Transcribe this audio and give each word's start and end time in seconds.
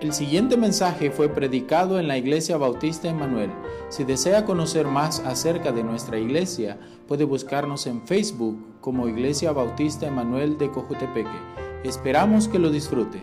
El 0.00 0.12
siguiente 0.12 0.56
mensaje 0.56 1.10
fue 1.10 1.28
predicado 1.28 1.98
en 1.98 2.06
la 2.06 2.16
Iglesia 2.16 2.56
Bautista 2.56 3.08
Emanuel. 3.08 3.50
Si 3.88 4.04
desea 4.04 4.44
conocer 4.44 4.86
más 4.86 5.18
acerca 5.18 5.72
de 5.72 5.82
nuestra 5.82 6.20
iglesia, 6.20 6.78
puede 7.08 7.24
buscarnos 7.24 7.84
en 7.88 8.06
Facebook 8.06 8.78
como 8.80 9.08
Iglesia 9.08 9.50
Bautista 9.50 10.06
Emanuel 10.06 10.56
de 10.56 10.70
Cojutepeque. 10.70 11.40
Esperamos 11.82 12.46
que 12.46 12.60
lo 12.60 12.70
disfrute. 12.70 13.20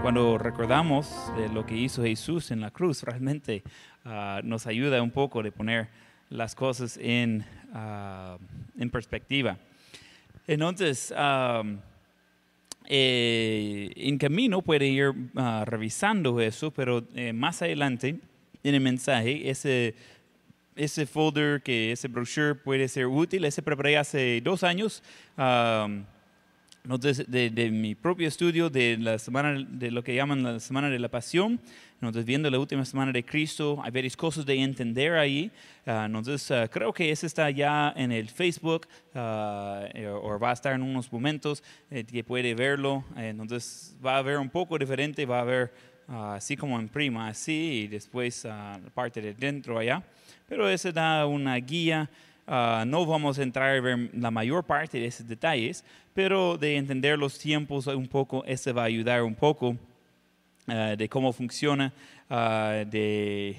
Cuando 0.00 0.38
recordamos 0.38 1.12
lo 1.52 1.66
que 1.66 1.76
hizo 1.76 2.02
Jesús 2.02 2.50
en 2.50 2.62
la 2.62 2.70
cruz, 2.70 3.02
realmente 3.02 3.62
ah, 4.06 4.40
nos 4.42 4.66
ayuda 4.66 5.02
un 5.02 5.10
poco 5.10 5.42
de 5.42 5.52
poner 5.52 5.90
las 6.30 6.54
cosas 6.54 6.96
en, 6.96 7.44
ah, 7.74 8.38
en 8.78 8.88
perspectiva. 8.88 9.58
Entonces, 10.46 11.12
ah, 11.14 11.62
eh, 12.92 13.92
en 13.94 14.18
camino 14.18 14.62
puede 14.62 14.88
ir 14.88 15.12
ah, 15.36 15.64
revisando 15.64 16.40
eso, 16.40 16.72
pero 16.72 17.06
eh, 17.14 17.32
más 17.32 17.62
adelante 17.62 18.16
en 18.64 18.74
el 18.74 18.80
mensaje, 18.80 19.48
ese, 19.48 19.94
ese 20.74 21.06
folder, 21.06 21.62
que 21.62 21.92
ese 21.92 22.08
brochure 22.08 22.56
puede 22.56 22.88
ser 22.88 23.06
útil. 23.06 23.44
Ese 23.44 23.62
preparé 23.62 23.96
hace 23.96 24.40
dos 24.40 24.64
años. 24.64 25.04
Ah, 25.36 25.86
de, 26.82 27.50
de, 27.50 27.70
mi 27.70 27.94
propio 27.94 28.26
estudio 28.26 28.70
de 28.70 28.96
la 28.98 29.18
semana 29.18 29.64
de 29.68 29.90
lo 29.92 30.02
que 30.02 30.14
llaman 30.14 30.42
la 30.42 30.60
semana 30.60 30.88
de 30.90 30.98
la 30.98 31.10
pasión 31.10 31.60
entonces 32.08 32.24
viendo 32.24 32.48
la 32.50 32.58
última 32.58 32.84
semana 32.84 33.12
de 33.12 33.22
Cristo 33.22 33.78
hay 33.82 33.90
varias 33.90 34.16
cosas 34.16 34.46
de 34.46 34.54
entender 34.62 35.12
ahí. 35.14 35.50
Uh, 35.86 36.06
entonces 36.06 36.50
uh, 36.50 36.68
creo 36.70 36.92
que 36.92 37.10
ese 37.10 37.26
está 37.26 37.50
ya 37.50 37.92
en 37.94 38.10
el 38.10 38.28
Facebook 38.28 38.86
uh, 39.14 39.18
o 40.22 40.38
va 40.38 40.50
a 40.50 40.52
estar 40.54 40.74
en 40.74 40.82
unos 40.82 41.12
momentos 41.12 41.62
eh, 41.90 42.04
que 42.04 42.24
puede 42.24 42.54
verlo. 42.54 43.04
Entonces 43.16 43.94
va 44.04 44.16
a 44.16 44.22
ver 44.22 44.38
un 44.38 44.48
poco 44.48 44.78
diferente 44.78 45.26
va 45.26 45.40
a 45.40 45.44
ver 45.44 45.72
así 46.08 46.56
como 46.56 46.80
en 46.80 46.88
prima 46.88 47.28
así 47.28 47.82
y 47.84 47.86
después 47.86 48.44
la 48.44 48.80
parte 48.94 49.20
de 49.20 49.34
dentro 49.34 49.78
allá. 49.78 50.02
Pero 50.48 50.68
ese 50.68 50.92
da 50.92 51.26
una 51.26 51.56
guía. 51.56 52.08
Ah, 52.52 52.82
no 52.84 53.06
vamos 53.06 53.38
a 53.38 53.44
entrar 53.44 53.76
a 53.76 53.80
ver 53.80 54.10
la 54.12 54.32
mayor 54.32 54.64
parte 54.64 54.98
de 54.98 55.06
esos 55.06 55.28
detalles, 55.28 55.84
pero 56.14 56.58
de 56.58 56.76
entender 56.76 57.16
los 57.16 57.38
tiempos 57.38 57.86
un 57.86 58.08
poco, 58.08 58.44
eso 58.44 58.74
va 58.74 58.82
a 58.82 58.86
ayudar 58.86 59.22
un 59.22 59.36
poco 59.36 59.76
ah, 60.66 60.94
de 60.96 61.08
cómo 61.08 61.32
funciona, 61.32 61.92
uh, 62.28 62.88
de, 62.88 63.56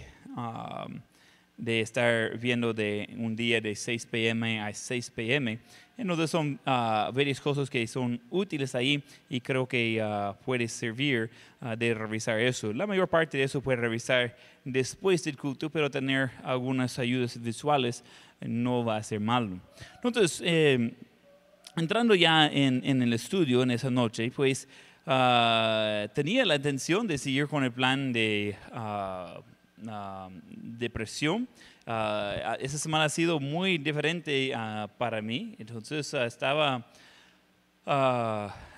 de 1.57 1.81
estar 1.81 2.37
viendo 2.37 2.73
de 2.73 3.09
un 3.17 3.35
día 3.35 3.61
de 3.61 3.75
6 3.75 4.05
p.m. 4.07 4.59
a 4.61 4.73
6 4.73 5.11
p.m. 5.11 5.59
Entonces 5.97 6.31
son 6.31 6.59
varias 6.65 7.39
cosas 7.39 7.69
que 7.69 7.85
son 7.85 8.19
útiles 8.31 8.73
ahí 8.73 9.03
y 9.29 9.39
creo 9.39 9.67
que 9.67 10.03
puede 10.43 10.67
servir 10.67 11.29
de 11.77 11.93
revisar 11.93 12.39
eso. 12.39 12.73
La 12.73 12.87
mayor 12.87 13.07
parte 13.07 13.37
de 13.37 13.43
eso 13.43 13.61
puede 13.61 13.77
revisar 13.77 14.35
después 14.65 15.23
del 15.23 15.37
culto, 15.37 15.69
pero 15.69 15.91
tener 15.91 16.31
algunas 16.43 16.97
ayudas 16.97 17.39
visuales 17.39 18.03
no 18.41 18.83
va 18.83 18.97
a 18.97 19.03
ser 19.03 19.19
malo. 19.19 19.59
Entonces, 20.03 20.41
eh, 20.43 20.93
entrando 21.75 22.15
ya 22.15 22.47
en, 22.47 23.01
el 23.01 23.13
estudio 23.13 23.63
en 23.63 23.71
esa 23.71 23.89
noche, 23.89 24.31
pues 24.31 24.67
ah, 25.05 26.07
tenía 26.13 26.45
la 26.45 26.55
intención 26.55 27.07
de 27.07 27.17
seguir 27.17 27.47
con 27.47 27.63
el 27.63 27.71
plan 27.71 28.11
de 28.13 28.55
uh, 28.73 29.41
depresión. 30.47 31.47
esa 31.85 32.77
semana 32.77 33.05
ha 33.05 33.09
sido 33.09 33.39
muy 33.39 33.77
diferente 33.77 34.51
para 34.97 35.21
mí, 35.21 35.55
entonces 35.59 36.13
estaba... 36.13 36.85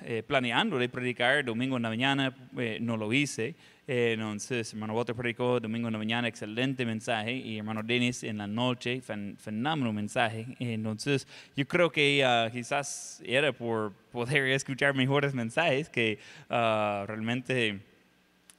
Eh, 0.05 0.21
planeando 0.21 0.77
predicar 0.89 1.45
domingo 1.45 1.77
en 1.77 1.83
la 1.83 1.89
mañana, 1.89 2.35
eh, 2.57 2.77
no 2.81 2.97
lo 2.97 3.13
hice. 3.13 3.55
Eh, 3.85 4.13
entonces, 4.13 4.71
hermano 4.71 4.93
Walter 4.93 5.13
predicó 5.13 5.59
domingo 5.59 5.87
en 5.87 5.93
la 5.93 5.97
mañana, 5.97 6.27
excelente 6.27 6.85
mensaje, 6.85 7.33
y 7.33 7.57
hermano 7.57 7.83
Denis 7.83 8.23
en 8.23 8.37
la 8.37 8.47
noche, 8.47 9.01
fenómeno 9.01 9.91
mensaje. 9.91 10.45
Entonces, 10.59 11.27
yo 11.55 11.67
creo 11.67 11.91
que 11.91 12.23
uh, 12.25 12.51
quizás 12.51 13.21
era 13.25 13.51
por 13.51 13.91
poder 14.11 14.47
escuchar 14.51 14.93
mejores 14.93 15.33
mensajes 15.33 15.89
que 15.89 16.17
uh, 16.49 17.05
realmente 17.05 17.81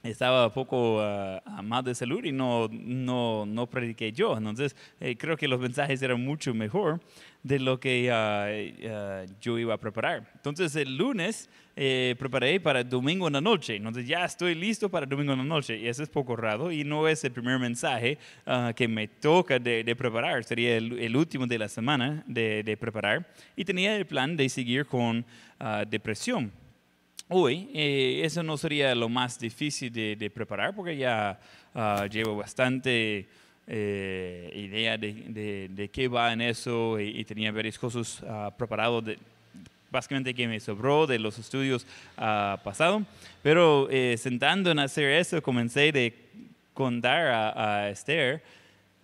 estaba 0.09 0.53
poco 0.53 0.97
uh, 0.97 1.63
mal 1.63 1.83
de 1.83 1.95
salud 1.95 2.23
y 2.23 2.31
no, 2.31 2.67
no, 2.71 3.45
no 3.45 3.67
prediqué 3.67 4.11
yo. 4.11 4.37
Entonces, 4.37 4.75
eh, 4.99 5.15
creo 5.17 5.35
que 5.35 5.47
los 5.47 5.59
mensajes 5.59 6.01
eran 6.01 6.23
mucho 6.23 6.53
mejor 6.53 7.01
de 7.43 7.59
lo 7.59 7.79
que 7.79 8.09
uh, 8.11 8.87
uh, 8.87 9.35
yo 9.41 9.57
iba 9.57 9.73
a 9.73 9.77
preparar. 9.77 10.31
Entonces, 10.35 10.75
el 10.75 10.95
lunes 10.95 11.49
eh, 11.75 12.15
preparé 12.19 12.59
para 12.59 12.83
domingo 12.83 13.27
en 13.27 13.33
la 13.33 13.41
noche. 13.41 13.75
Entonces, 13.75 14.07
ya 14.07 14.25
estoy 14.25 14.53
listo 14.53 14.89
para 14.89 15.05
domingo 15.05 15.33
en 15.33 15.39
la 15.39 15.45
noche. 15.45 15.77
Y 15.77 15.87
eso 15.87 16.03
es 16.03 16.09
poco 16.09 16.35
raro 16.35 16.71
y 16.71 16.83
no 16.83 17.07
es 17.07 17.23
el 17.23 17.31
primer 17.31 17.59
mensaje 17.59 18.17
que 18.75 18.87
me 18.87 19.07
toca 19.07 19.59
de, 19.59 19.95
preparar. 19.95 20.43
Sería 20.43 20.77
el, 20.77 21.15
último 21.15 21.47
de 21.47 21.57
la 21.57 21.67
semana 21.67 22.23
de, 22.27 22.63
de, 22.63 22.77
preparar. 22.77 23.27
Y 23.55 23.65
tenía 23.65 23.95
el 23.95 24.05
plan 24.05 24.37
de 24.37 24.49
seguir 24.49 24.85
con 24.85 25.25
depresión 25.89 26.51
hoy, 27.29 27.69
eh, 27.73 28.21
eso 28.23 28.43
no 28.43 28.57
sería 28.57 28.93
lo 28.95 29.09
más 29.09 29.39
difícil 29.39 29.91
de, 29.91 30.31
preparar 30.33 30.75
porque 30.75 30.97
ya 30.97 31.39
uh, 31.73 32.05
llevo 32.05 32.35
bastante 32.35 33.27
eh, 33.67 34.51
idea 34.53 34.97
de, 34.97 35.67
de, 35.69 35.89
qué 35.89 36.07
va 36.07 36.31
en 36.31 36.41
eso 36.41 36.99
y, 36.99 37.23
tenía 37.25 37.51
varias 37.51 37.79
cosas 37.79 38.21
uh, 38.21 38.51
preparadas. 38.55 39.03
básicamente 39.89 40.33
que 40.33 40.47
me 40.47 40.59
sobró 40.59 41.07
de 41.07 41.17
los 41.17 41.39
estudios 41.39 41.85
uh, 42.17 42.61
pasados, 42.63 43.03
pero 43.41 43.87
eh, 43.89 44.17
sentando 44.17 44.69
en 44.69 44.79
hacer 44.79 45.09
eso 45.11 45.41
comencé 45.41 45.91
de 45.91 46.13
contar 46.73 47.53
a 47.55 47.89
Esther 47.89 48.43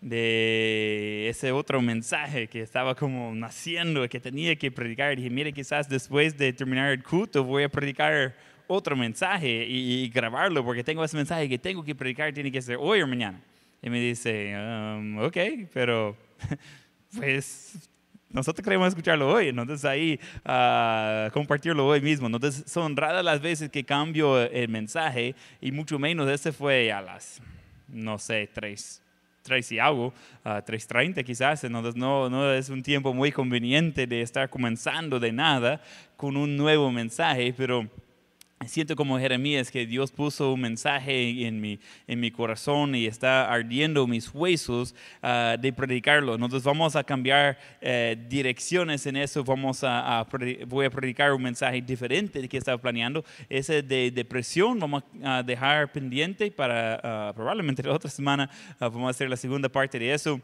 de 0.01 1.29
ese 1.29 1.51
otro 1.51 1.79
mensaje 1.79 2.47
que 2.47 2.61
estaba 2.61 2.95
como 2.95 3.33
naciendo, 3.35 4.07
que 4.09 4.19
tenía 4.19 4.55
que 4.55 4.71
predicar. 4.71 5.15
Dije, 5.15 5.29
mire, 5.29 5.53
quizás 5.53 5.87
después 5.87 6.35
de 6.37 6.51
terminar 6.51 6.91
el 6.91 7.03
culto 7.03 7.43
voy 7.43 7.63
a 7.63 7.69
predicar 7.69 8.35
otro 8.67 8.95
mensaje 8.95 9.65
y, 9.67 10.09
grabarlo, 10.09 10.65
porque 10.65 10.83
tengo 10.83 11.03
ese 11.03 11.17
mensaje 11.17 11.47
que 11.47 11.59
tengo 11.59 11.83
que 11.83 11.93
predicar, 11.93 12.33
tiene 12.33 12.51
que 12.51 12.61
ser 12.61 12.77
hoy 12.79 13.01
o 13.01 13.07
mañana. 13.07 13.39
Y 13.81 13.89
me 13.89 13.99
dice, 13.99 14.55
um, 14.57 15.19
ok, 15.19 15.37
pero 15.73 16.15
pues 17.15 17.89
nosotros 18.29 18.63
queremos 18.63 18.87
escucharlo 18.87 19.31
hoy, 19.31 19.49
entonces 19.49 19.83
ahí 19.83 20.19
uh, 20.45 21.29
compartirlo 21.31 21.85
hoy 21.85 22.01
mismo. 22.01 22.27
Entonces 22.27 22.63
son 22.65 22.95
raras 22.95 23.23
las 23.23 23.41
veces 23.41 23.69
que 23.69 23.83
cambio 23.83 24.41
el 24.41 24.69
mensaje 24.69 25.35
y 25.59 25.71
mucho 25.71 25.99
menos 25.99 26.29
ese 26.29 26.51
fue 26.51 26.91
a 26.91 27.01
las, 27.01 27.41
no 27.87 28.17
sé, 28.17 28.49
tres 28.51 29.01
3 29.41 29.71
y 29.71 29.79
algo, 29.79 30.13
3.30 30.43 31.23
quizás, 31.23 31.63
entonces 31.63 31.95
no, 31.95 32.29
no 32.29 32.51
es 32.51 32.69
un 32.69 32.83
tiempo 32.83 33.13
muy 33.13 33.31
conveniente 33.31 34.07
de 34.07 34.21
estar 34.21 34.49
comenzando 34.49 35.19
de 35.19 35.31
nada 35.31 35.81
con 36.17 36.37
un 36.37 36.55
nuevo 36.57 36.91
mensaje, 36.91 37.53
pero 37.55 37.87
siento 38.67 38.95
como 38.95 39.19
Jeremías 39.19 39.71
que 39.71 39.85
Dios 39.85 40.11
puso 40.11 40.53
un 40.53 40.61
mensaje 40.61 41.45
en 41.45 41.59
mi, 41.59 41.79
en 42.07 42.19
mi 42.19 42.31
corazón 42.31 42.95
y 42.95 43.05
está 43.05 43.51
ardiendo 43.51 44.07
mis 44.07 44.33
huesos 44.33 44.95
ah, 45.21 45.57
de 45.59 45.73
predicarlo. 45.73 46.35
Entonces 46.35 46.63
vamos 46.63 46.95
a 46.95 47.03
cambiar 47.03 47.57
eh, 47.81 48.17
direcciones 48.29 49.05
en 49.05 49.17
eso. 49.17 49.43
Vamos 49.43 49.83
a, 49.83 50.27
voy 50.67 50.85
a 50.85 50.89
predicar 50.89 51.33
un 51.33 51.41
mensaje 51.41 51.81
diferente 51.81 52.47
que 52.47 52.57
estaba 52.57 52.77
planeando. 52.77 53.23
Ese 53.49 53.81
de 53.81 54.11
depresión 54.11 54.79
vamos 54.79 55.03
a 55.23 55.43
dejar 55.43 55.91
pendiente 55.91 56.51
para 56.51 56.99
ah, 57.03 57.33
probablemente 57.33 57.83
la 57.83 57.93
otra 57.93 58.09
semana. 58.09 58.49
Ah, 58.79 58.89
vamos 58.89 59.07
a 59.07 59.11
hacer 59.11 59.29
la 59.29 59.37
segunda 59.37 59.69
parte 59.69 59.99
de 59.99 60.13
eso 60.13 60.41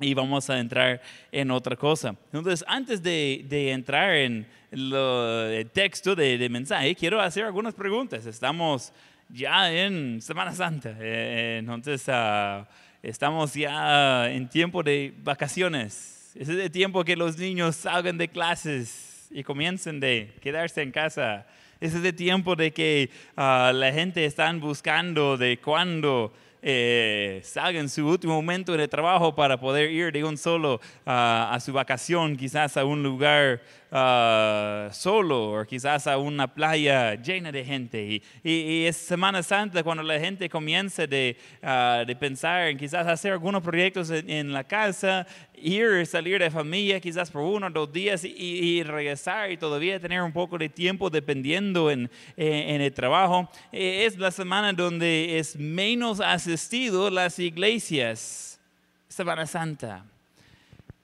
y 0.00 0.12
vamos 0.14 0.50
a 0.50 0.58
entrar 0.58 1.00
en 1.32 1.50
otra 1.50 1.76
cosa. 1.76 2.14
Entonces, 2.32 2.64
antes 2.68 3.02
de, 3.02 3.44
de 3.48 3.72
entrar 3.72 4.14
en 4.14 4.46
el 4.70 5.70
texto 5.72 6.14
de, 6.14 6.36
de, 6.36 6.48
mensaje, 6.48 6.94
quiero 6.94 7.20
hacer 7.20 7.44
algunas 7.44 7.74
preguntas. 7.74 8.26
Estamos 8.26 8.92
ya 9.28 9.72
en 9.72 10.20
Semana 10.20 10.52
Santa, 10.52 10.94
eh, 11.00 11.56
entonces 11.58 12.06
uh, 12.08 12.64
estamos 13.02 13.54
ya 13.54 14.30
en 14.30 14.48
tiempo 14.48 14.82
de 14.82 15.14
vacaciones. 15.18 16.32
Es 16.34 16.48
el 16.48 16.70
tiempo 16.70 17.02
que 17.02 17.16
los 17.16 17.38
niños 17.38 17.76
salgan 17.76 18.18
de 18.18 18.28
clases 18.28 19.28
y 19.30 19.42
comiencen 19.42 19.98
de 19.98 20.34
quedarse 20.42 20.82
en 20.82 20.92
casa. 20.92 21.46
Es 21.80 21.94
el 21.94 22.14
tiempo 22.14 22.54
de 22.54 22.72
que 22.72 23.10
uh, 23.36 23.72
la 23.72 23.90
gente 23.92 24.24
está 24.24 24.52
buscando 24.52 25.36
de 25.36 25.58
cuándo 25.58 26.32
eh, 26.68 27.42
en 27.54 27.88
su 27.88 28.04
último 28.08 28.34
momento 28.34 28.74
en 28.74 28.80
el 28.80 28.88
trabajo 28.88 29.36
para 29.36 29.60
poder 29.60 29.88
ir 29.88 30.10
de 30.10 30.24
un 30.24 30.36
solo 30.36 30.80
a 31.04 31.56
su 31.60 31.72
vacación, 31.72 32.36
quizás 32.36 32.76
a 32.76 32.84
un 32.84 33.04
lugar 33.04 33.62
ah, 33.98 34.88
solo 34.92 35.60
o 35.60 35.64
quizás 35.64 36.06
a 36.06 36.18
una 36.18 36.46
playa 36.52 37.14
llena 37.14 37.50
de 37.50 37.64
gente. 37.64 38.02
Y, 38.04 38.22
y, 38.44 38.52
y 38.52 38.86
es 38.86 38.96
Semana 38.96 39.42
Santa 39.42 39.82
cuando 39.82 40.02
la 40.02 40.20
gente 40.20 40.48
comienza 40.48 41.06
de, 41.06 41.36
ah, 41.62 42.04
de 42.06 42.14
pensar 42.14 42.68
en 42.68 42.76
quizás 42.78 43.06
hacer 43.06 43.32
algunos 43.32 43.62
proyectos 43.62 44.10
en, 44.10 44.28
en 44.28 44.52
la 44.52 44.64
casa, 44.64 45.26
ir, 45.54 46.06
salir 46.06 46.38
de 46.38 46.50
familia 46.50 47.00
quizás 47.00 47.30
por 47.30 47.42
uno 47.42 47.68
o 47.68 47.70
dos 47.70 47.92
días 47.92 48.24
y, 48.24 48.28
y 48.36 48.82
regresar 48.82 49.50
y 49.50 49.56
todavía 49.56 49.98
tener 49.98 50.20
un 50.22 50.32
poco 50.32 50.58
de 50.58 50.68
tiempo 50.68 51.08
dependiendo 51.10 51.90
en, 51.90 52.10
en, 52.36 52.52
en 52.74 52.80
el 52.82 52.92
trabajo. 52.92 53.48
Eh, 53.72 54.04
Es 54.04 54.18
la 54.18 54.30
semana 54.30 54.72
donde 54.72 55.38
es 55.38 55.56
menos 55.56 56.20
asistido 56.20 57.08
las 57.10 57.38
iglesias. 57.38 58.60
Semana 59.08 59.46
Santa. 59.46 60.04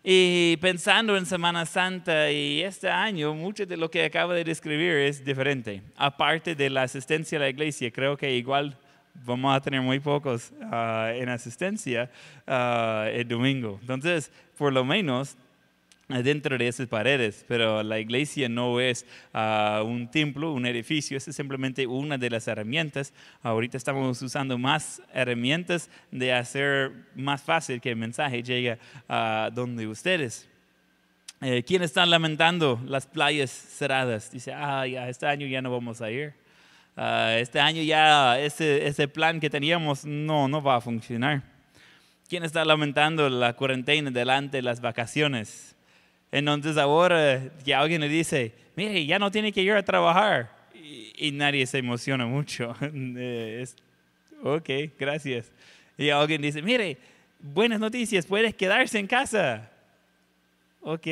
Y 0.05 0.57
pensando 0.57 1.17
en 1.17 1.25
Semana 1.27 1.65
Santa 1.65 2.29
y 2.29 2.61
este 2.61 2.91
año, 2.91 3.35
mucho 3.35 3.65
de 3.65 3.77
lo 3.77 3.89
que 3.89 4.05
acabo 4.05 4.33
de 4.33 4.43
describir 4.43 4.95
es 4.95 5.25
diferente. 5.25 5.81
Aparte 5.97 6.57
de 6.57 6.71
la 6.71 6.83
asistencia 6.83 7.39
a 7.39 7.43
la 7.43 7.49
iglesia, 7.49 7.89
creo 7.93 8.17
que 8.17 8.35
igual 8.35 8.77
vamos 9.25 9.55
a 9.55 9.61
tener 9.61 9.81
muy 9.81 10.01
pocos 10.01 10.53
ah, 10.73 11.13
en 11.15 11.29
asistencia 11.29 12.11
ah, 12.49 13.07
el 13.13 13.29
domingo. 13.29 13.79
Entonces, 13.81 14.33
por 14.59 14.73
lo 14.73 14.85
menos 14.85 15.37
dentro 16.21 16.59
de 16.59 16.69
esas 16.69 16.89
paredes, 16.89 17.45
pero 17.49 17.83
la 17.83 17.99
iglesia 17.99 18.49
no 18.49 18.81
es 18.81 19.07
ah, 19.33 19.83
un 19.85 20.11
templo, 20.11 20.53
un 20.53 20.67
edificio, 20.67 21.17
es 21.17 21.25
simplemente 21.25 21.87
una 21.87 22.19
de 22.19 22.29
las 22.29 22.49
herramientas. 22.49 23.15
Ahorita 23.43 23.77
estamos 23.77 24.21
usando 24.21 24.59
más 24.59 25.01
herramientas 25.15 25.89
de 26.11 26.33
hacer 26.33 26.93
más 27.15 27.43
fácil 27.43 27.81
que 27.81 27.91
el 27.91 27.97
mensaje 27.97 28.43
llegue 28.43 28.79
a 29.09 29.51
donde 29.55 29.87
ustedes. 29.87 30.49
Eh, 31.41 31.65
¿Quién 31.65 31.83
está 31.83 32.07
lamentando 32.07 32.81
las 32.87 33.07
playas 33.07 33.51
cerradas? 33.51 34.31
Dice, 34.31 34.53
ah, 34.53 34.87
ya, 34.87 35.09
este 35.09 35.27
año 35.27 35.47
ya 35.47 35.61
no 35.63 35.73
vamos 35.73 36.01
a 36.01 36.11
ir. 36.11 36.35
Ah, 36.97 37.37
este 37.39 37.59
año 37.59 37.83
ya 37.83 38.39
ese, 38.39 38.87
ese 38.87 39.09
plan 39.09 39.41
que 39.41 39.49
teníamos 39.49 40.05
no, 40.05 40.47
no 40.47 40.63
va 40.63 40.77
a 40.77 40.81
funcionar. 40.81 41.43
¿Quién 42.29 42.45
está 42.45 42.65
lamentando 42.65 43.29
la 43.29 43.55
cuarentena 43.55 44.11
delante 44.11 44.59
de 44.59 44.63
las 44.63 44.81
vacaciones? 44.81 45.72
Entonces 46.33 46.79
ahora 46.79 47.43
que 47.63 47.75
alguien 47.75 48.01
le 48.01 48.09
dice, 48.09 48.53
mire, 48.75 49.05
ya 49.05 49.19
no 49.19 49.31
tiene 49.31 49.53
que 49.53 49.61
ir 49.61 49.73
a 49.73 49.83
trabajar. 49.83 50.51
Y, 50.75 51.31
nadie 51.31 51.67
se 51.67 51.79
emociona 51.79 52.27
mucho. 52.27 52.75
Eh, 52.81 53.61
es, 53.63 53.77
ok, 54.43 54.69
gracias. 54.99 55.53
Y 55.99 56.09
alguien 56.09 56.41
dice, 56.41 56.63
mire, 56.63 56.97
buenas 57.39 57.79
noticias, 57.79 58.25
puedes 58.25 58.55
quedarse 58.55 58.99
en 58.99 59.07
casa. 59.07 59.71
Ok. 60.81 61.07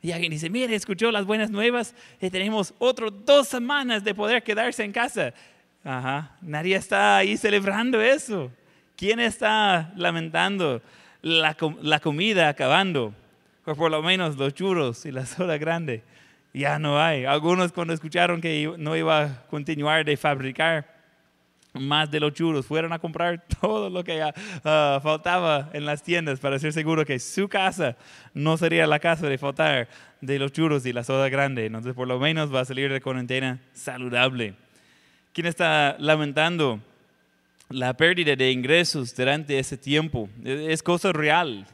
Y 0.00 0.12
alguien 0.12 0.30
dice, 0.30 0.48
mire, 0.48 0.74
escuchó 0.76 1.10
las 1.10 1.26
buenas 1.26 1.50
nuevas, 1.50 1.92
y 2.20 2.30
tenemos 2.30 2.72
otras 2.78 3.10
dos 3.26 3.48
semanas 3.48 4.04
de 4.04 4.14
poder 4.14 4.44
quedarse 4.44 4.84
en 4.84 4.92
casa. 4.92 5.34
Ajá, 5.82 6.36
nadie 6.40 6.76
está 6.76 7.16
ahí 7.16 7.36
celebrando 7.36 8.00
eso. 8.00 8.52
¿Quién 8.96 9.18
está 9.18 9.92
lamentando 9.96 10.80
la, 11.22 11.56
la 11.82 11.98
comida 11.98 12.48
acabando? 12.48 13.12
O 13.68 13.74
por 13.74 13.90
lo 13.90 14.02
menos 14.02 14.38
los 14.38 14.54
churros 14.54 15.04
y 15.04 15.12
la 15.12 15.26
soda 15.26 15.58
grande. 15.58 16.02
Ya 16.54 16.78
no 16.78 16.98
hay. 16.98 17.26
Algunos 17.26 17.70
cuando 17.70 17.92
escucharon 17.92 18.40
que 18.40 18.72
no 18.78 18.96
iba 18.96 19.22
a 19.22 19.46
continuar 19.48 20.06
de 20.06 20.16
fabricar 20.16 20.96
más 21.74 22.10
de 22.10 22.18
los 22.18 22.32
churros, 22.32 22.64
fueron 22.64 22.94
a 22.94 22.98
comprar 22.98 23.44
todo 23.60 23.90
lo 23.90 24.02
que 24.02 24.22
ah, 24.22 25.00
faltaba 25.02 25.68
en 25.74 25.84
las 25.84 26.02
tiendas 26.02 26.40
para 26.40 26.58
ser 26.58 26.72
seguro 26.72 27.04
que 27.04 27.18
su 27.18 27.46
casa 27.46 27.98
no 28.32 28.56
sería 28.56 28.86
la 28.86 29.00
casa 29.00 29.28
de 29.28 29.36
faltar 29.36 29.86
de 30.22 30.38
los 30.38 30.50
churros 30.50 30.86
y 30.86 30.94
la 30.94 31.04
soda 31.04 31.28
grande. 31.28 31.66
Entonces 31.66 31.92
por 31.92 32.08
lo 32.08 32.18
menos 32.18 32.52
va 32.52 32.60
a 32.60 32.64
salir 32.64 32.90
de 32.90 33.02
cuarentena 33.02 33.60
saludable. 33.74 34.54
¿Quién 35.34 35.46
está 35.46 35.94
lamentando 35.98 36.80
la 37.68 37.94
pérdida 37.94 38.34
de 38.34 38.50
ingresos 38.50 39.14
durante 39.14 39.58
ese 39.58 39.76
tiempo? 39.76 40.30
Es 40.42 40.82
cosa 40.82 41.12
real. 41.12 41.66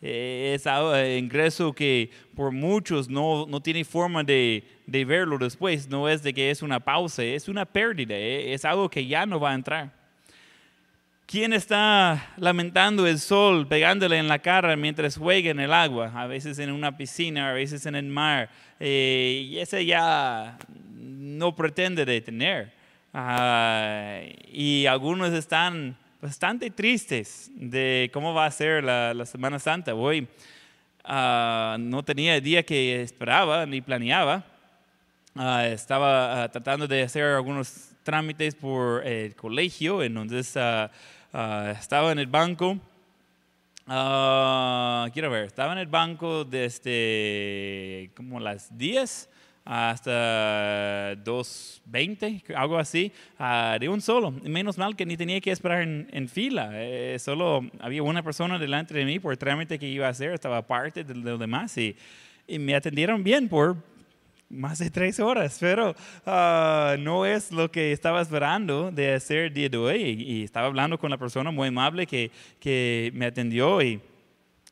Eh, 0.00 0.52
Es 0.54 0.64
eh, 0.66 1.18
ingreso 1.18 1.72
que 1.72 2.10
por 2.34 2.52
muchos 2.52 3.08
no, 3.08 3.46
no 3.46 3.60
tiene 3.60 3.84
forma 3.84 4.22
de, 4.22 4.64
de 4.86 5.04
verlo 5.04 5.38
después. 5.38 5.88
No 5.88 6.08
es 6.08 6.22
de 6.22 6.32
que 6.32 6.50
es 6.50 6.62
una 6.62 6.80
pausa, 6.80 7.22
es 7.24 7.48
una 7.48 7.64
pérdida. 7.64 8.14
eh, 8.14 8.52
Es 8.52 8.64
algo 8.64 8.88
que 8.88 9.06
ya 9.06 9.26
no 9.26 9.40
va 9.40 9.50
a 9.50 9.54
entrar. 9.54 9.98
¿Quién 11.26 11.52
está 11.52 12.32
lamentando 12.38 13.06
el 13.06 13.18
sol 13.18 13.66
pegándole 13.68 14.16
en 14.16 14.28
la 14.28 14.38
cara 14.38 14.74
mientras 14.76 15.18
juega 15.18 15.50
en 15.50 15.60
el 15.60 15.74
agua? 15.74 16.10
A 16.14 16.26
veces 16.26 16.58
en 16.58 16.72
una 16.72 16.96
piscina, 16.96 17.50
a 17.50 17.52
veces 17.52 17.84
en 17.84 17.96
el 17.96 18.06
mar. 18.06 18.48
Eh, 18.80 19.46
y 19.46 19.58
ese 19.58 19.84
ya 19.84 20.56
no 20.96 21.54
pretende 21.54 22.06
detener. 22.06 22.72
Ah, 23.12 24.20
y 24.50 24.86
algunos 24.86 25.32
están 25.34 25.98
bastante 26.20 26.70
tristes 26.70 27.50
de 27.54 28.10
cómo 28.12 28.34
va 28.34 28.46
a 28.46 28.50
ser 28.50 28.82
la, 28.82 29.14
la 29.14 29.24
Semana 29.24 29.58
Santa. 29.58 29.94
Hoy 29.94 30.26
ah, 31.04 31.76
no 31.78 32.04
tenía 32.04 32.36
el 32.36 32.42
día 32.42 32.64
que 32.64 33.02
esperaba 33.02 33.64
ni 33.66 33.80
planeaba. 33.80 34.44
Ah, 35.36 35.66
estaba 35.66 36.42
ah, 36.42 36.48
tratando 36.50 36.88
de 36.88 37.02
hacer 37.02 37.24
algunos 37.24 37.90
trámites 38.02 38.54
por 38.54 39.06
el 39.06 39.36
colegio, 39.36 40.02
entonces 40.02 40.48
estaba 40.48 42.12
en 42.12 42.18
el 42.18 42.26
banco. 42.26 42.78
Quiero 43.84 45.30
ver, 45.30 45.44
estaba 45.44 45.72
en 45.72 45.78
el 45.78 45.86
banco 45.86 46.44
desde 46.44 48.10
como 48.16 48.40
las 48.40 48.76
10 48.76 49.28
hasta 49.70 51.14
2.20, 51.24 52.54
algo 52.56 52.78
así, 52.78 53.12
ah, 53.38 53.76
de 53.78 53.86
un 53.90 54.00
solo. 54.00 54.30
Menos 54.30 54.78
mal 54.78 54.96
que 54.96 55.04
ni 55.04 55.18
tenía 55.18 55.42
que 55.42 55.50
esperar 55.50 55.82
en, 55.82 56.08
en 56.10 56.26
fila, 56.26 56.70
eh, 56.72 57.18
solo 57.18 57.68
había 57.78 58.02
una 58.02 58.22
persona 58.22 58.58
delante 58.58 58.94
de 58.94 59.04
mí 59.04 59.18
por 59.18 59.32
el 59.32 59.38
trámite 59.38 59.78
que 59.78 59.86
iba 59.86 60.06
a 60.06 60.10
hacer, 60.10 60.32
estaba 60.32 60.56
aparte 60.56 61.04
de 61.04 61.14
los 61.14 61.38
demás 61.38 61.76
y, 61.76 61.94
y 62.46 62.58
me 62.58 62.74
atendieron 62.74 63.22
bien 63.22 63.46
por 63.46 63.76
más 64.48 64.78
de 64.78 64.88
tres 64.88 65.20
horas, 65.20 65.58
pero 65.60 65.94
ah, 66.24 66.96
no 66.98 67.26
es 67.26 67.52
lo 67.52 67.70
que 67.70 67.92
estaba 67.92 68.22
esperando 68.22 68.90
de 68.90 69.12
hacer 69.12 69.52
día 69.52 69.68
de 69.68 69.76
hoy. 69.76 70.02
Y, 70.02 70.32
y 70.32 70.44
estaba 70.44 70.68
hablando 70.68 70.98
con 70.98 71.10
la 71.10 71.18
persona 71.18 71.50
muy 71.50 71.68
amable 71.68 72.06
que, 72.06 72.30
que 72.58 73.10
me 73.14 73.26
atendió 73.26 73.82
y 73.82 74.00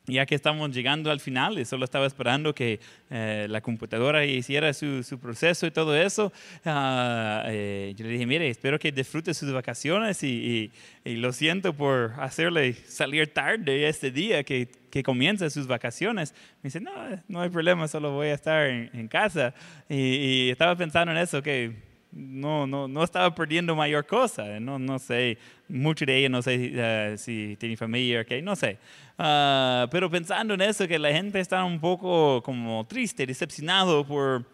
ya 0.06 0.24
que 0.26 0.34
estamos 0.34 0.70
llegando 0.74 1.10
al 1.10 1.20
final 1.20 1.58
y 1.58 1.64
solo 1.64 1.84
estaba 1.84 2.06
esperando 2.06 2.54
que 2.54 2.80
eh, 3.10 3.46
la 3.50 3.60
computadora 3.60 4.24
hiciera 4.24 4.72
su, 4.72 5.02
su 5.02 5.18
proceso 5.18 5.66
y 5.66 5.70
todo 5.70 5.96
eso, 5.96 6.32
ah, 6.64 7.44
eh, 7.46 7.92
yo 7.96 8.04
le 8.04 8.12
dije, 8.12 8.26
mire, 8.26 8.48
espero 8.48 8.78
que 8.78 8.92
disfrute 8.92 9.34
sus 9.34 9.52
vacaciones 9.52 10.22
y, 10.22 10.70
y- 11.04 11.10
y 11.12 11.16
lo 11.16 11.32
siento 11.32 11.72
por 11.72 12.14
hacerle 12.18 12.72
salir 12.74 13.32
tarde 13.32 13.88
este 13.88 14.10
día 14.10 14.42
que, 14.42 14.68
que 14.90 15.02
comienza 15.04 15.48
sus 15.50 15.66
vacaciones. 15.68 16.34
Me 16.62 16.68
dice, 16.68 16.80
no, 16.80 16.90
no 17.28 17.40
hay 17.40 17.48
problema, 17.48 17.86
solo 17.86 18.10
voy 18.12 18.28
a 18.28 18.34
estar 18.34 18.66
en, 18.66 18.90
en 18.92 19.06
casa. 19.06 19.54
Y, 19.88 19.96
y 19.96 20.50
estaba 20.50 20.74
pensando 20.74 21.12
en 21.12 21.18
eso, 21.18 21.42
que 21.42 21.85
no, 22.16 22.66
no, 22.66 22.88
no 22.88 23.04
estaba 23.04 23.34
perdiendo 23.34 23.76
mayor 23.76 24.06
cosa. 24.06 24.58
No, 24.58 24.78
no 24.78 24.98
sé, 24.98 25.38
mucho 25.68 26.06
de 26.06 26.16
ella 26.18 26.28
no 26.28 26.40
sé 26.42 26.72
eh, 26.74 27.14
si 27.18 27.56
tiene 27.60 27.76
familia, 27.76 28.22
ok, 28.22 28.42
no 28.42 28.56
sé. 28.56 28.78
Ah, 29.18 29.86
pero 29.90 30.10
pensando 30.10 30.54
en 30.54 30.62
eso, 30.62 30.88
que 30.88 30.98
la 30.98 31.12
gente 31.12 31.40
está 31.40 31.62
un 31.64 31.78
poco 31.78 32.42
como 32.42 32.86
triste, 32.86 33.26
decepcionado 33.26 34.06
por 34.06 34.44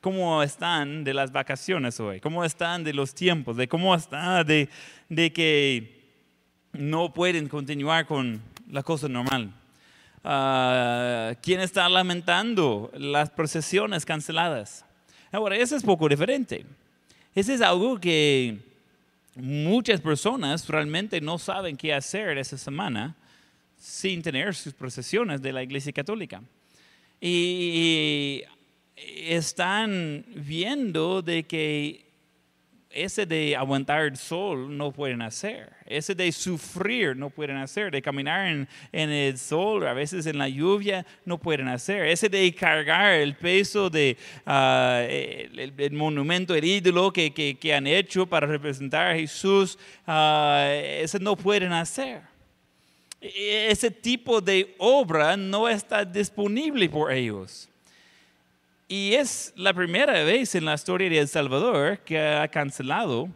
cómo 0.00 0.42
están 0.42 1.04
de 1.04 1.12
las 1.12 1.32
vacaciones 1.32 1.98
hoy, 2.00 2.20
cómo 2.20 2.44
están 2.44 2.84
de 2.84 2.94
los 2.94 3.14
tiempos, 3.14 3.56
de 3.56 3.68
cómo 3.68 3.94
está 3.94 4.44
de, 4.44 4.68
de 5.08 5.32
que 5.32 6.00
no 6.72 7.12
pueden 7.12 7.48
continuar 7.48 8.06
con 8.06 8.40
la 8.70 8.82
cosa 8.82 9.08
normal. 9.08 9.52
Ah, 10.22 11.34
¿Quién 11.42 11.60
está 11.60 11.88
lamentando 11.88 12.90
las 12.94 13.30
procesiones 13.30 14.04
canceladas? 14.06 14.84
Ahora, 15.32 15.56
eso 15.56 15.76
es 15.76 15.82
poco 15.82 16.08
diferente. 16.08 16.66
Eso 17.34 17.52
es 17.52 17.60
algo 17.60 18.00
que 18.00 18.58
muchas 19.36 20.00
personas 20.00 20.68
realmente 20.68 21.20
no 21.20 21.38
saben 21.38 21.76
qué 21.76 21.94
hacer 21.94 22.36
esa 22.38 22.58
semana 22.58 23.14
sin 23.78 24.20
tener 24.22 24.54
sus 24.54 24.74
procesiones 24.74 25.40
de 25.40 25.52
la 25.52 25.62
Iglesia 25.62 25.92
Católica. 25.92 26.42
Y 27.20 28.42
están 28.96 30.24
viendo 30.34 31.22
de 31.22 31.44
que 31.44 32.09
ese 32.92 33.24
de 33.24 33.54
aguantar 33.54 34.02
el 34.06 34.16
sol 34.16 34.76
no 34.76 34.90
pueden 34.90 35.22
hacer, 35.22 35.70
ese 35.86 36.12
de 36.14 36.32
sufrir 36.32 37.16
no 37.16 37.30
pueden 37.30 37.56
hacer, 37.56 37.92
de 37.92 38.02
caminar 38.02 38.48
en, 38.48 38.68
el 39.10 39.38
sol, 39.38 39.86
a 39.86 39.92
veces 39.92 40.26
en 40.26 40.36
la 40.38 40.48
lluvia, 40.48 41.06
no 41.24 41.38
pueden 41.38 41.68
hacer, 41.68 42.06
ese 42.06 42.28
de 42.28 42.52
cargar 42.52 43.12
el 43.14 43.36
peso 43.36 43.88
de 43.90 44.16
ah, 44.44 45.02
monumento, 45.92 46.52
el 46.54 46.64
ídolo 46.64 47.12
que, 47.12 47.32
que- 47.32 47.74
han 47.74 47.86
hecho 47.86 48.26
para 48.26 48.48
representar 48.48 49.12
a 49.12 49.14
Jesús, 49.14 49.78
ah, 50.06 50.68
ese 50.74 51.20
no 51.20 51.36
pueden 51.36 51.72
hacer. 51.72 52.22
E- 53.20 53.68
Ese 53.70 53.90
tipo 53.92 54.40
de 54.40 54.74
obra 54.78 55.36
no 55.36 55.68
está 55.68 56.04
disponible 56.04 56.88
por 56.88 57.12
ellos. 57.12 57.69
Y 58.90 59.14
es 59.14 59.52
la 59.54 59.72
primera 59.72 60.24
vez 60.24 60.56
en 60.56 60.64
la 60.64 60.74
historia 60.74 61.08
de 61.08 61.20
El 61.20 61.28
Salvador 61.28 62.00
que 62.00 62.18
ha 62.18 62.48
cancelado 62.48 63.28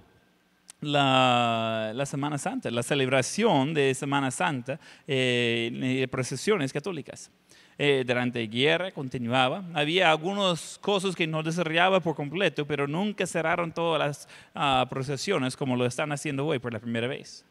la, 0.80 1.92
la 1.94 2.06
Semana 2.06 2.38
Santa, 2.38 2.72
la 2.72 2.82
celebración 2.82 3.72
de 3.72 3.94
Semana 3.94 4.32
Santa 4.32 4.80
eh, 5.06 5.70
de 5.72 6.08
procesiones 6.08 6.72
católicas. 6.72 7.30
Eh, 7.78 8.02
durante 8.04 8.40
la 8.40 8.46
guerra 8.46 8.90
continuaba. 8.90 9.64
Había 9.74 10.10
algunas 10.10 10.78
cosas 10.80 11.14
que 11.14 11.26
no 11.26 11.42
desarrollaba 11.42 12.00
por 12.00 12.16
completo, 12.16 12.66
pero 12.66 12.88
nunca 12.88 13.24
cerraron 13.24 13.72
todas 13.72 14.00
las 14.00 14.28
ah, 14.56 14.86
procesiones 14.90 15.56
como 15.56 15.76
lo 15.76 15.86
están 15.86 16.10
haciendo 16.10 16.46
hoy 16.46 16.58
por 16.58 16.72
la 16.72 16.80
primera 16.80 17.06
vez. 17.06 17.44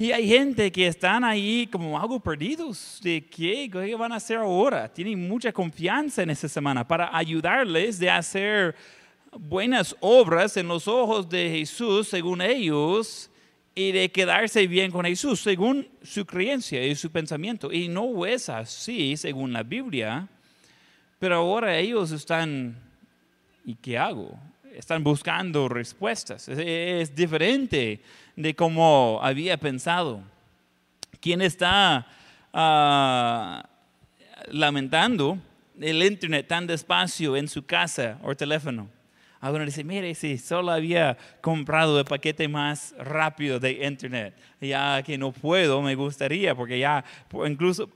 Y 0.00 0.12
hay 0.12 0.28
gente 0.28 0.70
que 0.70 0.86
están 0.86 1.24
ahí 1.24 1.66
como 1.66 1.98
algo 1.98 2.20
perdidos 2.20 3.00
de 3.02 3.26
qué, 3.26 3.68
qué 3.68 3.96
van 3.96 4.12
a 4.12 4.16
hacer 4.16 4.36
ahora. 4.36 4.88
Tienen 4.88 5.26
mucha 5.26 5.52
confianza 5.52 6.22
en 6.22 6.30
esta 6.30 6.48
semana 6.48 6.86
para 6.86 7.16
ayudarles 7.16 7.98
de 7.98 8.08
hacer 8.08 8.76
buenas 9.36 9.96
obras 9.98 10.56
en 10.56 10.68
los 10.68 10.86
ojos 10.86 11.28
de 11.28 11.50
Jesús 11.50 12.06
según 12.06 12.40
ellos 12.40 13.28
y 13.74 13.90
de 13.90 14.08
quedarse 14.12 14.68
bien 14.68 14.92
con 14.92 15.04
Jesús 15.04 15.40
según 15.40 15.88
su 16.00 16.24
creencia 16.24 16.86
y 16.86 16.94
su 16.94 17.10
pensamiento. 17.10 17.72
Y 17.72 17.88
no 17.88 18.24
es 18.24 18.48
así 18.48 19.16
según 19.16 19.52
la 19.52 19.64
Biblia, 19.64 20.28
pero 21.18 21.34
ahora 21.34 21.76
ellos 21.76 22.12
están, 22.12 22.80
¿y 23.64 23.74
qué 23.74 23.98
hago? 23.98 24.38
Están 24.78 25.02
buscando 25.02 25.68
respuestas. 25.68 26.46
Es, 26.46 27.12
diferente 27.12 28.00
de 28.36 28.54
cómo 28.54 29.18
había 29.20 29.56
pensado. 29.56 30.22
¿Quién 31.20 31.42
está 31.42 32.06
ah, 32.52 33.68
lamentando 34.52 35.36
el 35.80 36.00
internet 36.04 36.46
tan 36.46 36.68
despacio 36.68 37.36
en 37.36 37.48
su 37.48 37.66
casa 37.66 38.20
o 38.22 38.36
teléfono? 38.36 38.88
Algunos 39.40 39.66
dicen, 39.66 39.84
mire, 39.84 40.14
si 40.14 40.38
solo 40.38 40.70
había 40.70 41.18
comprado 41.40 41.98
el 41.98 42.04
paquete 42.04 42.46
más 42.46 42.94
rápido 42.98 43.58
de 43.58 43.84
internet, 43.84 44.36
ya 44.60 45.02
que 45.02 45.18
no 45.18 45.32
puedo, 45.32 45.82
me 45.82 45.96
gustaría, 45.96 46.54
porque 46.54 46.78
ya 46.78 47.04
incluso 47.44 47.88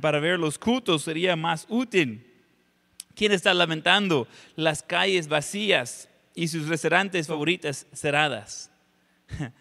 para, 0.00 0.18
ver 0.20 0.40
los 0.40 0.58
cultos 0.58 1.02
sería 1.02 1.36
más 1.36 1.64
útil. 1.68 2.26
¿Quién 3.14 3.30
está 3.30 3.54
lamentando 3.54 4.26
las 4.56 4.82
calles 4.82 5.28
vacías 5.28 6.08
y 6.34 6.48
sus 6.48 6.68
restaurantes 6.68 7.26
favoritas 7.26 7.86
cerradas? 7.92 8.70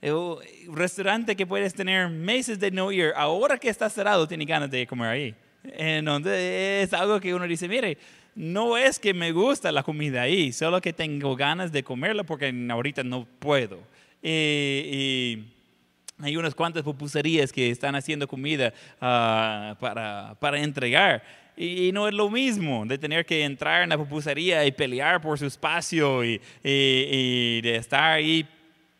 El 0.00 0.36
restaurante 0.72 1.36
que 1.36 1.46
puedes 1.46 1.74
tener 1.74 2.08
meses 2.08 2.58
de 2.58 2.72
no 2.72 2.90
ir, 2.90 3.12
ahora 3.14 3.56
que 3.56 3.68
está 3.68 3.88
cerrado, 3.88 4.26
tiene 4.26 4.44
ganas 4.44 4.68
de 4.70 4.84
comer 4.84 5.08
ahí. 5.08 5.34
Entonces, 5.62 6.88
es 6.88 6.92
algo 6.92 7.20
que 7.20 7.32
uno 7.32 7.46
dice, 7.46 7.68
mire, 7.68 7.96
no 8.34 8.76
es 8.76 8.98
que 8.98 9.14
me 9.14 9.30
gusta 9.30 9.70
la 9.70 9.82
comida 9.82 10.22
ahí, 10.22 10.52
solo 10.52 10.80
que 10.80 10.92
tengo 10.92 11.36
ganas 11.36 11.70
de 11.70 11.84
comerla 11.84 12.24
porque 12.24 12.52
ahorita 12.70 13.04
no 13.04 13.26
puedo. 13.38 13.78
Y, 14.22 15.44
hay 16.18 16.36
unas 16.36 16.54
cuantas 16.54 16.82
pupuserías 16.82 17.52
que 17.52 17.70
están 17.70 17.96
haciendo 17.96 18.28
comida 18.28 18.72
ah, 19.00 19.76
para, 19.80 20.36
para, 20.38 20.60
entregar. 20.60 21.22
Y, 21.56 21.90
no 21.92 22.08
es 22.08 22.14
lo 22.14 22.30
mismo 22.30 22.84
de 22.86 22.96
tener 22.96 23.26
que 23.26 23.44
entrar 23.44 23.82
en 23.82 23.90
la 23.90 23.98
pupusería 23.98 24.64
y 24.64 24.72
pelear 24.72 25.20
por 25.20 25.38
su 25.38 25.46
espacio 25.46 26.24
y, 26.24 26.40
y 26.64 27.60
de 27.60 27.76
estar 27.76 28.12
ahí 28.12 28.46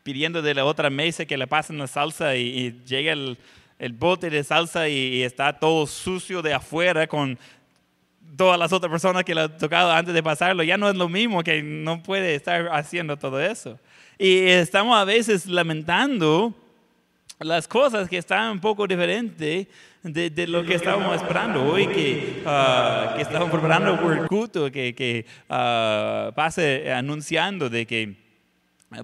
pidiendo 0.02 0.42
de 0.42 0.54
la 0.54 0.64
otra 0.64 0.90
mesa 0.90 1.24
que 1.24 1.36
le 1.36 1.46
pasen 1.46 1.78
la 1.78 1.86
salsa 1.86 2.36
y, 2.36 2.82
llega 2.86 3.12
el, 3.12 3.38
el, 3.78 3.92
bote 3.92 4.30
de 4.30 4.42
salsa 4.44 4.88
y, 4.88 5.22
está 5.22 5.58
todo 5.58 5.86
sucio 5.86 6.42
de 6.42 6.54
afuera 6.54 7.06
con 7.06 7.38
todas 8.36 8.58
las 8.58 8.72
otras 8.72 8.90
personas 8.90 9.24
que 9.24 9.34
le 9.34 9.42
ha 9.42 9.56
tocado 9.56 9.92
antes 9.92 10.14
de 10.14 10.22
pasarlo, 10.22 10.62
ya 10.62 10.76
no 10.76 10.88
es 10.88 10.96
lo 10.96 11.08
mismo 11.08 11.42
que 11.42 11.62
no 11.62 12.02
puede 12.02 12.34
estar 12.34 12.68
haciendo 12.72 13.16
todo 13.16 13.40
eso. 13.40 13.78
Y 14.18 14.38
estamos 14.38 14.96
a 14.96 15.04
veces 15.04 15.46
lamentando 15.46 16.54
las 17.44 17.68
cosas 17.68 18.08
que 18.08 18.18
están 18.18 18.52
un 18.52 18.60
poco 18.60 18.86
diferentes 18.86 19.66
de, 20.02 20.46
lo 20.46 20.64
que 20.64 20.74
estábamos 20.74 21.16
esperando 21.16 21.64
hoy, 21.64 21.86
que, 21.86 22.42
uh, 22.44 23.14
que 23.16 23.22
estamos 23.22 23.50
preparando 23.50 24.00
por 24.00 24.12
el 24.12 24.26
culto, 24.26 24.70
que, 24.70 24.94
que 24.94 25.24
uh, 25.48 26.32
pase 26.34 26.92
anunciando 26.92 27.68
de 27.68 27.86
que 27.86 28.21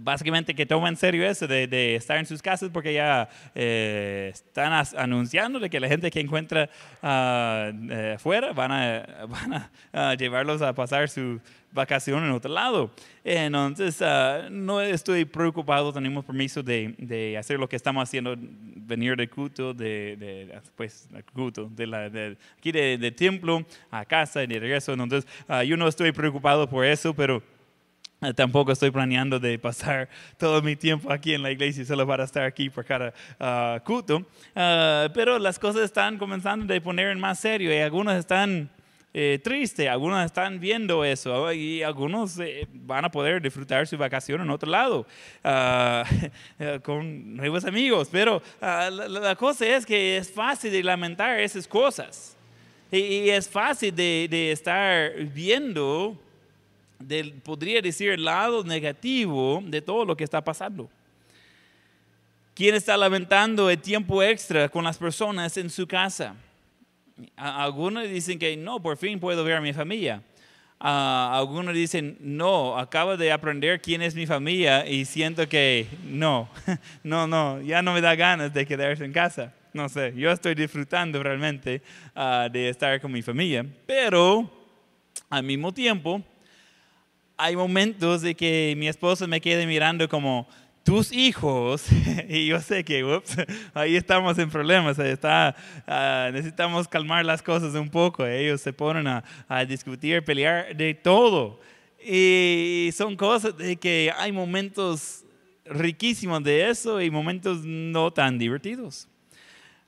Básicamente 0.01 0.55
que 0.55 0.67
toma 0.67 0.89
en 0.89 0.97
serio 0.97 1.27
eso 1.27 1.47
de, 1.47 1.97
estar 1.97 2.19
en 2.19 2.27
sus 2.27 2.43
casas 2.43 2.71
porque 2.73 2.93
ya 2.93 3.29
eh, 3.55 4.31
están 4.33 4.73
anunciando 4.97 5.59
de 5.59 5.71
que 5.71 5.81
la 5.81 5.89
gente 5.89 6.11
que 6.11 6.21
encuentra 6.21 6.69
ah, 7.03 7.71
eh, 7.91 8.15
afuera 8.17 8.53
van 8.53 8.73
a, 8.73 9.27
van 9.29 9.71
a 9.93 10.15
llevarlos 10.15 10.63
a 10.63 10.73
pasar 10.75 11.09
su 11.09 11.41
vacación 11.73 12.25
en 12.25 12.31
otro 12.31 12.53
lado. 12.53 12.91
Entonces, 13.25 14.01
ah, 14.03 14.49
no 14.51 14.81
estoy 14.81 15.25
preocupado, 15.25 15.93
tenemos 15.93 16.25
permiso 16.25 16.63
de, 16.63 16.95
de, 16.99 17.37
hacer 17.37 17.59
lo 17.59 17.69
que 17.69 17.77
estamos 17.77 18.03
haciendo, 18.03 18.35
venir 18.39 19.17
de 19.17 19.29
culto, 19.29 19.75
de, 19.75 20.17
de 20.17 20.61
pues, 20.77 21.09
culto, 21.35 21.69
de 21.71 21.87
la, 21.87 22.11
aquí 22.59 22.73
de, 22.73 23.13
templo 23.13 23.65
a 23.91 24.05
casa 24.05 24.43
y 24.43 24.47
de 24.47 24.61
regreso. 24.61 24.93
Entonces, 24.93 25.27
ah, 25.47 25.63
yo 25.63 25.77
no 25.77 25.89
estoy 25.89 26.13
preocupado 26.13 26.69
por 26.69 26.85
eso, 26.85 27.13
pero 27.15 27.37
eh, 27.37 27.58
tampoco 28.35 28.73
estoy 28.73 28.91
planeando 28.91 29.39
de 29.39 29.59
pasar 29.59 30.09
todo 30.39 30.61
mi 30.63 30.77
tiempo 30.77 31.13
aquí 31.13 31.35
en 31.35 31.43
la 31.43 31.51
iglesia 31.51 31.85
solo 31.85 32.07
para 32.07 32.25
estar 32.25 32.45
aquí 32.45 32.71
por 32.71 32.85
cada 32.85 33.13
uh, 33.39 33.83
culto. 33.85 34.19
Uh, 34.19 35.11
pero 35.15 35.39
las 35.39 35.59
cosas 35.59 35.83
están 35.83 36.19
comenzando 36.19 36.75
a 36.75 36.81
poner 36.81 37.09
en 37.09 37.21
más 37.21 37.39
serio 37.39 37.73
y 37.73 37.79
algunos 37.79 38.15
están 38.15 38.71
eh, 39.15 39.41
tristes, 39.43 39.89
algunos 39.89 40.25
están 40.25 40.61
viendo 40.61 41.03
eso 41.03 41.51
y 41.53 41.83
algunos 41.83 42.39
eh, 42.41 42.69
van 42.73 43.07
a 43.07 43.11
poder 43.11 43.41
disfrutar 43.41 43.87
su 43.87 43.97
vacación 43.97 44.43
en 44.43 44.51
otro 44.51 44.71
lado 44.71 45.07
uh, 45.45 46.79
con 46.83 47.37
nuevos 47.37 47.65
amigos. 47.65 48.09
Pero 48.13 48.43
la, 48.61 48.91
la, 48.91 49.35
cosa 49.37 49.67
es 49.67 49.87
que 49.87 50.19
es 50.19 50.31
fácil 50.31 50.71
de 50.71 50.83
lamentar 50.83 51.41
esas 51.41 51.67
cosas 51.67 52.37
y, 52.93 52.99
y 52.99 53.31
es 53.31 53.49
fácil 53.49 53.95
de, 53.95 54.29
de 54.31 54.53
estar 54.53 55.13
viendo 55.33 56.17
del, 56.99 57.35
podría 57.35 57.81
decir, 57.81 58.11
el 58.11 58.25
lado 58.25 58.65
negativo 58.65 59.63
de 59.65 59.81
todo 59.81 60.05
lo 60.05 60.17
que 60.17 60.25
está 60.25 60.43
pasando. 60.43 60.91
¿Quién 62.55 62.75
está 62.75 62.97
lamentando 62.97 63.71
el 63.71 63.79
tiempo 63.79 64.23
extra 64.23 64.69
con 64.69 64.85
las 64.85 64.99
personas 64.99 65.57
en 65.57 65.71
su 65.71 65.87
casa? 65.87 66.35
Algunos 67.37 68.09
dicen 68.09 68.39
que 68.39 68.57
no, 68.57 68.83
por 68.83 68.97
fin 68.97 69.21
puedo 69.21 69.45
ver 69.45 69.57
a 69.57 69.61
mi 69.61 69.73
familia. 69.73 70.23
algunos 70.81 71.75
dicen, 71.75 72.17
no, 72.21 72.77
acabo 72.77 73.17
de 73.17 73.31
aprender 73.31 73.81
quién 73.81 74.03
es 74.03 74.15
mi 74.15 74.27
familia 74.27 74.89
y 74.89 75.05
siento 75.05 75.49
que 75.49 75.87
no, 76.05 76.49
no, 77.05 77.27
no, 77.27 77.61
ya 77.61 77.81
no 77.83 77.93
me 77.93 78.01
da 78.01 78.15
ganas 78.17 78.53
de 78.53 78.67
quedarse 78.67 79.05
en 79.05 79.13
casa. 79.13 79.55
No 79.73 79.89
sé, 79.89 80.13
yo 80.17 80.33
estoy 80.33 80.57
disfrutando 80.57 81.23
realmente 81.23 81.83
ah, 82.15 82.49
de 82.51 82.71
estar 82.71 83.01
con 83.01 83.13
mi 83.13 83.23
familia, 83.23 83.65
pero 83.87 84.51
al 85.31 85.45
mismo 85.45 85.73
tiempo 85.73 86.23
hay 87.39 87.57
momentos 87.57 88.21
de 88.21 88.35
que 88.35 88.75
mi 88.77 88.89
esposo 88.89 89.27
me 89.29 89.41
quede 89.41 89.67
mirando 89.67 90.09
como, 90.09 90.49
tus 90.89 91.13
hijos, 91.13 91.85
y 92.31 92.47
yo 92.47 92.61
sé 92.61 92.83
que 92.83 93.05
ups, 93.05 93.37
ahí 93.75 93.95
estamos 93.95 94.39
en 94.39 94.49
problemas, 94.49 94.99
está, 94.99 95.55
ah, 95.87 96.31
necesitamos 96.33 96.89
calmar 96.89 97.25
las 97.27 97.43
cosas 97.43 97.75
un 97.75 97.91
poco, 97.91 98.27
ellos 98.27 98.63
se 98.63 98.73
ponen 98.73 99.07
a, 99.07 99.23
a, 99.49 99.67
discutir, 99.67 100.25
pelear 100.25 100.75
de 100.75 100.95
todo. 100.95 101.61
Y 102.03 102.89
son 102.95 103.17
cosas 103.17 103.57
de 103.59 103.77
que 103.77 104.11
hay 104.17 104.33
momentos 104.33 105.25
riquísimos 105.67 106.43
de 106.43 106.71
eso 106.71 107.03
y 107.03 107.11
momentos 107.11 107.65
no 107.65 108.11
tan 108.11 108.39
divertidos. 108.39 109.09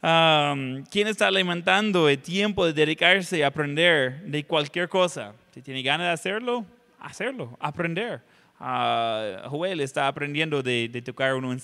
¿Quién 0.02 1.08
está 1.08 1.28
alimentando 1.28 2.10
el 2.10 2.18
tiempo 2.18 2.66
de 2.66 2.74
dedicarse 2.74 3.42
a 3.42 3.48
aprender 3.48 4.22
de 4.24 4.44
cualquier 4.44 4.88
cosa? 4.88 5.34
Si 5.54 5.62
tiene 5.62 5.82
ganas 5.82 6.08
de 6.08 6.12
hacerlo, 6.12 6.66
hacerlo, 7.00 7.56
aprender. 7.60 8.22
Uh, 8.60 9.48
Joel 9.48 9.80
está 9.80 10.06
aprendiendo 10.06 10.62
de, 10.62 11.02
tocar 11.02 11.34
un, 11.34 11.58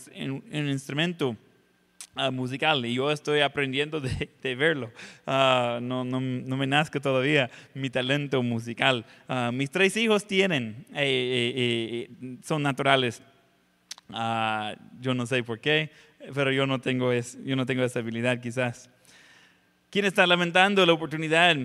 instrumento 0.51 1.37
uh, 2.17 2.33
musical 2.33 2.87
y 2.87 2.95
yo 2.95 3.11
estoy 3.11 3.41
aprendiendo 3.41 4.01
de, 4.01 4.55
verlo. 4.55 4.91
Uh, 5.27 5.79
no, 5.81 6.05
no, 6.05 6.21
no, 6.21 6.57
me 6.57 6.67
nazca 6.67 6.99
todavía 6.99 7.51
mi 7.75 7.91
talento 7.91 8.43
musical. 8.43 9.05
mis 9.53 9.71
tres 9.71 9.97
hijos 9.99 10.27
tienen, 10.27 10.87
eh, 10.95 11.05
eh, 11.05 12.09
eh, 12.23 12.37
son 12.43 12.63
naturales. 12.63 13.23
yo 15.01 15.15
no 15.15 15.27
sé 15.27 15.43
por 15.43 15.61
qué, 15.61 15.91
pero 16.35 16.51
yo 16.51 16.67
no 16.67 16.81
tengo, 16.81 17.13
es, 17.13 17.39
yo 17.45 17.57
no 17.57 17.67
tengo 17.67 17.85
esa 17.85 17.99
habilidad 17.99 18.41
quizás. 18.41 18.89
¿Quién 19.91 20.07
está 20.07 20.27
lamentando 20.27 20.85
la 20.85 20.93
oportunidad 20.95 21.57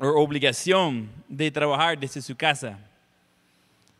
o 0.00 0.06
obligación 0.20 1.10
de 1.28 1.50
trabajar 1.50 1.98
desde 1.98 2.20
su 2.20 2.36
casa. 2.36 2.78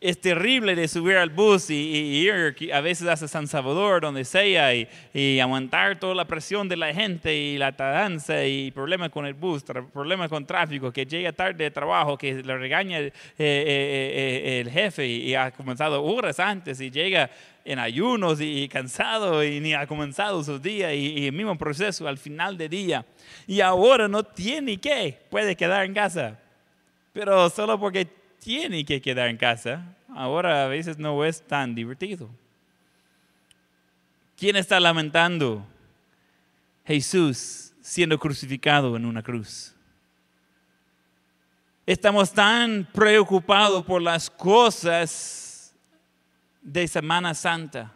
es 0.01 0.19
terrible 0.19 0.75
de 0.75 0.87
subir 0.87 1.17
al 1.17 1.29
bus 1.29 1.69
y, 1.69 1.73
y 1.73 2.27
ir 2.27 2.71
a 2.71 2.81
veces 2.81 3.07
hasta 3.07 3.27
San 3.27 3.47
Salvador, 3.47 4.01
donde 4.01 4.23
sea, 4.23 4.75
y, 4.75 4.87
y 5.13 5.39
aguantar 5.39 5.97
toda 5.99 6.13
la 6.13 6.25
presión 6.25 6.69
de 6.69 6.75
la 6.75 6.93
gente 6.93 7.33
y 7.35 7.57
la 7.57 7.75
tardanza 7.75 8.45
y 8.45 8.69
problemas 8.71 9.09
con 9.09 9.25
el 9.25 9.33
bus, 9.33 9.63
problemas 9.63 10.29
con 10.29 10.45
tráfico, 10.45 10.91
que 10.91 11.05
llega 11.05 11.31
tarde 11.31 11.63
de 11.63 11.71
trabajo, 11.71 12.17
que 12.17 12.43
le 12.43 12.57
regaña 12.57 12.99
el, 12.99 13.07
eh, 13.07 13.13
eh, 13.39 14.43
eh, 14.45 14.59
el 14.59 14.69
jefe 14.69 15.07
y, 15.07 15.29
y 15.29 15.35
ha 15.35 15.49
comenzado 15.51 16.03
horas 16.03 16.39
antes 16.39 16.79
y 16.81 16.91
llega 16.91 17.31
en 17.65 17.79
ayunos 17.79 18.39
y, 18.39 18.67
cansado 18.69 19.43
y 19.43 19.59
ni 19.59 19.73
ha 19.73 19.87
comenzado 19.87 20.43
su 20.43 20.59
día 20.59 20.93
y, 20.93 21.19
y 21.19 21.25
el 21.25 21.33
mismo 21.33 21.57
proceso 21.57 22.07
al 22.07 22.17
final 22.17 22.57
del 22.57 22.69
día. 22.69 23.05
Y 23.47 23.59
ahora 23.59 24.07
no 24.07 24.23
tiene 24.23 24.77
que, 24.77 25.19
puede 25.29 25.55
quedar 25.55 25.83
en 25.83 25.93
casa. 25.93 26.39
Pero 27.11 27.49
solo 27.49 27.79
porque 27.79 28.05
tiene 28.39 28.85
que 28.85 29.01
quedar 29.01 29.29
en 29.29 29.37
casa, 29.37 29.95
ahora 30.13 30.65
a 30.65 30.67
veces 30.67 30.99
no 30.99 31.25
es 31.25 31.41
tan 31.41 31.73
divertido. 31.73 32.29
¿Quién 34.37 34.55
está 34.55 34.79
lamentando? 34.79 35.65
Jesús 36.85 37.73
siendo 37.81 38.19
crucificado 38.19 38.95
en 38.95 39.05
una 39.05 39.23
cruz. 39.23 39.73
Estamos 41.85 42.33
tan 42.33 42.87
preocupados 42.91 43.85
por 43.85 44.01
las 44.01 44.29
cosas 44.29 45.44
de 46.65 46.87
Semana 46.87 47.33
Santa 47.35 47.93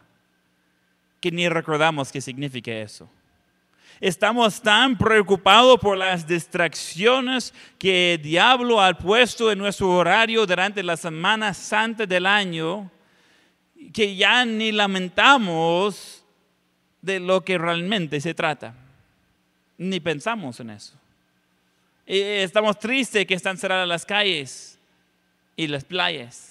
que 1.20 1.30
ni 1.30 1.48
recordamos 1.48 2.10
qué 2.10 2.20
significa 2.20 2.72
eso. 2.72 3.10
Estamos 4.00 4.62
tan 4.62 4.96
preocupados 4.96 5.78
por 5.78 5.98
las 5.98 6.26
distracciones 6.26 7.52
que 7.78 8.14
el 8.14 8.22
diablo 8.22 8.80
ha 8.80 8.94
puesto 8.94 9.52
en 9.52 9.58
nuestro 9.58 9.90
horario 9.90 10.46
durante 10.46 10.82
la 10.82 10.96
Semana 10.96 11.52
Santa 11.52 12.06
del 12.06 12.24
año 12.24 12.90
que 13.92 14.16
ya 14.16 14.44
ni 14.46 14.72
lamentamos 14.72 16.24
de 17.02 17.20
lo 17.20 17.44
que 17.44 17.58
realmente 17.58 18.20
se 18.20 18.32
trata. 18.32 18.74
Ni 19.76 20.00
pensamos 20.00 20.60
en 20.60 20.70
eso. 20.70 20.94
Eh, 22.06 22.42
Estamos 22.44 22.78
tristes 22.78 23.26
que 23.26 23.34
están 23.34 23.58
cerradas 23.58 23.88
las 23.88 24.06
calles 24.06 24.78
y 25.56 25.66
las 25.66 25.84
playas 25.84 26.49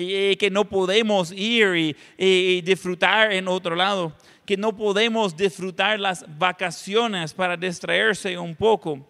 y 0.00 0.36
que 0.36 0.50
no 0.50 0.64
podemos 0.68 1.32
ir 1.32 1.74
y, 1.76 1.96
y- 2.16 2.58
y 2.58 2.60
disfrutar 2.60 3.32
en 3.32 3.48
otro 3.48 3.74
lado, 3.74 4.12
que 4.46 4.56
no 4.56 4.74
podemos 4.76 5.36
disfrutar 5.36 5.98
las 5.98 6.24
vacaciones 6.38 7.34
para 7.34 7.56
distraerse 7.56 8.38
un 8.38 8.54
poco. 8.54 9.04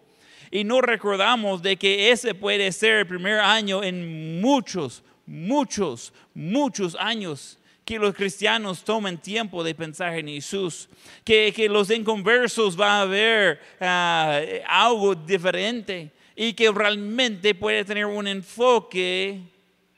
Y 0.51 0.63
no 0.63 0.81
recordamos 0.81 1.61
de 1.61 1.77
que 1.77 2.11
ese 2.11 2.33
puede 2.33 2.71
ser 2.71 2.99
el 2.99 3.07
primer 3.07 3.39
año 3.39 3.83
en 3.83 4.41
muchos, 4.41 5.03
muchos, 5.27 6.11
muchos 6.33 6.95
años 6.99 7.57
que 7.85 7.99
los 7.99 8.13
cristianos 8.15 8.83
tomen 8.83 9.17
tiempo 9.17 9.63
de 9.63 9.73
pensar 9.75 10.17
en 10.17 10.27
Jesús, 10.27 10.89
que, 11.23 11.51
que 11.55 11.69
los 11.69 11.89
inconversos 11.91 12.79
va 12.79 13.01
a 13.01 13.05
ver 13.05 13.59
ah, 13.79 14.39
algo 14.67 15.13
diferente 15.15 16.11
y 16.35 16.53
que 16.53 16.71
realmente 16.71 17.53
puede 17.55 17.83
tener 17.85 18.05
un 18.05 18.27
enfoque 18.27 19.39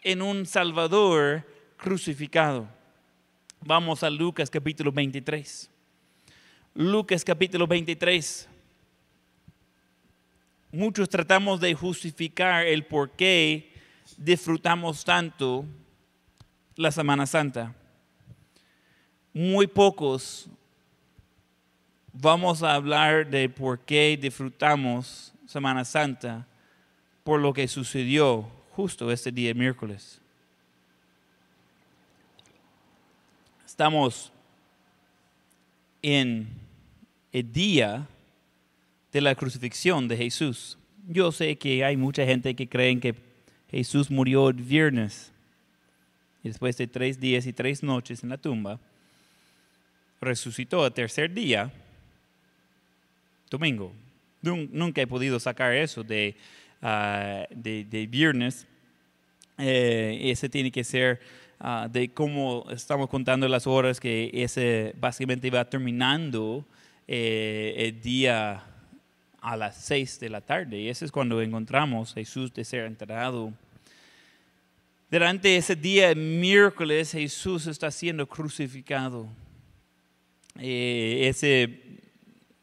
en 0.01 0.21
un 0.21 0.45
Salvador 0.45 1.45
crucificado. 1.77 2.67
Vamos 3.61 4.03
a 4.03 4.09
Lucas 4.09 4.49
capítulo 4.49 4.91
23. 4.91 5.69
Lucas 6.73 7.23
capítulo 7.23 7.67
23. 7.67 8.49
Muchos 10.71 11.09
tratamos 11.09 11.59
de 11.59 11.73
justificar 11.73 12.65
el 12.65 12.85
por 12.85 13.11
qué 13.11 13.71
disfrutamos 14.17 15.03
tanto 15.03 15.65
la 16.75 16.91
Semana 16.91 17.25
Santa. 17.25 17.75
Muy 19.33 19.67
pocos 19.67 20.49
vamos 22.13 22.63
a 22.63 22.73
hablar 22.73 23.29
de 23.29 23.49
por 23.49 23.79
qué 23.79 24.17
disfrutamos 24.19 25.33
Semana 25.45 25.85
Santa 25.85 26.47
por 27.23 27.39
lo 27.39 27.53
que 27.53 27.67
sucedió 27.67 28.60
este 28.85 29.31
día 29.31 29.53
miércoles. 29.53 30.19
Estamos 33.65 34.31
en 36.01 36.47
el 37.31 37.51
día 37.51 38.07
de 39.11 39.21
la 39.21 39.35
crucifixión 39.35 40.07
de 40.07 40.17
Jesús. 40.17 40.77
Yo 41.07 41.31
sé 41.31 41.57
que 41.57 41.83
hay 41.85 41.95
mucha 41.95 42.25
gente 42.25 42.55
que 42.55 42.67
creen 42.67 42.99
que 42.99 43.15
Jesús 43.69 44.09
murió 44.09 44.51
viernes 44.51 45.31
y 46.43 46.47
después 46.49 46.75
de 46.77 46.87
tres 46.87 47.19
días 47.19 47.45
y 47.45 47.53
tres 47.53 47.83
noches 47.83 48.23
en 48.23 48.29
la 48.29 48.37
tumba, 48.37 48.79
resucitó 50.19 50.85
el 50.87 50.91
tercer 50.91 51.31
día, 51.31 51.71
domingo. 53.49 53.93
Nun- 54.41 54.69
Nunca 54.71 55.01
he 55.01 55.07
podido 55.07 55.39
sacar 55.39 55.71
eso 55.75 56.03
de, 56.03 56.35
ah, 56.81 57.45
de 57.51 58.07
viernes. 58.09 58.65
Eh, 59.57 60.19
ese 60.23 60.49
tiene 60.49 60.71
que 60.71 60.83
ser 60.83 61.19
ah, 61.59 61.87
de 61.91 62.09
cómo 62.09 62.65
estamos 62.71 63.09
contando 63.09 63.47
las 63.47 63.67
horas 63.67 63.99
que 63.99 64.31
ese 64.33 64.93
básicamente 64.99 65.49
va 65.49 65.69
terminando 65.69 66.65
eh, 67.07 67.73
el 67.77 68.01
día 68.01 68.63
a 69.41 69.57
las 69.57 69.77
seis 69.77 70.19
de 70.19 70.29
la 70.29 70.41
tarde. 70.41 70.79
Y 70.79 70.89
ese 70.89 71.05
es 71.05 71.11
cuando 71.11 71.41
encontramos 71.41 72.11
a 72.11 72.15
Jesús 72.15 72.53
de 72.53 72.63
ser 72.63 72.85
enterrado. 72.85 73.51
Durante 75.09 75.57
ese 75.57 75.75
día, 75.75 76.15
miércoles, 76.15 77.11
Jesús 77.11 77.67
está 77.67 77.91
siendo 77.91 78.25
crucificado. 78.27 79.27
Eh, 80.57 81.27
ese, 81.27 81.81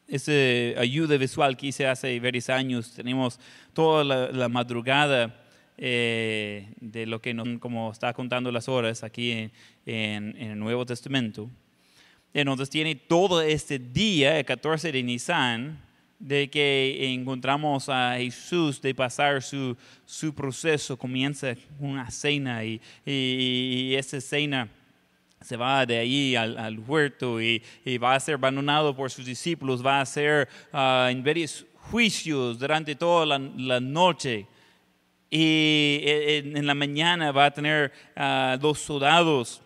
ese 0.07 0.75
ayuda 0.77 1.17
visual 1.17 1.55
que 1.55 1.67
hice 1.67 1.85
hace 1.85 2.19
varios 2.19 2.49
años, 2.49 2.91
tenemos 2.93 3.39
toda 3.73 4.03
la, 4.03 4.31
la 4.31 4.49
madrugada 4.49 5.35
eh, 5.81 6.73
de 6.81 7.05
lo 7.05 7.21
que 7.21 7.33
nos, 7.33 7.47
como 7.59 7.89
está 7.91 8.13
contando 8.13 8.51
las 8.51 8.67
horas 8.67 9.01
aquí 9.03 9.31
en, 9.31 9.51
en- 9.85 10.35
el 10.37 10.59
Nuevo 10.59 10.85
Testamento. 10.85 11.49
Entonces 12.33 12.69
tiene 12.69 12.95
todo 12.95 13.41
este 13.41 13.79
día, 13.79 14.37
el 14.37 14.45
14 14.45 14.91
de 14.91 15.01
Nisan, 15.01 15.79
de 16.19 16.49
que 16.49 17.13
encontramos 17.13 17.87
a 17.87 18.15
Jesús 18.17 18.81
de 18.81 18.93
pasar 18.93 19.41
su, 19.41 19.75
su 20.05 20.35
proceso, 20.35 20.97
comienza 20.97 21.55
una 21.79 22.11
cena 22.11 22.63
y, 22.65 22.81
y, 23.05 23.11
y 23.91 23.95
esa 23.95 24.19
cena 24.19 24.67
se 25.41 25.55
va 25.55 25.85
de 25.85 25.97
ahí 25.97 26.35
al, 26.35 26.57
al 26.57 26.77
huerto 26.79 27.41
y, 27.41 27.63
va 27.97 28.13
a 28.15 28.19
ser 28.19 28.35
abandonado 28.35 28.93
por 28.93 29.09
sus 29.09 29.25
discípulos, 29.25 29.83
va 29.83 30.01
a 30.01 30.05
ser 30.05 30.49
ah, 30.73 31.07
en 31.09 31.23
varios 31.23 31.65
juicios 31.89 32.59
durante 32.59 32.93
toda 32.95 33.25
la 33.39 33.79
noche. 33.79 34.45
Y 35.31 36.01
en, 36.05 36.57
en 36.57 36.65
la 36.65 36.73
mañana 36.73 37.31
va 37.31 37.45
a 37.45 37.51
tener 37.51 37.91
ah, 38.15 38.57
los 38.61 38.79
soldados 38.79 39.61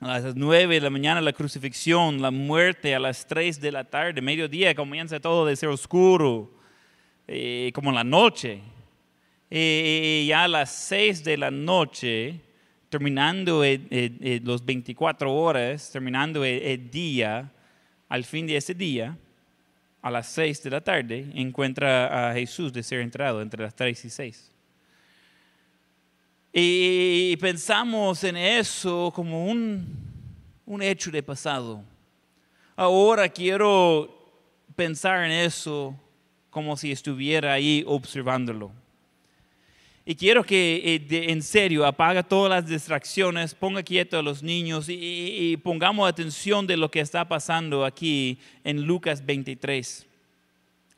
a 0.00 0.20
las 0.20 0.36
nueve 0.36 0.74
de 0.74 0.80
la 0.82 0.90
mañana 0.90 1.20
la 1.20 1.32
crucifixión, 1.32 2.20
la 2.20 2.30
muerte 2.30 2.94
a 2.94 2.98
las 2.98 3.26
tres 3.26 3.60
de 3.60 3.72
la 3.72 3.84
tarde, 3.84 4.20
mediodía 4.20 4.74
comienza 4.74 5.18
todo 5.20 5.46
de 5.46 5.56
ser 5.56 5.70
oscuro, 5.70 6.50
eh, 7.26 7.70
como 7.74 7.90
la 7.92 8.04
noche. 8.04 8.60
Eh, 9.50 10.22
y 10.24 10.28
ya 10.28 10.44
a 10.44 10.48
las 10.48 10.70
seis 10.72 11.24
de 11.24 11.36
la 11.38 11.50
noche, 11.50 12.40
terminando 12.90 13.64
el- 13.64 14.42
los 14.44 14.64
24 14.64 15.32
horas, 15.34 15.90
terminando 15.90 16.44
el, 16.44 16.90
día, 16.90 17.50
al 18.08 18.24
fin 18.24 18.46
de 18.46 18.56
ese 18.56 18.74
día, 18.74 19.16
a 20.02 20.10
las 20.10 20.28
seis 20.28 20.62
de 20.62 20.70
la 20.70 20.80
tarde, 20.82 21.26
encuentra 21.34 22.30
a 22.30 22.34
Jesús 22.34 22.72
de 22.72 22.82
ser 22.82 23.00
entrado 23.00 23.40
entre 23.40 23.62
las 23.64 23.74
tres 23.74 24.04
y 24.04 24.10
seis. 24.10 24.52
Y 26.58 27.36
pensamos 27.36 28.24
en 28.24 28.34
eso 28.34 29.12
como 29.14 29.44
un, 29.44 29.94
un 30.64 30.82
hecho 30.82 31.10
de 31.10 31.22
pasado. 31.22 31.84
Ahora 32.74 33.28
quiero 33.28 34.08
pensar 34.74 35.22
en 35.26 35.32
eso 35.32 35.94
como 36.48 36.74
si 36.78 36.90
estuviera 36.92 37.52
ahí 37.52 37.84
observándolo. 37.86 38.72
Y 40.06 40.14
quiero 40.14 40.44
que 40.44 40.80
eh, 41.10 41.30
en 41.30 41.42
serio 41.42 41.84
apaga 41.84 42.22
todas 42.22 42.48
las 42.48 42.66
distracciones, 42.66 43.54
ponga 43.54 43.82
quieto 43.82 44.18
a 44.18 44.22
los 44.22 44.42
niños 44.42 44.86
y 44.88 45.58
pongamos 45.62 46.08
atención 46.08 46.66
de 46.66 46.78
lo 46.78 46.90
que 46.90 47.00
está 47.00 47.28
pasando 47.28 47.84
aquí 47.84 48.38
en 48.64 48.80
Lucas 48.80 49.26
23 49.26 50.06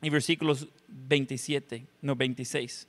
y 0.02 0.08
versículos 0.08 0.68
27, 0.86 1.84
no 2.00 2.14
26 2.14 2.86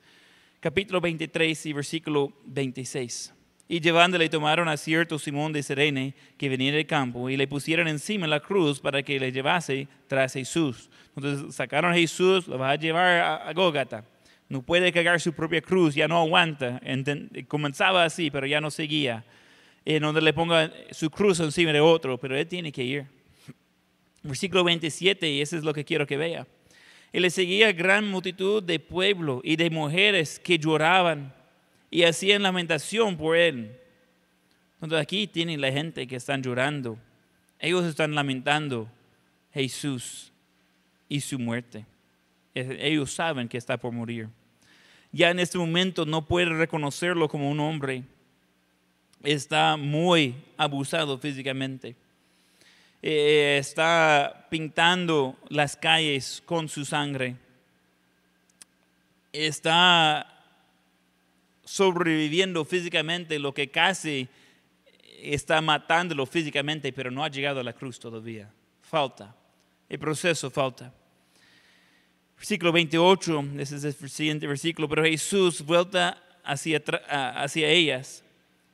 capítulo 0.60 1.00
23 1.02 1.65
y 1.65 1.74
versículo 1.74 2.34
26. 2.45 3.34
Y 3.67 3.80
llevándole 3.80 4.30
tomaron 4.30 4.67
a 4.67 4.78
cierto 4.78 5.19
Simón 5.19 5.54
de 5.54 5.63
Serene 5.63 6.15
que 6.38 6.50
venía 6.50 6.72
del 6.72 6.88
campo 6.88 7.30
y 7.30 7.38
le 7.38 7.48
pusieron 7.48 7.88
encima 7.88 8.26
la 8.28 8.39
cruz 8.39 8.80
para 8.80 9.04
que 9.04 9.19
le 9.19 9.32
llevase 9.32 9.88
tras 10.08 10.34
Jesús. 10.34 10.89
Entonces 11.15 11.56
sacaron 11.56 11.91
a 11.91 11.95
Jesús, 11.95 12.48
lo 12.48 12.58
va 12.58 12.72
a 12.72 12.76
llevar 12.76 13.06
a, 13.06 13.36
a 13.48 13.54
Gógata, 13.54 14.04
no 14.50 14.63
puede 14.63 14.91
cargar 14.91 15.22
su 15.22 15.34
propia 15.34 15.62
cruz, 15.62 15.93
ya 15.93 16.08
no 16.08 16.17
aguanta. 16.17 16.82
Comenzaba 17.48 18.04
así, 18.04 18.32
pero 18.32 18.48
ya 18.48 18.60
no 18.60 18.72
seguía. 18.72 19.24
En 19.86 20.02
donde 20.02 20.22
le 20.22 20.34
ponga 20.34 20.72
su 20.91 21.10
cruz 21.12 21.39
encima 21.39 21.72
de 21.72 21.80
otro, 21.80 22.17
pero 22.17 22.36
él 22.36 22.48
tiene 22.48 22.72
que 22.72 22.84
ir. 22.84 23.06
Versículo 24.24 24.63
27, 24.63 25.30
y 25.30 25.41
eso 25.41 25.56
es 25.56 25.63
lo 25.63 25.74
que 25.74 25.86
quiero 25.86 26.08
que 26.08 26.17
vea. 26.17 26.48
Y 27.12 27.19
le 27.19 27.30
seguía 27.30 27.72
gran 27.72 28.08
multitud 28.08 28.62
de 28.62 28.80
pueblo 28.80 29.41
y 29.43 29.56
de 29.56 29.69
mujeres 29.69 30.39
que 30.39 30.60
lloraban 30.60 31.34
y 31.89 32.04
hacían 32.04 32.43
lamentación 32.43 33.17
por 33.17 33.36
él. 33.36 33.76
Entonces 34.76 35.02
aquí 35.02 35.28
tienen 35.28 35.60
la 35.60 35.72
gente 35.72 36.08
que 36.08 36.15
están 36.15 36.43
llorando. 36.43 36.98
Ellos 37.60 37.86
están 37.86 38.15
lamentando 38.15 38.88
Jesús 39.54 40.32
y 41.10 41.19
su 41.22 41.39
muerte. 41.39 41.86
Ellos 42.54 43.12
saben 43.12 43.48
que 43.48 43.58
está 43.58 43.78
por 43.78 43.91
morir. 43.91 44.30
Ya 45.12 45.32
en 45.32 45.39
este 45.39 45.58
momento 45.58 46.06
no 46.06 46.26
puede 46.26 46.50
reconocerlo 46.50 47.28
como 47.28 47.50
un 47.50 47.60
hombre. 47.60 48.04
Está 49.24 49.76
muy 49.76 50.36
abusado 50.56 51.17
físicamente. 51.17 51.95
Eh, 53.01 53.57
está 53.59 54.47
pintando 54.49 55.38
las 55.49 55.75
calles 55.77 56.43
con 56.45 56.67
su 56.67 56.83
sangre. 56.83 57.35
Está 59.31 60.43
sobreviviendo 61.63 62.65
físicamente 62.65 63.39
lo 63.39 63.53
que 63.53 63.69
casi 63.69 64.27
está 65.21 65.62
matándolo 65.62 66.25
físicamente, 66.25 66.91
pero 66.91 67.12
no 67.12 67.23
ha 67.23 67.29
llegado 67.29 67.59
a 67.59 67.63
la 67.63 67.73
cruz 67.73 67.99
todavía. 67.99 68.51
Falta. 68.81 69.35
El 69.88 69.99
proceso 69.99 70.49
falta. 70.49 70.93
Versículo 72.38 72.71
28, 72.71 73.45
ese 73.59 73.75
es 73.75 73.83
el 73.83 74.09
siguiente 74.09 74.47
versículo. 74.47 74.88
Pero 74.88 75.03
Jesús, 75.03 75.62
vuelta 75.62 76.21
hacia, 76.43 76.81
hacia 77.07 77.67
ellas, 77.67 78.23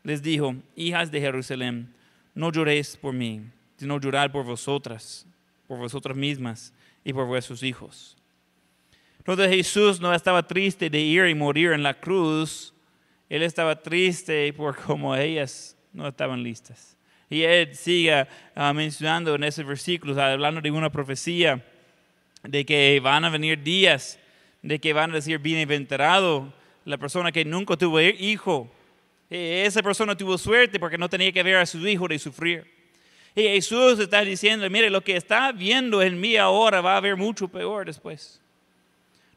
les 0.03 0.21
dijo, 0.21 0.55
hijas 0.75 1.11
de 1.11 1.19
Jerusalén, 1.19 1.93
no 2.35 2.51
lloréis 2.51 2.95
por 2.95 3.13
mí, 3.13 3.41
sino 3.85 3.99
llorad 3.99 4.31
por 4.31 4.43
vosotras, 4.43 5.27
por 5.67 5.77
vosotras 5.77 6.17
mismas 6.17 6.73
y 7.03 7.13
por 7.13 7.27
vuestros 7.27 7.61
hijos. 7.61 8.17
Entonces 9.19 9.47
Jesús 9.47 10.01
no 10.01 10.11
estaba 10.11 10.41
triste 10.41 10.89
de 10.89 10.99
ir 10.99 11.27
y 11.27 11.35
morir 11.35 11.71
en 11.71 11.83
la 11.83 11.93
cruz, 11.93 12.73
él 13.29 13.43
estaba 13.43 13.79
triste 13.79 14.51
por 14.53 14.75
cómo 14.75 15.15
ellas 15.15 15.77
no 15.93 16.07
estaban 16.07 16.41
listas. 16.41 16.97
Y 17.29 17.43
él 17.43 17.75
sigue 17.75 18.27
ah, 18.55 18.73
mencionando 18.73 19.35
en 19.35 19.43
ese 19.43 19.63
versículo, 19.63 20.19
hablando 20.19 20.61
de 20.61 20.71
una 20.71 20.91
profecía, 20.91 21.63
de 22.41 22.65
que 22.65 22.99
van 23.03 23.23
a 23.23 23.29
venir 23.29 23.61
días, 23.61 24.17
de 24.63 24.79
que 24.79 24.93
van 24.93 25.11
a 25.11 25.15
decir 25.15 25.37
bienaventurado 25.37 26.51
la 26.85 26.97
persona 26.97 27.31
que 27.31 27.45
nunca 27.45 27.77
tuvo 27.77 28.01
hijo. 28.01 28.67
Eh, 29.29 29.63
Esa 29.67 29.83
persona 29.83 30.17
tuvo 30.17 30.39
suerte 30.39 30.79
porque 30.79 30.97
no 30.97 31.07
tenía 31.07 31.31
que 31.31 31.43
ver 31.43 31.57
a 31.57 31.67
su 31.67 31.87
hijo 31.87 32.07
de 32.07 32.17
sufrir. 32.17 32.74
Y 33.35 33.43
Jesús 33.43 33.99
está 33.99 34.21
diciendo, 34.21 34.69
mire, 34.69 34.89
lo 34.89 35.03
que 35.03 35.17
está 35.17 35.51
viendo 35.51 36.01
en 36.01 36.19
mí 36.19 36.37
ahora 36.37 36.79
va 36.79 36.93
a 36.93 36.97
haber 36.97 37.17
mucho 37.17 37.49
peor 37.49 37.85
después. 37.85 38.39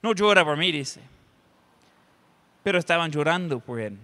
No 0.00 0.14
llora 0.14 0.44
por 0.44 0.56
mí, 0.56 0.70
dice. 0.70 1.00
Pero 2.62 2.78
estaban 2.78 3.10
llorando 3.10 3.58
por 3.58 3.80
él. 3.80 3.98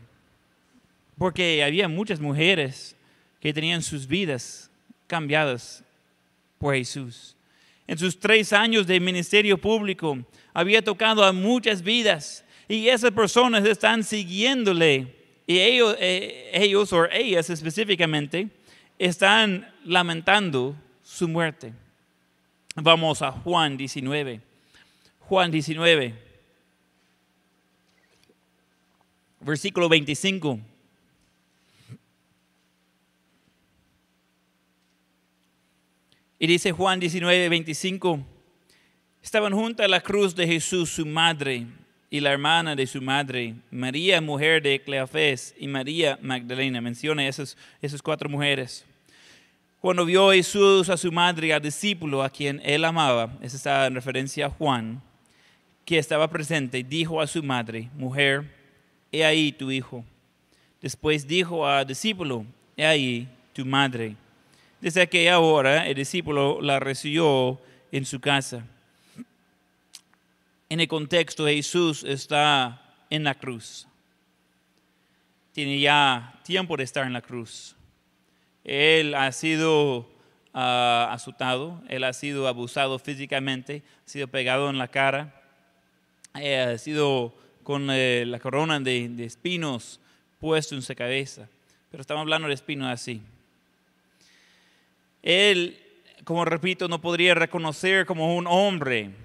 Porque 1.16 1.62
había 1.62 1.86
muchas 1.86 2.18
mujeres 2.18 2.96
que 3.40 3.52
tenían 3.52 3.82
sus 3.82 4.08
vidas 4.08 4.68
cambiadas 5.06 5.84
por 6.58 6.74
Jesús. 6.74 7.36
En 7.86 7.96
sus 7.96 8.18
tres 8.18 8.52
años 8.52 8.86
de 8.86 8.98
ministerio 8.98 9.58
público 9.58 10.18
había 10.52 10.82
tocado 10.82 11.22
a 11.24 11.32
muchas 11.32 11.82
vidas 11.82 12.44
y 12.66 12.88
esas 12.88 13.10
personas 13.10 13.64
están 13.64 14.02
siguiéndole 14.02 15.14
y 15.46 15.58
ellos, 15.58 15.94
eh, 16.00 16.50
ellos 16.54 16.92
o 16.92 17.04
ellas 17.10 17.50
específicamente 17.50 18.48
están 18.98 19.72
lamentando 19.84 20.76
su 21.02 21.28
muerte. 21.28 21.72
Vamos 22.76 23.22
a 23.22 23.32
Juan 23.32 23.76
19. 23.76 24.40
Juan 25.20 25.50
19, 25.50 26.14
versículo 29.40 29.88
25. 29.88 30.60
Y 36.38 36.46
dice 36.46 36.72
Juan 36.72 37.00
19, 37.00 37.48
25, 37.48 38.20
estaban 39.22 39.54
junto 39.54 39.82
a 39.82 39.88
la 39.88 40.02
cruz 40.02 40.34
de 40.34 40.46
Jesús 40.46 40.90
su 40.90 41.06
madre 41.06 41.66
y 42.14 42.20
la 42.20 42.30
hermana 42.30 42.76
de 42.76 42.86
su 42.86 43.02
madre, 43.02 43.56
María, 43.72 44.20
mujer 44.20 44.62
de 44.62 44.80
Cleofás, 44.80 45.52
y 45.58 45.66
María 45.66 46.16
Magdalena. 46.22 46.80
Menciona 46.80 47.26
esas, 47.26 47.56
esas 47.82 48.00
cuatro 48.00 48.28
mujeres. 48.28 48.84
Cuando 49.80 50.04
vio 50.04 50.30
Jesús 50.30 50.88
a 50.90 50.96
su 50.96 51.10
madre 51.10 51.52
al 51.52 51.60
discípulo 51.60 52.22
a 52.22 52.30
quien 52.30 52.62
él 52.64 52.84
amaba, 52.84 53.36
esa 53.42 53.56
está 53.56 53.86
en 53.86 53.96
referencia 53.96 54.46
a 54.46 54.50
Juan, 54.50 55.02
que 55.84 55.98
estaba 55.98 56.30
presente, 56.30 56.84
dijo 56.84 57.20
a 57.20 57.26
su 57.26 57.42
madre, 57.42 57.90
mujer, 57.96 58.48
he 59.10 59.24
ahí 59.24 59.50
tu 59.50 59.72
hijo. 59.72 60.04
Después 60.80 61.26
dijo 61.26 61.66
al 61.66 61.84
discípulo, 61.84 62.46
he 62.76 62.86
ahí 62.86 63.28
tu 63.52 63.66
madre. 63.66 64.14
Desde 64.80 65.02
aquella 65.02 65.40
hora 65.40 65.88
el 65.88 65.96
discípulo 65.96 66.60
la 66.62 66.78
recibió 66.78 67.60
en 67.90 68.04
su 68.04 68.20
casa. 68.20 68.64
En 70.74 70.80
el 70.80 70.88
contexto, 70.88 71.46
Jesús 71.46 72.02
está 72.02 72.82
en 73.08 73.22
la 73.22 73.36
cruz. 73.36 73.86
Tiene 75.52 75.78
ya 75.78 76.40
tiempo 76.42 76.76
de 76.76 76.82
estar 76.82 77.06
en 77.06 77.12
la 77.12 77.22
cruz. 77.22 77.76
Él 78.64 79.14
ha 79.14 79.30
sido 79.30 80.10
ah, 80.52 81.10
azotado, 81.12 81.80
él 81.88 82.02
ha 82.02 82.12
sido 82.12 82.48
abusado 82.48 82.98
físicamente, 82.98 83.84
ha 84.04 84.08
sido 84.08 84.26
pegado 84.26 84.68
en 84.68 84.78
la 84.78 84.88
cara, 84.88 85.40
eh, 86.34 86.58
ha 86.58 86.76
sido 86.78 87.32
con 87.62 87.88
eh, 87.92 88.24
la 88.26 88.40
corona 88.40 88.80
de, 88.80 89.08
de 89.10 89.26
espinos 89.26 90.00
puesto 90.40 90.74
en 90.74 90.82
su 90.82 90.92
cabeza. 90.96 91.48
Pero 91.92 92.00
estamos 92.00 92.22
hablando 92.22 92.48
de 92.48 92.54
espinos 92.54 92.88
así. 92.88 93.22
Él, 95.22 95.80
como 96.24 96.44
repito, 96.44 96.88
no 96.88 97.00
podría 97.00 97.36
reconocer 97.36 98.06
como 98.06 98.34
un 98.34 98.48
hombre. 98.48 99.22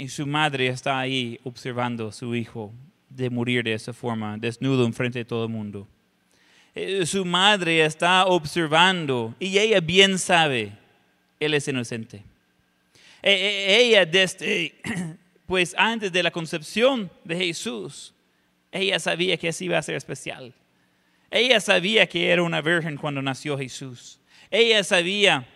Y 0.00 0.08
su 0.08 0.26
madre 0.26 0.68
está 0.68 0.98
ahí 0.98 1.38
observando 1.44 2.08
a 2.08 2.12
su 2.12 2.34
hijo 2.34 2.72
de 3.10 3.28
morir 3.28 3.62
de 3.62 3.74
esa 3.74 3.92
forma, 3.92 4.38
desnudo 4.38 4.86
enfrente 4.86 5.18
de 5.18 5.26
todo 5.26 5.44
el 5.44 5.50
mundo. 5.50 5.86
Eh, 6.74 7.04
Su 7.04 7.22
madre 7.22 7.84
está 7.84 8.24
observando 8.24 9.34
y 9.38 9.58
ella 9.58 9.78
bien 9.80 10.18
sabe, 10.18 10.72
él 11.38 11.52
es 11.52 11.68
inocente. 11.68 12.22
Eh, 13.22 13.34
eh, 13.34 13.76
Ella 13.78 14.06
desde, 14.06 14.74
pues 15.46 15.74
antes 15.76 16.10
de 16.10 16.22
la 16.22 16.30
concepción 16.30 17.10
de 17.22 17.36
Jesús, 17.36 18.14
ella 18.72 18.98
sabía 18.98 19.36
que 19.36 19.48
así 19.48 19.66
iba 19.66 19.76
a 19.76 19.82
ser 19.82 19.96
especial. 19.96 20.54
Ella 21.30 21.60
sabía 21.60 22.06
que 22.06 22.30
era 22.30 22.42
una 22.42 22.62
virgen 22.62 22.96
cuando 22.96 23.20
nació 23.20 23.58
Jesús. 23.58 24.18
Ella 24.50 24.82
sabía 24.82 25.46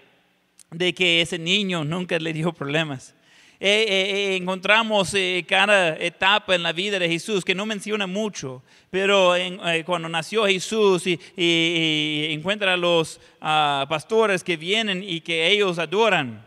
de 0.71 0.93
que 0.93 1.23
ese 1.23 1.39
niño 1.39 1.83
nunca 1.83 2.19
le 2.19 2.35
dio 2.35 2.53
problemas. 2.53 3.14
Eh, 3.61 3.87
eh, 3.89 4.11
eh, 4.33 4.37
encontramos 4.37 5.15
eh, 5.15 5.45
cada 5.49 5.97
etapa 5.97 6.55
en 6.55 6.63
la 6.63 6.73
vida 6.73 6.99
de 6.99 7.09
Jesús 7.09 7.45
que 7.45 7.55
no 7.55 7.65
menciona 7.67 8.07
mucho, 8.07 8.63
pero 8.91 9.37
eh, 9.37 9.85
cuando 9.87 10.09
nació 10.09 10.47
Jesús 10.47 11.07
y, 11.07 12.27
encuentra 12.31 12.75
a 12.75 12.77
los 12.77 13.21
ah, 13.41 13.87
pastores 13.89 14.43
que 14.43 14.57
vienen 14.57 15.05
y 15.07 15.21
que 15.21 15.49
ellos 15.49 15.79
adoran. 15.79 16.45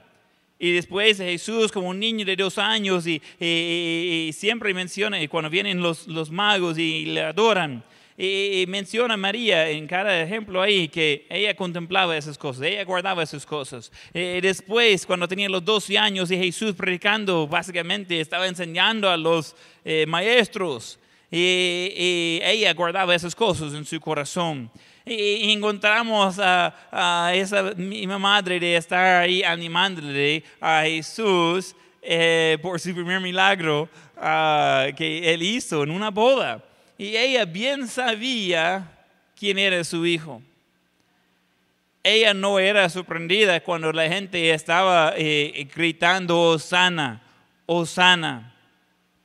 Y 0.60 0.72
después 0.72 1.18
Jesús 1.18 1.72
como 1.72 1.90
un 1.90 2.00
niño 2.00 2.26
de 2.26 2.36
dos 2.36 2.58
años 2.58 3.08
y, 3.08 3.22
y- 3.40 4.32
siempre 4.34 4.74
menciona 4.74 5.18
cuando 5.28 5.50
vienen 5.50 5.82
los, 5.82 6.08
los 6.08 6.30
magos 6.30 6.78
y 6.78 7.06
le 7.06 7.22
adoran. 7.22 7.84
Y, 8.18 8.62
y 8.62 8.68
menciona 8.68 9.14
a 9.14 9.18
María 9.18 9.70
en 9.70 9.86
cada 9.86 10.20
ejemplo 10.20 10.60
ahí 10.60 10.88
que 10.88 11.28
ella 11.30 11.56
contemplaba 11.56 12.18
esas 12.18 12.36
cosas, 12.36 12.64
ella 12.64 12.84
guardaba 12.84 13.22
esas 13.22 13.46
cosas. 13.46 13.92
Eh, 14.12 14.40
después, 14.42 15.06
cuando 15.06 15.28
tenía 15.28 15.48
los 15.48 15.64
12 15.64 15.98
años 16.00 16.32
y 16.32 16.38
Jesús 16.38 16.74
predicando, 16.74 17.48
básicamente 17.48 18.20
estaba 18.20 18.48
enseñando 18.48 19.08
a 19.08 19.18
los 19.18 19.56
eh, 19.86 20.06
maestros 20.08 21.00
y, 21.30 21.38
y 21.96 22.40
ella 22.44 22.74
guardaba 22.74 23.14
esas 23.14 23.36
cosas 23.36 23.74
en 23.74 23.86
su 23.86 24.00
corazón. 24.00 24.72
Y, 25.06 25.14
y 25.14 25.52
encontramos 25.52 26.40
a, 26.40 26.76
a 26.92 27.36
esa 27.36 27.64
misma 27.76 28.18
madre 28.18 28.60
de 28.60 28.78
estar 28.78 29.22
ahí 29.22 29.44
animándole 29.44 30.44
a 30.60 30.82
Jesús 30.84 31.76
eh, 32.02 32.58
por 32.62 32.80
su 32.80 32.94
primer 32.94 33.20
milagro 33.20 33.90
ah, 34.16 34.88
que 34.96 35.34
él 35.34 35.44
hizo 35.44 35.84
en 35.84 35.92
una 35.92 36.10
boda. 36.10 36.64
Y 36.98 37.16
ella 37.16 37.46
bien 37.46 37.88
sabía 37.88 38.92
quién 39.38 39.60
era 39.60 39.84
su 39.84 40.06
hijo. 40.06 40.42
Ella 42.04 42.34
no 42.34 42.58
era 42.58 42.90
sorprendida 42.90 43.60
cuando 43.60 43.92
la 43.92 44.08
gente 44.08 44.52
estaba 44.52 45.14
eh, 45.18 45.68
gritando 45.76 46.42
Osana, 46.42 47.22
Osana. 47.66 48.57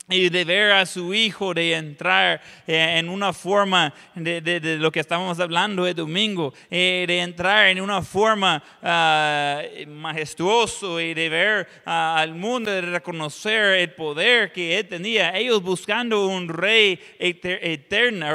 Y 0.09 0.29
de 0.29 0.45
ver 0.45 0.73
a 0.73 0.85
su 0.85 1.15
hijo 1.15 1.55
de 1.55 1.75
entrar 1.75 2.41
eh, 2.67 2.97
en 2.99 3.09
una 3.09 3.33
forma 3.33 3.95
de, 4.15 4.41
de- 4.41 4.59
de 4.61 4.77
lo 4.77 4.91
que 4.91 5.01
estábamos 5.01 5.38
hablando 5.41 5.87
el 5.87 5.95
domingo, 5.95 6.53
eh, 6.71 7.05
de 7.07 7.21
entrar 7.21 7.69
en 7.69 7.81
una 7.81 8.03
forma 8.03 8.62
ah, 8.83 9.62
majestuoso 9.87 11.01
y 11.01 11.15
de 11.15 11.29
ver 11.29 11.69
ah, 11.87 12.17
al 12.19 12.35
mundo, 12.35 12.71
de 12.71 12.81
reconocer 12.83 13.79
el 13.79 13.93
poder 13.93 14.53
que 14.53 14.79
él 14.79 14.88
tenía. 14.88 15.37
Ellos 15.38 15.62
buscando 15.62 16.27
un 16.27 16.49
rey 16.49 16.99
eter- 17.19 17.61
eterno, 17.62 18.27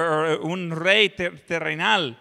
o 0.42 0.48
un 0.48 0.72
rey 0.72 1.10
ter- 1.10 1.40
terrenal. 1.42 2.18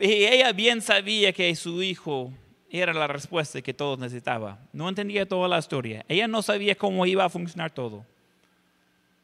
Y 0.00 0.24
ella 0.24 0.52
bien 0.52 0.80
sabía 0.82 1.32
que 1.32 1.54
su 1.54 1.82
hijo 1.82 2.32
era 2.70 2.92
la 2.92 3.06
respuesta 3.06 3.62
que 3.62 3.74
todos 3.74 3.98
necesitaban. 3.98 4.58
No 4.72 4.88
entendía 4.88 5.28
toda 5.28 5.46
la 5.48 5.58
historia. 5.58 6.04
Ella 6.08 6.26
no 6.26 6.42
sabía 6.42 6.74
cómo 6.74 7.06
iba 7.06 7.24
a 7.24 7.28
funcionar 7.28 7.70
todo. 7.70 8.04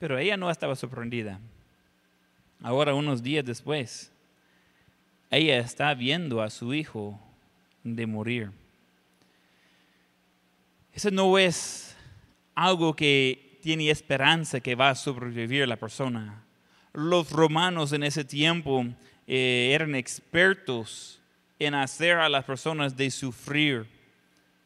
Pero 0.00 0.18
ella 0.18 0.36
no 0.36 0.50
estaba 0.50 0.74
sorprendida. 0.74 1.38
Ahora, 2.62 2.94
unos 2.94 3.22
días 3.22 3.44
después, 3.44 4.10
ella 5.30 5.58
está 5.58 5.94
viendo 5.94 6.42
a 6.42 6.50
su 6.50 6.74
hijo 6.74 7.20
de 7.84 8.06
morir. 8.06 8.50
Eso 10.92 11.10
no 11.10 11.38
es 11.38 11.94
algo 12.54 12.96
que 12.96 13.58
tiene 13.62 13.90
esperanza 13.90 14.60
que 14.60 14.74
va 14.74 14.90
a 14.90 14.94
sobrevivir 14.94 15.68
la 15.68 15.76
persona. 15.76 16.42
Los 16.94 17.30
romanos 17.30 17.92
en 17.92 18.02
ese 18.02 18.24
tiempo 18.24 18.86
eh, 19.26 19.70
eran 19.74 19.94
expertos 19.94 21.20
en 21.58 21.74
hacer 21.74 22.16
a 22.16 22.28
las 22.30 22.44
personas 22.44 22.96
de 22.96 23.10
sufrir 23.10 23.86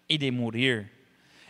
y 0.06 0.16
de 0.16 0.30
morir. 0.30 0.93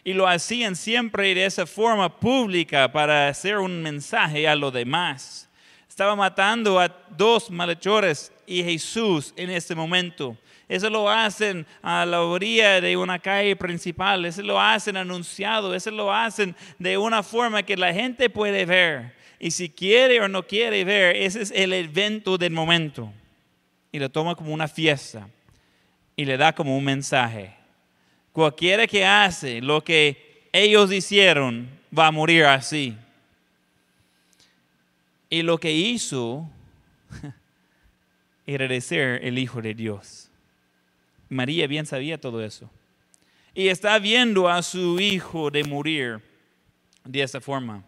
Y 0.05 0.13
lo 0.13 0.29
hacían 0.29 0.77
siempre 0.77 1.35
de 1.35 1.47
esa 1.47 1.65
forma 1.65 2.21
pública 2.21 2.93
para 2.93 3.29
hacer 3.29 3.59
un 3.59 3.83
mensaje 3.83 4.47
a 4.47 4.55
los 4.55 4.73
demás. 4.73 5.49
Estaba 5.89 6.15
matando 6.15 6.79
a 6.79 6.95
dos 7.17 7.51
malhechores 7.51 8.31
y 8.47 8.63
Jesús 8.63 9.33
en 9.37 9.49
ese 9.49 9.75
momento. 9.75 10.37
Eso 10.69 10.91
lo 10.91 11.09
hacen 11.09 11.67
a 11.83 12.05
la 12.05 12.23
orilla 12.23 12.81
de 12.81 12.97
una 12.97 13.19
calle 13.19 13.55
principal. 13.57 14.25
Eso 14.25 14.43
lo 14.43 14.61
hacen 14.61 14.97
anunciado. 14.97 15.75
Eso 15.75 15.91
lo 15.91 16.13
hacen 16.13 16.57
de 16.79 16.99
una 16.99 17.23
forma 17.23 17.63
que 17.63 17.77
la 17.77 17.93
gente 17.93 18.29
puede 18.29 18.65
ver. 18.65 19.15
Y 19.39 19.51
si 19.51 19.69
quiere 19.69 20.21
o 20.21 20.29
no 20.29 20.47
quiere 20.47 20.85
ver, 20.85 21.17
ese 21.17 21.43
es 21.43 21.51
el 21.51 21.73
evento 21.73 22.39
del 22.39 22.53
momento. 22.53 23.13
Y 23.93 23.99
lo 23.99 24.11
toma 24.11 24.35
como 24.35 24.53
una 24.53 24.69
fiesta. 24.69 25.29
Y 26.17 26.25
le 26.25 26.37
da 26.37 26.53
como 26.55 26.77
un 26.77 26.85
mensaje. 26.85 27.55
Cualquiera 28.35 28.89
que 28.89 29.07
hace 29.07 29.61
lo 29.61 29.85
que 29.85 30.49
ellos 30.53 30.91
hicieron 30.93 31.69
va 31.97 32.09
a 32.09 32.11
morir 32.11 32.47
así. 32.47 32.97
Y 35.31 35.43
lo 35.43 35.57
que 35.57 35.71
hizo 35.71 36.51
era 38.47 38.67
de 38.67 38.81
ser 38.81 39.25
el 39.25 39.39
Hijo 39.39 39.63
de 39.63 39.73
Dios. 39.73 40.31
María 41.29 41.69
bien 41.69 41.87
sabía 41.87 42.21
todo 42.21 42.43
eso. 42.43 42.69
Y 43.55 43.69
está 43.69 44.01
viendo 44.01 44.49
a 44.49 44.65
su 44.65 44.99
hijo 44.99 45.53
de 45.53 45.63
morir 45.63 46.21
de 47.05 47.23
esa 47.23 47.41
forma. 47.41 47.85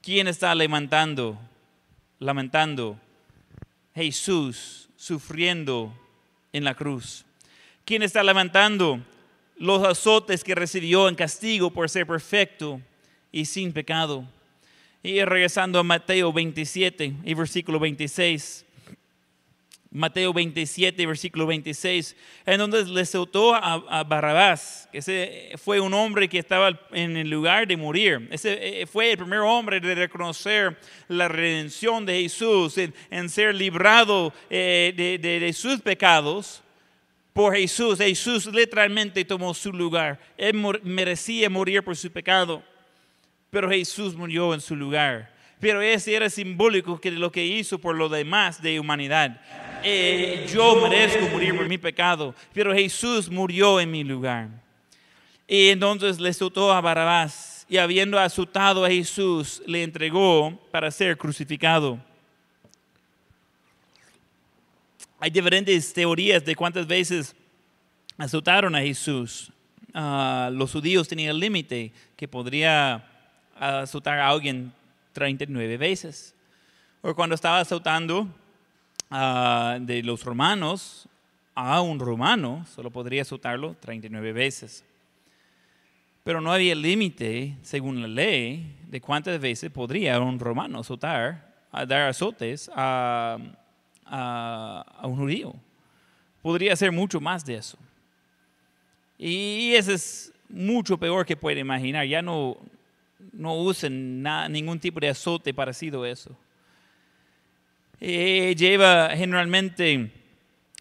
¿Quién 0.00 0.28
está 0.28 0.54
lamentando? 0.54 1.36
Lamentando. 2.20 2.96
Jesús 3.92 4.88
sufriendo 4.94 5.92
en 6.52 6.62
la 6.62 6.76
cruz. 6.76 7.24
¿Quién 7.84 8.04
está 8.04 8.22
lamentando? 8.22 9.00
Los 9.60 9.86
azotes 9.86 10.42
que 10.42 10.54
recibió 10.54 11.06
en 11.06 11.14
castigo 11.14 11.70
por 11.70 11.90
ser 11.90 12.06
perfecto 12.06 12.80
y 13.30 13.44
sin 13.44 13.74
pecado. 13.74 14.24
Y 15.02 15.22
regresando 15.22 15.78
a 15.78 15.82
Mateo 15.82 16.32
27 16.32 17.12
y 17.22 17.34
versículo 17.34 17.78
26. 17.78 18.64
Mateo 19.90 20.32
27, 20.32 21.04
versículo 21.04 21.46
26, 21.46 22.16
en 22.46 22.56
donde 22.56 22.86
le 22.86 23.04
soltó 23.04 23.54
a, 23.54 23.74
a 23.74 24.02
Barrabás, 24.02 24.88
que 24.90 24.98
ese 24.98 25.52
fue 25.62 25.78
un 25.78 25.92
hombre 25.92 26.26
que 26.26 26.38
estaba 26.38 26.80
en 26.92 27.18
el 27.18 27.28
lugar 27.28 27.66
de 27.66 27.76
morir. 27.76 28.28
Ese 28.30 28.80
eh, 28.80 28.86
fue 28.86 29.10
el 29.10 29.18
primer 29.18 29.40
hombre 29.40 29.78
de 29.78 29.94
reconocer 29.94 30.74
la 31.08 31.28
redención 31.28 32.06
de 32.06 32.22
Jesús, 32.22 32.78
en, 32.78 33.28
ser 33.28 33.54
librado 33.54 34.32
eh, 34.48 35.18
de 35.20 35.52
sus 35.52 35.82
pecados 35.82 36.62
por 37.32 37.56
Jesús. 37.56 37.98
Jesús 37.98 38.46
literalmente 38.46 39.24
tomó 39.24 39.54
su 39.54 39.72
lugar. 39.72 40.18
Él 40.36 40.54
merecía 40.82 41.48
morir 41.50 41.82
por 41.82 41.96
su 41.96 42.10
pecado 42.10 42.62
pero 43.50 43.68
Jesús 43.68 44.14
murió 44.14 44.54
en 44.54 44.60
su 44.60 44.76
lugar. 44.76 45.30
Pero 45.58 45.82
ese 45.82 46.14
era 46.14 46.30
simbólico 46.30 46.98
de 47.02 47.10
lo 47.10 47.30
que 47.30 47.44
hizo 47.44 47.78
por 47.78 47.94
lo 47.94 48.08
demás 48.08 48.62
de 48.62 48.80
humanidad. 48.80 49.40
Eh, 49.82 50.46
yo 50.52 50.76
merezco 50.76 51.28
morir 51.28 51.54
por 51.54 51.68
mi 51.68 51.76
pecado, 51.76 52.34
pero 52.54 52.74
Jesús 52.74 53.28
murió 53.28 53.78
en 53.78 53.90
mi 53.90 54.02
lugar. 54.02 54.48
Y 55.46 55.68
entonces 55.68 56.18
le 56.18 56.32
soltó 56.32 56.72
a 56.72 56.80
Barrabás 56.80 57.66
y 57.68 57.76
habiendo 57.76 58.18
azotado 58.18 58.84
a 58.84 58.88
Jesús, 58.88 59.62
le 59.66 59.82
entregó 59.82 60.58
para 60.70 60.90
ser 60.90 61.16
crucificado. 61.18 61.98
Hay 65.22 65.28
diferentes 65.28 65.92
teorías 65.92 66.42
de 66.42 66.56
cuántas 66.56 66.86
veces 66.86 67.36
azotaron 68.16 68.74
a 68.74 68.80
Jesús. 68.80 69.52
Ah, 69.92 70.48
los 70.50 70.72
judíos 70.72 71.06
tenían 71.06 71.32
el 71.32 71.38
límite 71.38 71.92
que 72.16 72.26
podría 72.26 73.06
azotar 73.54 74.18
a 74.18 74.28
alguien 74.28 74.72
39 75.12 75.76
veces. 75.76 76.34
O 77.02 77.14
cuando 77.14 77.34
estaba 77.34 77.60
azotando 77.60 78.28
ah, 79.10 79.76
de 79.78 80.02
los 80.02 80.24
romanos 80.24 81.06
a 81.54 81.82
un 81.82 81.98
romano, 81.98 82.64
solo 82.74 82.90
podría 82.90 83.20
azotarlo 83.20 83.76
39 83.78 84.32
veces. 84.32 84.86
Pero 86.24 86.40
no 86.40 86.50
había 86.50 86.74
límite, 86.74 87.58
según 87.60 88.00
la 88.00 88.08
ley, 88.08 88.74
de 88.88 89.02
cuántas 89.02 89.38
veces 89.38 89.70
podría 89.70 90.18
un 90.18 90.38
romano 90.38 90.78
azotar, 90.78 91.66
a 91.70 91.84
dar 91.84 92.08
azotes 92.08 92.70
a, 92.74 93.36
a- 94.10 95.06
un 95.06 95.16
judío. 95.16 95.54
Podría 96.42 96.74
ser 96.76 96.90
mucho 96.92 97.20
más 97.20 97.44
de 97.44 97.54
eso. 97.56 97.78
Y 99.18 99.72
eso 99.74 99.92
es 99.92 100.32
mucho 100.48 100.96
peor 100.98 101.24
que 101.26 101.36
puede 101.36 101.60
imaginar. 101.60 102.06
Ya 102.06 102.22
no, 102.22 102.56
no 103.32 103.54
usen 103.56 104.22
na- 104.22 104.48
ningún 104.48 104.80
tipo 104.80 104.98
de 105.00 105.08
azote 105.10 105.52
parecido 105.54 106.02
a 106.02 106.08
eso. 106.10 106.36
Eh, 108.00 108.54
lleva 108.56 109.10
generalmente 109.14 110.10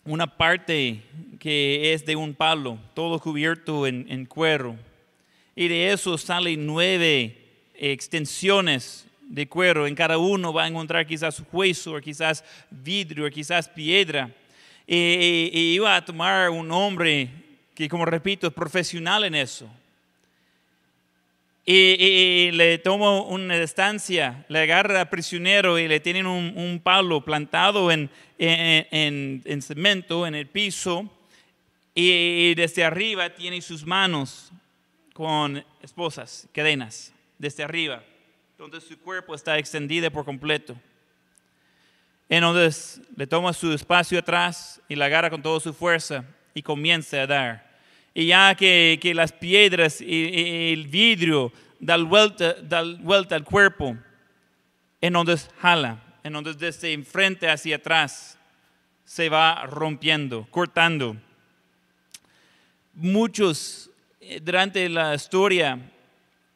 una 0.06 0.26
parte 0.38 1.04
que 1.38 1.94
es 1.94 2.06
de 2.06 2.16
un 2.16 2.34
palo, 2.34 2.80
todo 2.94 3.20
cubierto 3.20 3.86
en 3.86 4.26
cuero. 4.26 4.78
Y 5.56 5.68
de 5.68 5.92
eso 5.92 6.18
salen 6.18 6.66
nueve 6.66 7.36
extensiones 7.76 9.06
de 9.30 9.48
cuero. 9.48 9.88
En 9.88 9.96
cada 9.96 10.18
uno 10.18 10.52
va 10.52 10.64
a 10.66 10.68
encontrar 10.68 11.06
quizás 11.08 11.42
hueso, 11.52 12.00
quizás 12.02 12.44
vidrio, 12.70 13.30
quizás 13.30 13.70
piedra. 13.70 14.30
Y, 14.86 14.96
y- 14.98 15.50
y 15.54 15.74
iba 15.76 15.96
a 15.96 16.04
tomar 16.04 16.50
un 16.50 16.70
hombre 16.72 17.30
que, 17.76 17.88
como 17.88 18.06
repito, 18.06 18.48
es 18.48 18.54
profesional 18.54 19.24
en 19.24 19.36
eso. 19.36 19.70
Y, 21.66 22.50
le 22.54 22.80
toma 22.80 23.22
una 23.22 23.56
estancia, 23.58 24.44
le 24.50 24.60
agarra 24.60 25.02
a 25.02 25.10
prisionero 25.10 25.78
y 25.78 25.88
le 25.88 26.00
tienen 26.00 26.26
un, 26.26 26.82
palo 26.84 27.24
plantado 27.24 27.92
en, 27.92 28.10
en- 28.40 28.88
en- 28.90 29.42
en 29.46 29.62
cemento, 29.62 30.26
en 30.26 30.34
el 30.34 30.48
piso, 30.48 31.08
y 31.94 32.56
desde 32.56 32.84
arriba 32.84 33.30
tiene 33.36 33.62
sus 33.62 33.86
manos 33.86 34.52
con 35.14 35.64
esposas, 35.84 36.48
cadenas, 36.54 37.14
desde 37.38 37.64
arriba. 37.64 38.02
Entonces 38.62 38.90
su 38.90 39.00
cuerpo 39.00 39.34
está 39.34 39.58
extendido 39.58 40.12
por 40.12 40.26
completo. 40.26 40.76
Entonces 42.28 43.00
le 43.16 43.26
toma 43.26 43.54
su 43.54 43.72
espacio 43.72 44.20
atrás 44.20 44.82
y 44.90 44.96
la 44.96 45.06
agarra 45.06 45.30
con 45.30 45.42
toda 45.42 45.62
su 45.62 45.74
fuerza 45.74 46.26
y 46.54 46.62
comienza 46.62 47.22
a 47.22 47.26
dar. 47.26 47.80
Y 48.14 48.28
ya 48.28 48.54
que, 48.56 49.00
que 49.02 49.14
las 49.14 49.32
piedras 49.32 50.02
y, 50.02 50.74
el 50.74 50.88
vidrio 50.88 51.54
dan 51.80 52.10
vuelta, 52.10 52.56
dan 52.56 53.02
vuelta 53.02 53.38
al 53.38 53.46
cuerpo, 53.46 53.96
entonces 55.00 55.50
jala, 55.62 56.04
entonces 56.22 56.58
desde 56.58 56.92
enfrente 56.92 57.50
hacia 57.50 57.78
atrás 57.78 58.38
se 59.06 59.30
va 59.30 59.66
rompiendo, 59.68 60.46
cortando. 60.52 61.16
Muchos 62.94 63.90
eh, 64.20 64.42
durante 64.44 64.90
la 64.90 65.16
historia 65.16 65.80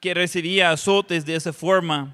que 0.04 0.13
recibía 0.13 0.70
azotes 0.70 1.26
de 1.26 1.34
esa 1.34 1.54
forma, 1.54 2.13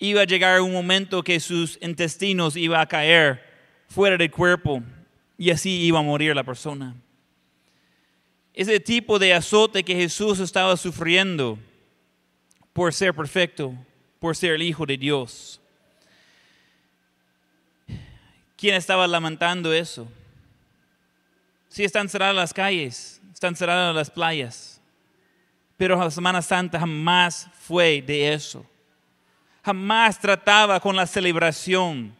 iba 0.00 0.22
a 0.22 0.24
llegar 0.24 0.60
un 0.60 0.72
momento 0.72 1.22
que 1.22 1.38
sus 1.38 1.78
intestinos 1.80 2.56
iba 2.56 2.80
a 2.80 2.88
caer 2.88 3.40
fuera 3.86 4.16
del 4.16 4.32
cuerpo 4.32 4.82
y 5.38 5.50
así 5.50 5.82
iba 5.82 6.00
a 6.00 6.02
morir 6.02 6.34
la 6.34 6.42
persona. 6.42 6.92
Ese 8.52 8.80
tipo 8.80 9.20
de 9.20 9.32
azote 9.32 9.84
que 9.84 9.94
Jesús 9.94 10.40
estaba 10.40 10.76
sufriendo 10.76 11.56
por 12.72 12.92
ser 12.92 13.14
perfecto, 13.14 13.72
por 14.18 14.34
ser 14.34 14.54
el 14.54 14.62
Hijo 14.62 14.84
de 14.84 14.96
Dios. 14.96 15.60
¿Quién 18.56 18.74
estaba 18.74 19.06
lamentando 19.06 19.72
eso? 19.72 20.08
Sí, 21.68 21.84
están 21.84 22.08
cerradas 22.08 22.34
las 22.34 22.52
calles, 22.52 23.20
están 23.32 23.54
cerradas 23.54 23.94
las 23.94 24.10
playas, 24.10 24.73
pero 25.76 25.98
la 25.98 26.10
Semana 26.10 26.40
Santa 26.40 26.78
jamás 26.78 27.48
fue 27.60 28.02
de 28.02 28.32
eso. 28.32 28.64
Jamás 29.64 30.20
trataba 30.20 30.78
con 30.78 30.94
la 30.94 31.06
celebración. 31.06 32.14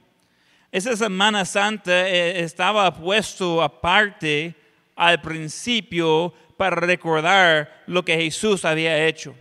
Esa 0.73 0.97
Semana 0.97 1.45
Santa 1.45 2.09
eh, 2.09 2.41
estaba 2.41 2.93
puesto 2.93 3.63
aparte 3.63 4.55
al 4.97 5.21
principio 5.21 6.33
para 6.57 6.77
recordar 6.77 7.85
lo 7.87 8.05
que 8.05 8.17
Jesús 8.17 8.65
había 8.65 9.07
hecho. 9.07 9.35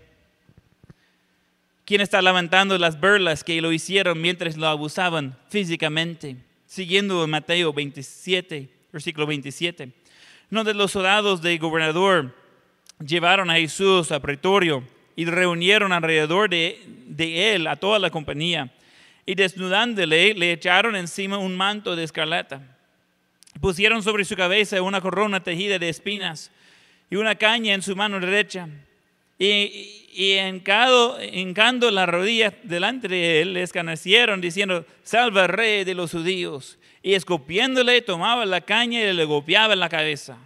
¿Quién 1.85 2.01
está 2.01 2.21
lamentando 2.21 2.77
las 2.77 2.99
burlas 2.99 3.43
que 3.43 3.61
lo 3.61 3.71
hicieron 3.71 4.21
mientras 4.21 4.55
lo 4.57 4.67
abusaban 4.67 5.37
físicamente? 5.49 6.37
Siguiendo 6.65 7.27
Mateo 7.27 7.73
27, 7.73 8.69
versículo 8.91 9.27
27, 9.27 9.91
donde 10.49 10.73
los 10.73 10.91
soldados 10.91 11.41
del 11.41 11.59
gobernador 11.59 12.35
llevaron 12.99 13.49
a 13.49 13.55
Jesús 13.55 14.11
a 14.11 14.19
pretorio 14.19 14.83
y 15.15 15.25
reunieron 15.25 15.91
alrededor 15.91 16.49
de, 16.49 17.55
él 17.55 17.67
a 17.67 17.75
toda 17.75 17.99
la 17.99 18.09
compañía 18.09 18.71
y 19.25 19.35
desnudándole 19.35 20.33
le 20.33 20.51
echaron 20.51 20.95
encima 20.95 21.37
un 21.37 21.55
manto 21.55 21.95
de 21.95 22.03
escarlata. 22.03 22.61
Pusieron 23.61 24.01
sobre 24.01 24.25
su 24.25 24.35
cabeza 24.35 24.81
una 24.81 25.01
corona 25.01 25.41
tejida 25.41 25.79
de 25.79 25.89
espinas 25.89 26.51
y 27.09 27.15
una 27.15 27.35
caña 27.35 27.73
en 27.73 27.81
su 27.81 27.95
mano 27.95 28.19
derecha. 28.19 28.67
Y, 29.37 30.07
y 30.13 30.37
hincando 30.37 31.91
la 31.91 32.05
rodilla 32.05 32.53
delante 32.63 33.07
de 33.07 33.41
él, 33.41 33.53
le 33.53 33.63
escarnecieron 33.63 34.41
diciendo, 34.41 34.85
salva 35.03 35.47
rey 35.47 35.83
de 35.83 35.95
los 35.95 36.11
judíos. 36.11 36.77
Y 37.01 37.13
escupiéndole, 37.13 38.01
tomaba 38.01 38.45
la 38.45 38.61
caña 38.61 39.01
y 39.01 39.13
le 39.13 39.25
golpeaba 39.25 39.73
en 39.73 39.79
la 39.79 39.89
cabeza. 39.89 40.37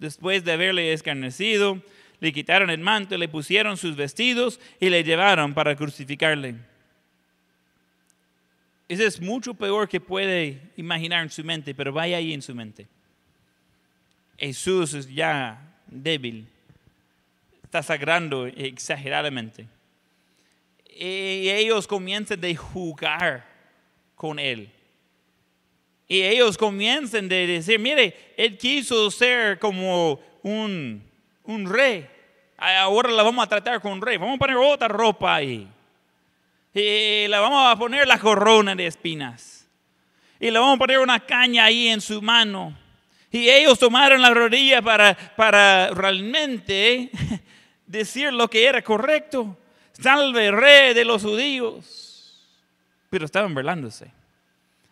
Después 0.00 0.44
de 0.44 0.52
haberle 0.52 0.94
escarnecido, 0.94 1.80
le 2.20 2.32
quitaron 2.32 2.70
el 2.70 2.80
manto, 2.80 3.16
le 3.18 3.28
pusieron 3.28 3.76
sus 3.76 3.96
vestidos 3.96 4.58
y 4.80 4.88
le 4.88 5.04
llevaron 5.04 5.52
para 5.52 5.76
crucificarle. 5.76 6.54
Eso 8.88 9.04
es 9.04 9.20
mucho 9.20 9.52
peor 9.52 9.88
que 9.88 10.00
puede 10.00 10.72
imaginar 10.76 11.22
en 11.22 11.30
su 11.30 11.44
mente, 11.44 11.74
pero 11.74 11.92
vaya 11.92 12.16
ahí 12.16 12.32
en 12.32 12.40
su 12.40 12.54
mente. 12.54 12.88
Jesús 14.38 14.94
es 14.94 15.06
ya 15.06 15.76
débil, 15.86 16.48
está 17.62 17.82
sagrando 17.82 18.46
exageradamente. 18.46 19.68
Y 20.88 21.50
ellos 21.50 21.86
comienzan 21.86 22.40
de 22.40 22.56
jugar 22.56 23.46
con 24.16 24.38
él. 24.38 24.70
Y 26.10 26.22
ellos 26.24 26.58
comienzan 26.58 27.28
de 27.28 27.46
decir, 27.46 27.78
mire, 27.78 28.34
él 28.36 28.58
quiso 28.58 29.12
ser 29.12 29.60
como 29.60 30.18
un, 30.42 31.00
un 31.44 31.72
rey. 31.72 32.04
Ahora 32.58 33.12
la 33.12 33.22
vamos 33.22 33.44
a 33.44 33.48
tratar 33.48 33.80
con 33.80 33.92
un 33.92 34.02
rey. 34.02 34.16
Vamos 34.16 34.34
a 34.34 34.38
poner 34.40 34.56
otra 34.56 34.88
ropa 34.88 35.36
ahí. 35.36 35.68
Y 36.74 37.28
le 37.28 37.38
vamos 37.38 37.64
a 37.64 37.78
poner 37.78 38.08
la 38.08 38.18
corona 38.18 38.74
de 38.74 38.88
espinas. 38.88 39.68
Y 40.40 40.50
le 40.50 40.58
vamos 40.58 40.74
a 40.74 40.78
poner 40.80 40.98
una 40.98 41.20
caña 41.20 41.66
ahí 41.66 41.86
en 41.86 42.00
su 42.00 42.20
mano. 42.20 42.76
Y 43.30 43.48
ellos 43.48 43.78
tomaron 43.78 44.20
la 44.20 44.34
rodilla 44.34 44.82
para, 44.82 45.16
para 45.36 45.90
realmente 45.90 47.08
decir 47.86 48.32
lo 48.32 48.50
que 48.50 48.66
era 48.66 48.82
correcto. 48.82 49.56
Salve, 49.92 50.50
rey 50.50 50.92
de 50.92 51.04
los 51.04 51.22
judíos. 51.22 52.44
Pero 53.10 53.26
estaban 53.26 53.54
burlándose. 53.54 54.10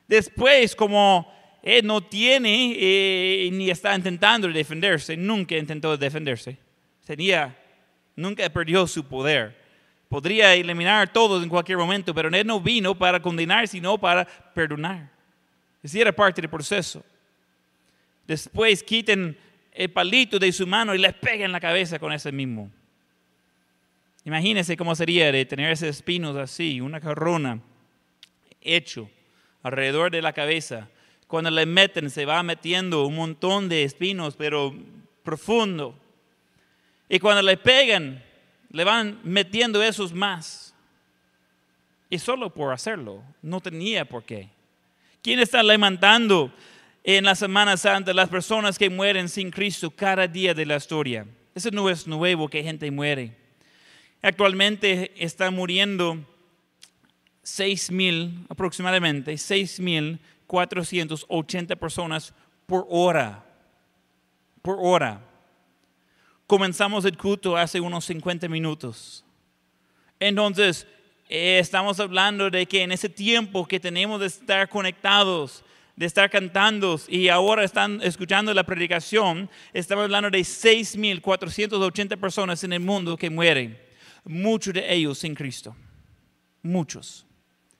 Después, 0.08 0.74
como 0.74 1.32
él 1.62 1.86
no 1.86 2.00
tiene 2.00 2.74
eh, 2.76 3.48
ni 3.52 3.70
está 3.70 3.94
intentando 3.94 4.48
defenderse, 4.48 5.16
nunca 5.16 5.56
intentó 5.56 5.96
defenderse. 5.96 6.56
Tenía, 7.06 7.56
nunca 8.16 8.48
perdió 8.50 8.86
su 8.86 9.04
poder 9.04 9.68
Podría 10.08 10.54
eliminar 10.54 11.02
a 11.02 11.12
todos 11.12 11.42
en 11.42 11.50
cualquier 11.50 11.76
momento, 11.76 12.14
pero 12.14 12.30
Él 12.30 12.46
no 12.46 12.60
vino 12.60 12.96
para 12.96 13.20
condenar, 13.20 13.68
sino 13.68 13.98
para 13.98 14.24
perdonar. 14.54 15.10
Ese 15.82 16.00
era 16.00 16.12
parte 16.12 16.40
del 16.40 16.48
proceso. 16.48 17.04
Después 18.26 18.82
quiten 18.82 19.36
el 19.72 19.90
palito 19.90 20.38
de 20.38 20.50
su 20.50 20.66
mano 20.66 20.94
y 20.94 20.98
le 20.98 21.12
peguen 21.12 21.52
la 21.52 21.60
cabeza 21.60 21.98
con 21.98 22.12
ese 22.12 22.32
mismo. 22.32 22.70
Imagínense 24.24 24.76
cómo 24.76 24.94
sería 24.94 25.30
de 25.30 25.44
tener 25.44 25.70
esos 25.70 25.88
espinos 25.88 26.36
así, 26.36 26.80
una 26.80 27.00
corona 27.00 27.60
hecho 28.60 29.10
alrededor 29.68 30.10
de 30.10 30.22
la 30.22 30.32
cabeza. 30.32 30.88
Cuando 31.26 31.50
le 31.50 31.66
meten, 31.66 32.10
se 32.10 32.24
va 32.24 32.42
metiendo 32.42 33.06
un 33.06 33.14
montón 33.14 33.68
de 33.68 33.84
espinos, 33.84 34.34
pero 34.36 34.74
profundo. 35.22 35.94
Y 37.08 37.18
cuando 37.18 37.42
le 37.42 37.56
pegan, 37.56 38.22
le 38.70 38.84
van 38.84 39.20
metiendo 39.22 39.82
esos 39.82 40.12
más. 40.12 40.74
Y 42.10 42.18
solo 42.18 42.52
por 42.52 42.72
hacerlo, 42.72 43.22
no 43.42 43.60
tenía 43.60 44.04
por 44.04 44.24
qué. 44.24 44.48
¿Quién 45.22 45.40
está 45.40 45.62
lamentando 45.62 46.52
en 47.04 47.24
la 47.24 47.34
Semana 47.34 47.76
Santa 47.76 48.12
las 48.14 48.28
personas 48.28 48.78
que 48.78 48.88
mueren 48.88 49.28
sin 49.28 49.50
Cristo 49.50 49.90
cada 49.90 50.26
día 50.26 50.54
de 50.54 50.64
la 50.64 50.76
historia? 50.76 51.26
Eso 51.54 51.70
no 51.70 51.90
es 51.90 52.06
nuevo 52.06 52.48
que 52.48 52.62
gente 52.62 52.90
muere. 52.90 53.36
Actualmente 54.22 55.12
están 55.16 55.54
muriendo 55.54 56.18
6 57.48 57.90
mil, 57.90 58.44
aproximadamente 58.50 59.38
6 59.38 59.80
mil 59.80 60.20
480 60.46 61.76
personas 61.76 62.34
por 62.66 62.86
hora. 62.90 63.42
Por 64.60 64.76
hora. 64.80 65.20
Comenzamos 66.46 67.04
el 67.06 67.16
culto 67.16 67.56
hace 67.56 67.80
unos 67.80 68.04
50 68.04 68.48
minutos. 68.48 69.24
Entonces, 70.20 70.86
eh, 71.28 71.58
estamos 71.58 71.98
hablando 72.00 72.50
de 72.50 72.66
que 72.66 72.82
en 72.82 72.92
ese 72.92 73.08
tiempo 73.08 73.66
que 73.66 73.80
tenemos 73.80 74.20
de 74.20 74.26
estar 74.26 74.68
conectados, 74.68 75.64
de 75.96 76.04
estar 76.04 76.28
cantando 76.28 77.00
y 77.08 77.28
ahora 77.28 77.64
están 77.64 78.00
escuchando 78.02 78.52
la 78.52 78.64
predicación, 78.64 79.48
estamos 79.72 80.04
hablando 80.04 80.30
de 80.30 80.40
6.480 80.40 82.16
personas 82.18 82.62
en 82.62 82.74
el 82.74 82.80
mundo 82.80 83.16
que 83.16 83.30
mueren, 83.30 83.78
muchos 84.24 84.74
de 84.74 84.92
ellos 84.92 85.18
sin 85.18 85.34
Cristo, 85.34 85.74
muchos. 86.62 87.27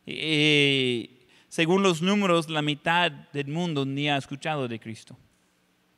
Y, 0.08 1.10
según 1.48 1.82
los 1.82 2.00
números, 2.00 2.48
la 2.48 2.62
mitad 2.62 3.10
del 3.10 3.48
mundo 3.48 3.84
ni 3.84 4.08
ha 4.08 4.16
escuchado 4.16 4.68
de 4.68 4.80
Cristo. 4.80 5.18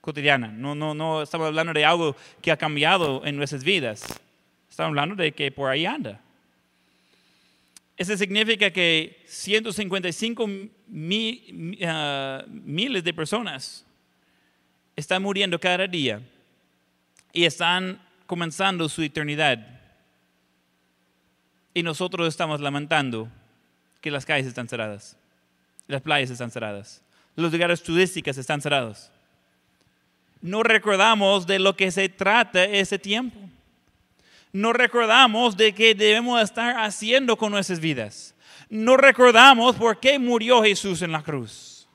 cotidiana. 0.00 0.48
No, 0.48 0.74
no, 0.74 0.94
no 0.94 1.22
estamos 1.22 1.46
hablando 1.46 1.72
de 1.72 1.84
algo 1.84 2.16
que 2.40 2.50
ha 2.50 2.56
cambiado 2.56 3.24
en 3.24 3.36
nuestras 3.36 3.64
vidas. 3.64 4.02
Estamos 4.68 4.90
hablando 4.90 5.14
de 5.16 5.32
que 5.32 5.50
por 5.50 5.70
ahí 5.70 5.86
anda. 5.86 6.20
Eso 7.96 8.16
significa 8.16 8.70
que 8.70 9.22
155 9.26 10.48
ah, 11.84 12.44
miles 12.48 13.04
de 13.04 13.12
personas 13.12 13.84
están 14.96 15.22
muriendo 15.22 15.58
cada 15.60 15.86
día 15.86 16.22
y 17.32 17.44
están 17.44 18.00
comenzando 18.30 18.88
su 18.88 19.02
eternidad. 19.02 19.58
Y 21.74 21.82
nosotros 21.82 22.28
estamos 22.28 22.60
lamentando 22.60 23.26
que 24.00 24.12
las 24.12 24.24
calles 24.24 24.46
están 24.46 24.68
cerradas. 24.68 25.16
Las 25.88 26.00
playas 26.00 26.30
están 26.30 26.52
cerradas. 26.52 27.02
Los 27.34 27.50
lugares 27.50 27.82
turísticos 27.82 28.38
están 28.38 28.60
cerrados. 28.60 29.10
No 30.40 30.62
recordamos 30.62 31.44
de 31.44 31.58
lo 31.58 31.74
que 31.74 31.90
se 31.90 32.08
trata 32.08 32.62
ese 32.62 33.00
tiempo. 33.00 33.36
No 34.52 34.72
recordamos 34.72 35.56
de 35.56 35.74
qué 35.74 35.96
debemos 35.96 36.40
estar 36.40 36.76
haciendo 36.76 37.36
con 37.36 37.50
nuestras 37.50 37.80
vidas. 37.80 38.32
No 38.68 38.96
recordamos 38.96 39.74
por 39.74 39.98
qué 39.98 40.20
murió 40.20 40.62
Jesús 40.62 41.02
en 41.02 41.10
la 41.10 41.24
cruz. 41.24 41.88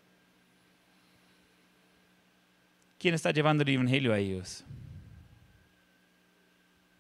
¿Quién 2.99 3.15
está 3.15 3.31
llevando 3.31 3.63
el 3.63 3.69
Evangelio 3.69 4.13
a 4.13 4.19
ellos? 4.19 4.63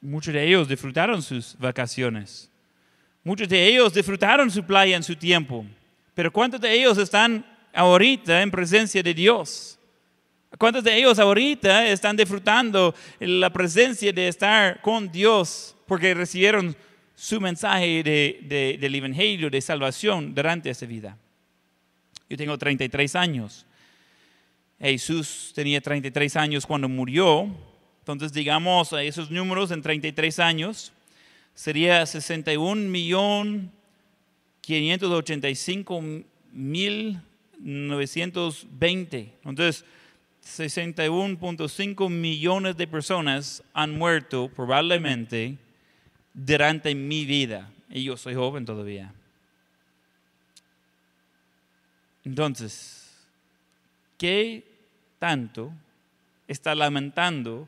Muchos 0.01 0.33
de 0.33 0.43
ellos 0.43 0.67
disfrutaron 0.67 1.21
sus 1.21 1.55
vacaciones. 1.59 2.49
Muchos 3.23 3.47
de 3.49 3.67
ellos 3.67 3.93
disfrutaron 3.93 4.49
su 4.49 4.63
playa 4.63 4.95
en 4.95 5.03
su 5.03 5.15
tiempo. 5.15 5.65
Pero 6.15 6.31
¿cuántos 6.31 6.61
de 6.61 6.73
ellos 6.73 6.97
están 6.97 7.45
ahorita 7.77 8.41
en 8.41 8.49
presencia 8.49 9.03
de 9.03 9.13
Dios? 9.13 9.77
¿Cuántos 10.57 10.83
de 10.83 10.97
ellos 10.97 11.19
ahorita 11.19 11.87
están 11.87 12.17
disfrutando 12.17 12.95
la 13.19 13.51
presencia 13.51 14.11
de 14.11 14.27
estar 14.27 14.81
con 14.81 15.11
Dios 15.11 15.75
porque 15.85 16.13
recibieron 16.15 16.75
su 17.15 17.39
mensaje 17.39 18.01
de, 18.01 18.77
del 18.79 18.95
Evangelio 18.95 19.49
de 19.49 19.61
salvación 19.61 20.33
durante 20.33 20.71
esa 20.71 20.87
vida? 20.87 21.17
Yo 22.27 22.35
tengo 22.35 22.57
33 22.57 23.15
años. 23.15 23.65
Jesús 24.79 25.51
tenía 25.53 25.79
33 25.79 26.35
años 26.35 26.65
cuando 26.65 26.89
murió. 26.89 27.47
Entonces, 27.99 28.33
digamos, 28.33 28.91
esos 28.93 29.29
números 29.29 29.69
en 29.69 29.83
33 29.83 30.39
años 30.39 30.93
sería 31.53 32.05
61 32.05 32.89
millón 32.89 33.71
585 34.61 36.03
mil 36.51 37.21
920. 37.59 39.33
Entonces, 39.43 39.85
61.5 40.43 42.09
millones 42.09 42.77
de 42.77 42.87
personas 42.87 43.63
han 43.73 43.97
muerto 43.97 44.49
probablemente 44.49 45.57
durante 46.33 46.95
mi 46.95 47.25
vida. 47.25 47.69
Y 47.89 48.03
yo 48.03 48.17
soy 48.17 48.35
joven 48.35 48.65
todavía. 48.65 49.13
Entonces, 52.23 53.25
¿qué 54.17 54.63
tanto 55.19 55.71
está 56.47 56.75
lamentando 56.75 57.67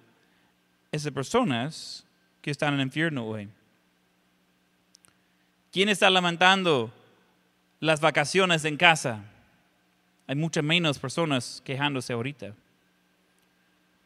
esas 0.92 1.12
personas 1.14 2.06
que 2.42 2.52
están 2.52 2.74
en 2.74 2.82
el 2.82 2.88
infierno 2.88 3.26
hoy? 3.26 3.50
¿Quién 5.72 5.90
está 5.90 6.10
lamentando 6.10 6.92
las 7.80 8.02
vacaciones 8.02 8.66
en 8.66 8.76
casa? 8.76 9.24
Hay 10.30 10.36
muchas 10.36 10.63
menos 10.63 10.99
personas 10.99 11.59
quejándose 11.65 12.13
ahorita. 12.13 12.53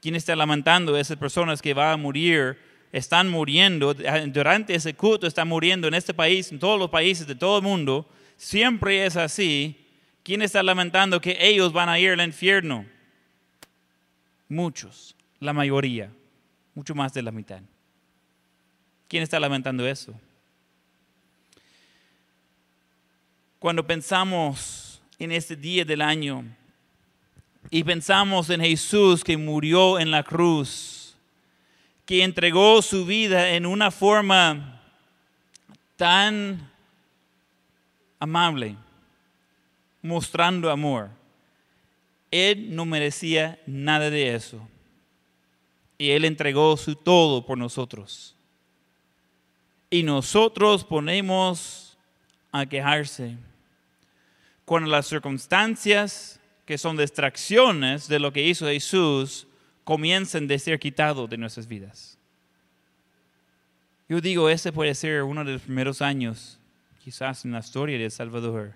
¿Quién 0.02 0.16
está 0.16 0.34
lamentando? 0.38 0.98
Esas 0.98 1.18
personas 1.18 1.62
que 1.62 1.74
van 1.74 1.90
a 1.90 1.98
morir, 1.98 2.58
están 2.94 3.30
muriendo, 3.30 3.94
durante 3.94 4.74
ese 4.74 4.94
culto 4.94 5.28
están 5.28 5.50
muriendo 5.50 5.86
en 5.86 5.94
este 5.94 6.14
país, 6.14 6.50
en 6.50 6.60
todos 6.60 6.80
los 6.80 6.90
países 6.90 7.28
de 7.28 7.36
todo 7.36 7.58
el 7.58 7.64
mundo. 7.64 8.10
Siempre 8.38 9.06
es 9.06 9.18
así. 9.18 9.86
¿Quién 10.24 10.42
está 10.42 10.64
lamentando 10.64 11.20
que 11.20 11.36
ellos 11.42 11.74
van 11.74 11.90
a 11.90 12.00
ir 12.00 12.12
al 12.12 12.22
infierno? 12.22 12.86
Muchos, 14.48 15.18
la 15.42 15.52
mayoría, 15.52 16.10
mucho 16.74 16.96
más 16.96 17.14
de 17.14 17.22
la 17.22 17.32
mitad. 17.32 17.60
¿Quién 19.10 19.24
está 19.24 19.42
lamentando 19.42 19.86
eso? 19.86 20.14
Cuando 23.60 23.86
pensamos 23.86 24.83
en 25.20 25.32
este 25.32 25.56
día 25.56 25.86
del 25.86 26.02
año 26.02 26.46
y 27.70 27.84
pensamos 27.84 28.50
en 28.50 28.62
Jesús 28.62 29.24
que 29.24 29.38
murió 29.38 30.00
en 30.00 30.12
la 30.12 30.24
cruz, 30.24 31.16
que 32.06 32.24
entregó 32.24 32.82
su 32.82 33.06
vida 33.06 33.52
en 33.52 33.66
una 33.66 33.90
forma 33.92 34.82
tan 35.96 36.70
amable, 38.20 38.76
mostrando 40.02 40.70
amor. 40.70 41.10
Él 42.30 42.76
no 42.76 42.86
merecía 42.86 43.60
nada 43.66 44.10
de 44.10 44.36
eso. 44.36 44.68
Y 45.98 46.10
Él 46.10 46.26
entregó 46.26 46.76
su 46.78 46.96
todo 46.96 47.46
por 47.46 47.58
nosotros. 47.58 48.36
Y 49.90 50.04
nosotros 50.04 50.84
ponemos 50.84 51.98
a 52.52 52.66
quejarse 52.66 53.38
cuando 54.74 54.90
las 54.90 55.06
circunstancias 55.06 56.40
que 56.66 56.80
son 56.80 56.98
distracciones 56.98 58.08
de 58.08 58.18
lo 58.18 58.34
que 58.34 58.42
hizo 58.42 58.66
Jesús 58.66 59.46
comiencen 59.84 60.52
a 60.52 60.58
ser 60.58 60.80
quitados 60.80 61.30
de 61.30 61.38
nuestras 61.38 61.68
vidas. 61.68 62.18
Yo 64.10 64.20
digo, 64.20 64.50
ese 64.50 64.72
puede 64.72 64.96
ser 64.96 65.22
uno 65.22 65.46
de 65.46 65.54
los 65.54 65.62
primeros 65.62 66.02
años, 66.02 66.58
quizás 67.04 67.46
en 67.46 67.52
la 67.52 67.60
historia 67.60 68.00
de 68.00 68.06
El 68.06 68.10
Salvador, 68.10 68.74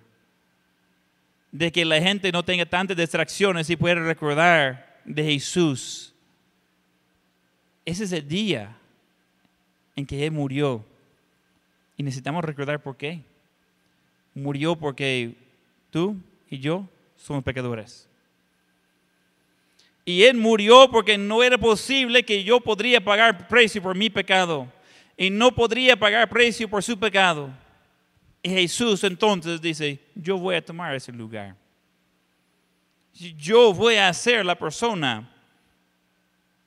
de 1.51 1.71
que 1.71 1.83
la 1.83 1.99
gente 1.99 2.31
no 2.31 2.45
tenga 2.45 2.67
tantas 2.67 2.95
distracciones 2.95 3.67
y 3.67 3.75
pueda 3.75 3.95
recordar 3.95 5.01
de 5.03 5.23
Jesús. 5.23 6.13
Ese 7.85 8.03
es 8.03 8.11
el 8.11 8.27
día 8.27 8.77
en 9.95 10.05
que 10.05 10.27
Él 10.27 10.31
murió. 10.31 10.85
Y 11.97 12.03
necesitamos 12.03 12.45
recordar 12.45 12.83
por 12.83 12.97
qué. 12.97 13.23
Murió 14.35 14.75
porque 14.75 15.46
Tú 15.89 16.15
y 16.49 16.59
yo 16.59 16.87
somos 17.15 17.43
pecadores. 17.43 18.07
Y 20.05 20.23
Él 20.23 20.37
murió 20.37 20.89
porque 20.89 21.17
no 21.17 21.43
era 21.43 21.57
posible 21.57 22.23
que 22.23 22.43
yo 22.43 22.61
podría 22.61 23.03
pagar 23.03 23.47
precio 23.47 23.81
por 23.81 23.95
mi 23.95 24.09
pecado. 24.09 24.71
Y 25.17 25.29
no 25.29 25.53
podría 25.53 25.97
pagar 25.97 26.29
precio 26.29 26.69
por 26.69 26.81
su 26.81 26.97
pecado. 26.97 27.49
Y 28.41 28.49
Jesús 28.49 29.03
entonces 29.03 29.59
dice, 29.59 29.99
yo 30.15 30.37
voy 30.37 30.55
a 30.55 30.63
tomar 30.63 30.95
ese 30.95 31.11
lugar. 31.11 31.55
Yo 33.13 33.73
voy 33.73 33.95
a 33.95 34.13
ser 34.13 34.45
la 34.45 34.57
persona 34.57 35.29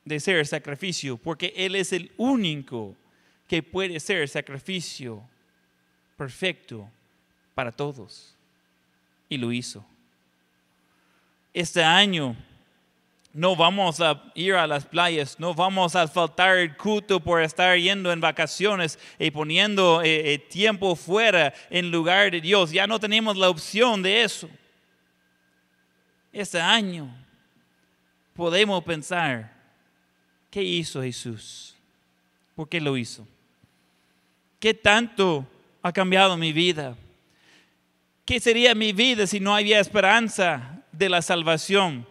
de 0.04 0.18
ser 0.18 0.46
sacrificio, 0.46 1.16
porque 1.16 1.52
Él 1.56 1.76
es 1.76 1.92
el 1.92 2.12
único 2.16 2.96
que 3.46 3.62
puede 3.62 4.00
ser 4.00 4.28
sacrificio 4.28 5.22
perfecto 6.16 6.90
para 7.54 7.72
todos 7.72 8.36
y 9.30 9.38
lo 9.38 9.50
hizo. 9.50 9.82
Este 11.54 11.82
año 11.82 12.36
no 13.32 13.54
vamos 13.54 14.00
a 14.00 14.22
ir 14.34 14.54
a 14.54 14.66
las 14.66 14.84
playas, 14.84 15.38
no 15.38 15.54
vamos 15.54 15.94
a 15.94 16.06
faltar 16.08 16.58
el 16.58 16.76
culto 16.76 17.20
por 17.20 17.40
estar 17.40 17.78
yendo 17.78 18.12
en 18.12 18.20
vacaciones 18.20 18.98
y 19.18 19.30
poniendo 19.30 20.02
eh, 20.02 20.34
eh, 20.34 20.38
tiempo 20.38 20.96
fuera 20.96 21.54
en 21.70 21.90
lugar 21.90 22.32
de 22.32 22.40
Dios. 22.40 22.72
Ya 22.72 22.86
no 22.86 22.98
tenemos 22.98 23.36
la 23.36 23.48
opción 23.48 24.02
de 24.02 24.22
eso. 24.22 24.50
Este 26.32 26.60
año 26.60 27.08
podemos 28.34 28.82
pensar, 28.82 29.52
¿qué 30.50 30.62
hizo 30.62 31.02
Jesús? 31.02 31.76
¿Por 32.56 32.68
qué 32.68 32.80
lo 32.80 32.96
hizo? 32.96 33.26
¿Qué 34.58 34.74
tanto 34.74 35.46
ha 35.82 35.92
cambiado 35.92 36.36
mi 36.36 36.52
vida? 36.52 36.96
¿Qué 38.30 38.38
sería 38.38 38.76
mi 38.76 38.92
vida 38.92 39.26
si 39.26 39.40
no 39.40 39.56
había 39.56 39.80
esperanza 39.80 40.84
de 40.92 41.08
la 41.08 41.20
salvación? 41.20 42.06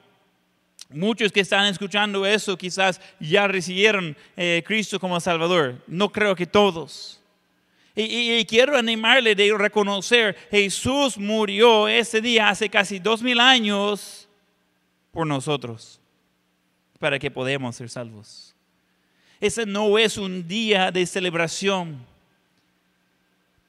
Muchos 0.89 1.31
que 1.31 1.39
están 1.39 1.67
escuchando 1.67 2.25
eso 2.25 2.57
quizás 2.57 2.99
ya 3.21 3.47
recibieron 3.47 4.17
eh, 4.35 4.61
Cristo 4.67 4.99
como 4.99 5.17
Salvador. 5.21 5.81
No 5.87 6.11
creo 6.11 6.35
que 6.35 6.45
todos. 6.45 7.21
Y, 7.95 8.43
quiero 8.47 8.77
animarle 8.77 9.33
de 9.33 9.57
reconocer, 9.57 10.35
Jesús 10.51 11.17
murió 11.17 11.87
ese 11.87 12.19
día 12.19 12.49
hace 12.49 12.67
casi 12.67 12.99
dos 12.99 13.21
mil 13.21 13.39
años 13.39 14.27
por 15.11 15.25
nosotros, 15.25 16.01
para 16.99 17.17
que 17.17 17.31
podamos 17.31 17.77
ser 17.77 17.89
salvos. 17.89 18.53
Ese 19.39 19.65
no 19.65 19.97
es 19.97 20.17
un 20.17 20.45
día 20.45 20.91
de 20.91 21.05
celebración 21.05 22.05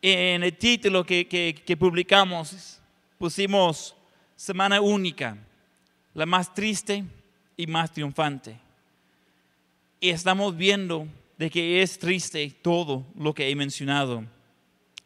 en 0.03 0.43
el 0.43 0.57
título 0.57 1.05
que, 1.05 1.77
publicamos 1.79 2.81
pusimos 3.19 3.95
Semana 4.35 4.81
Única, 4.81 5.37
la 6.15 6.25
más 6.27 6.55
triste 6.55 7.05
y 7.57 7.67
más 7.67 7.93
triunfante. 7.93 8.59
Y 10.01 10.09
estamos 10.09 10.57
viendo 10.57 11.07
de 11.37 11.51
que 11.51 11.83
es 11.83 11.99
triste 11.99 12.51
todo 12.63 13.07
lo 13.15 13.35
que 13.35 13.49
he 13.49 13.55
mencionado. 13.55 14.25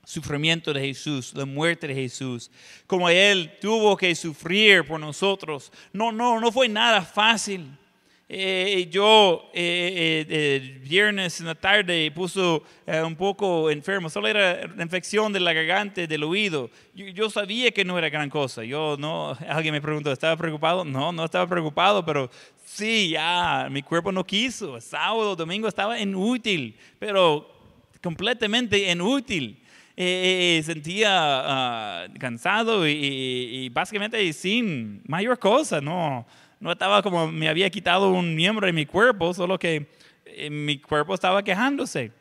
Sufrimiento 0.05 0.72
de 0.72 0.80
Jesús, 0.80 1.32
la 1.34 1.47
muerte 1.47 1.88
de 1.88 1.95
Jesús, 1.95 2.51
como 2.86 3.09
Él 3.09 3.57
tuvo 3.61 3.97
que 3.97 4.14
sufrir 4.14 4.86
por 4.86 5.01
nosotros. 5.01 5.72
No, 5.92 6.12
no, 6.12 6.38
no 6.38 6.53
fue 6.53 6.68
nada 6.68 7.03
fácil. 7.03 7.66
Eh, 8.37 8.89
yo 8.91 9.49
eh, 9.55 10.26
eh, 10.28 10.78
viernes 10.82 11.39
en 11.39 11.47
la 11.47 11.55
tarde 11.55 12.11
puso 12.11 12.64
eh, 12.85 13.01
un 13.01 13.14
poco 13.14 13.70
enfermo, 13.70 14.11
solo 14.11 14.26
era 14.26 14.62
infección 14.82 15.32
de 15.32 15.39
la 15.39 15.53
garganta, 15.53 16.05
del 16.05 16.24
oído. 16.24 16.68
Yo, 16.95 17.07
yo 17.07 17.30
sabía 17.30 17.70
que 17.70 17.85
no 17.85 17.97
era 17.97 18.09
gran 18.09 18.28
cosa. 18.28 18.64
Yo 18.64 18.97
no, 18.99 19.37
alguien 19.49 19.72
me 19.72 19.80
preguntó, 19.80 20.11
¿estaba 20.11 20.37
preocupado? 20.37 20.85
No, 20.85 21.12
no 21.12 21.24
estaba 21.24 21.47
preocupado, 21.47 22.05
pero 22.05 22.28
sí, 22.64 23.11
ya, 23.11 23.68
mi 23.70 23.82
cuerpo 23.82 24.11
no 24.11 24.24
quiso. 24.24 24.80
Sábado, 24.80 25.37
domingo 25.37 25.68
estaba 25.68 26.01
inútil, 26.01 26.76
pero 26.99 27.49
completamente 28.03 28.91
inútil. 28.91 29.61
Eh, 29.97 30.59
eh, 30.59 30.62
sentía 30.64 31.09
ah, 31.12 32.07
cansado 32.18 32.85
y, 32.89 32.91
y- 32.91 33.64
y 33.66 33.68
básicamente 33.68 34.32
sin 34.32 35.01
mayor 35.07 35.39
cosa, 35.39 35.80
no, 35.80 36.26
no 36.61 36.73
estaba 36.73 37.03
como 37.03 37.31
me 37.31 37.49
había 37.49 37.69
quitado 37.71 38.11
un 38.11 38.35
miembro 38.35 38.67
de 38.67 38.73
mi 38.73 38.87
cuerpo, 38.87 39.35
solo 39.35 39.59
que 39.59 39.87
eh, 40.25 40.51
mi 40.51 40.79
cuerpo 40.79 41.15
estaba 41.15 41.43
quejándose. 41.43 42.13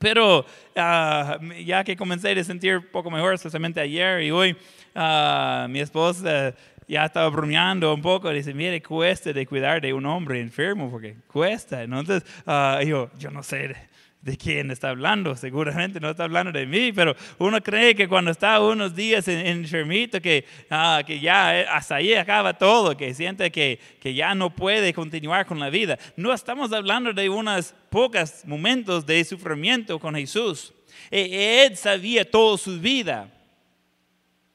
Pero 0.00 0.46
ah, 0.74 1.38
ya 1.64 1.84
que 1.84 1.96
comencé 1.96 2.32
a 2.32 2.44
sentir 2.44 2.78
un 2.78 2.86
poco 2.86 3.10
mejor, 3.10 3.34
especialmente 3.34 3.80
ayer 3.80 4.22
y 4.22 4.30
hoy, 4.30 4.56
ah, 4.94 5.66
mi 5.68 5.80
esposa 5.80 6.54
ya 6.88 7.04
estaba 7.04 7.28
bromeando 7.28 7.94
un 7.94 8.02
poco. 8.02 8.30
Dice, 8.30 8.54
mire, 8.54 8.82
cuesta 8.82 9.32
de 9.32 9.46
cuidar 9.46 9.80
de 9.80 9.92
un 9.92 10.06
hombre 10.06 10.40
enfermo 10.40 10.90
porque 10.90 11.16
cuesta. 11.26 11.82
Entonces, 11.82 12.24
ah, 12.46 12.80
yo, 12.84 13.10
yo 13.18 13.30
no 13.30 13.42
sé 13.42 13.74
de, 14.22 14.36
quién 14.36 14.70
está 14.70 14.90
hablando. 14.90 15.36
Seguramente 15.36 16.00
no 16.00 16.10
está 16.10 16.24
hablando 16.24 16.52
de 16.52 16.66
mí, 16.66 16.92
pero 16.92 17.14
uno 17.38 17.60
cree 17.62 17.94
que 17.94 18.08
cuando 18.08 18.30
está 18.30 18.60
unos 18.60 18.94
días 18.94 19.28
en, 19.28 19.38
en 19.40 19.58
enfermito, 19.58 20.20
que, 20.20 20.46
ah, 20.70 21.02
que 21.06 21.20
ya 21.20 21.60
eh, 21.60 21.66
hasta 21.68 21.96
ahí 21.96 22.14
acaba 22.14 22.54
todo, 22.54 22.96
que 22.96 23.12
siente 23.14 23.50
que, 23.50 23.78
que 24.00 24.14
ya 24.14 24.34
no 24.34 24.50
puede 24.50 24.92
continuar 24.94 25.46
con 25.46 25.58
la 25.58 25.70
vida. 25.70 25.98
No 26.16 26.32
estamos 26.32 26.72
hablando 26.72 27.12
de 27.12 27.28
unos 27.28 27.74
pocos 27.90 28.44
momentos 28.46 29.04
de 29.04 29.24
sufrimiento 29.24 29.98
con 29.98 30.14
Jesús. 30.14 30.72
Eh, 31.10 31.66
Él 31.66 31.76
sabía 31.76 32.30
toda 32.30 32.56
su 32.56 32.80
vida 32.80 33.28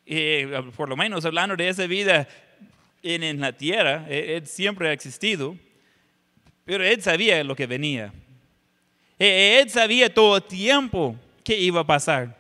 eh, 0.09 0.63
por 0.78 0.88
lo 0.88 0.95
menos 0.95 1.26
hablando 1.26 1.57
de 1.57 1.68
esa 1.68 1.86
vida 1.86 2.30
en, 3.03 3.24
en 3.24 3.41
la 3.41 3.51
tierra, 3.51 4.05
eh, 4.07 4.38
él 4.38 4.47
siempre 4.47 4.88
ha 4.88 4.93
existido, 4.93 5.57
pero 6.63 6.86
él 6.86 7.01
sabía 7.01 7.43
lo 7.43 7.57
que 7.57 7.68
venía. 7.68 8.13
Eh, 9.20 9.59
Él 9.61 9.70
sabía 9.70 10.13
todo 10.13 10.38
el 10.38 10.43
tiempo 10.43 11.15
que 11.43 11.57
iba 11.59 11.82
a 11.82 11.86
pasar. 11.88 12.36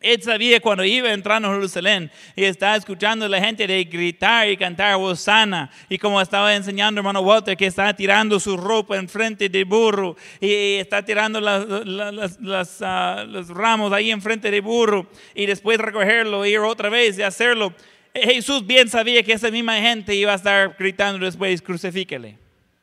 Él 0.00 0.20
sabía 0.22 0.60
cuando 0.60 0.84
iba 0.84 1.10
entrando 1.10 1.48
a 1.48 1.54
Jerusalén 1.54 2.10
y 2.36 2.44
estaba 2.44 2.76
escuchando 2.76 3.24
a 3.24 3.28
la 3.28 3.40
gente 3.40 3.66
gritar 3.84 4.50
y 4.50 4.56
cantar 4.58 4.96
Hosanna. 4.96 5.70
Y 5.88 5.96
como 5.96 6.20
estaba 6.20 6.54
enseñando 6.54 6.98
hermano 7.00 7.22
Walter 7.22 7.56
que 7.56 7.64
estaba 7.64 7.94
tirando 7.96 8.38
su 8.38 8.54
ropa 8.58 8.98
en 8.98 9.08
frente 9.08 9.48
del 9.48 9.64
burro 9.64 10.14
y 10.42 10.74
está 10.74 11.02
tirando 11.02 11.40
las- 11.40 11.66
las- 11.86 12.38
las- 12.38 12.82
ah, 12.82 13.24
los 13.26 13.48
ramos 13.48 13.94
ahí 13.94 14.10
en 14.10 14.20
frente 14.20 14.50
del 14.50 14.60
burro 14.60 15.06
y 15.34 15.46
después 15.46 15.78
recogerlo, 15.78 16.44
ir 16.44 16.58
otra 16.58 16.90
vez 16.90 17.18
y 17.18 17.22
hacerlo. 17.22 17.72
Eh, 18.12 18.34
Jesús 18.34 18.66
bien 18.66 18.90
sabía 18.90 19.22
que 19.22 19.32
esa 19.32 19.50
misma 19.50 19.76
gente 19.80 20.14
iba 20.14 20.32
a 20.32 20.36
estar 20.36 20.76
gritando 20.78 21.24
después, 21.24 21.62
crucifíquele. 21.62 22.36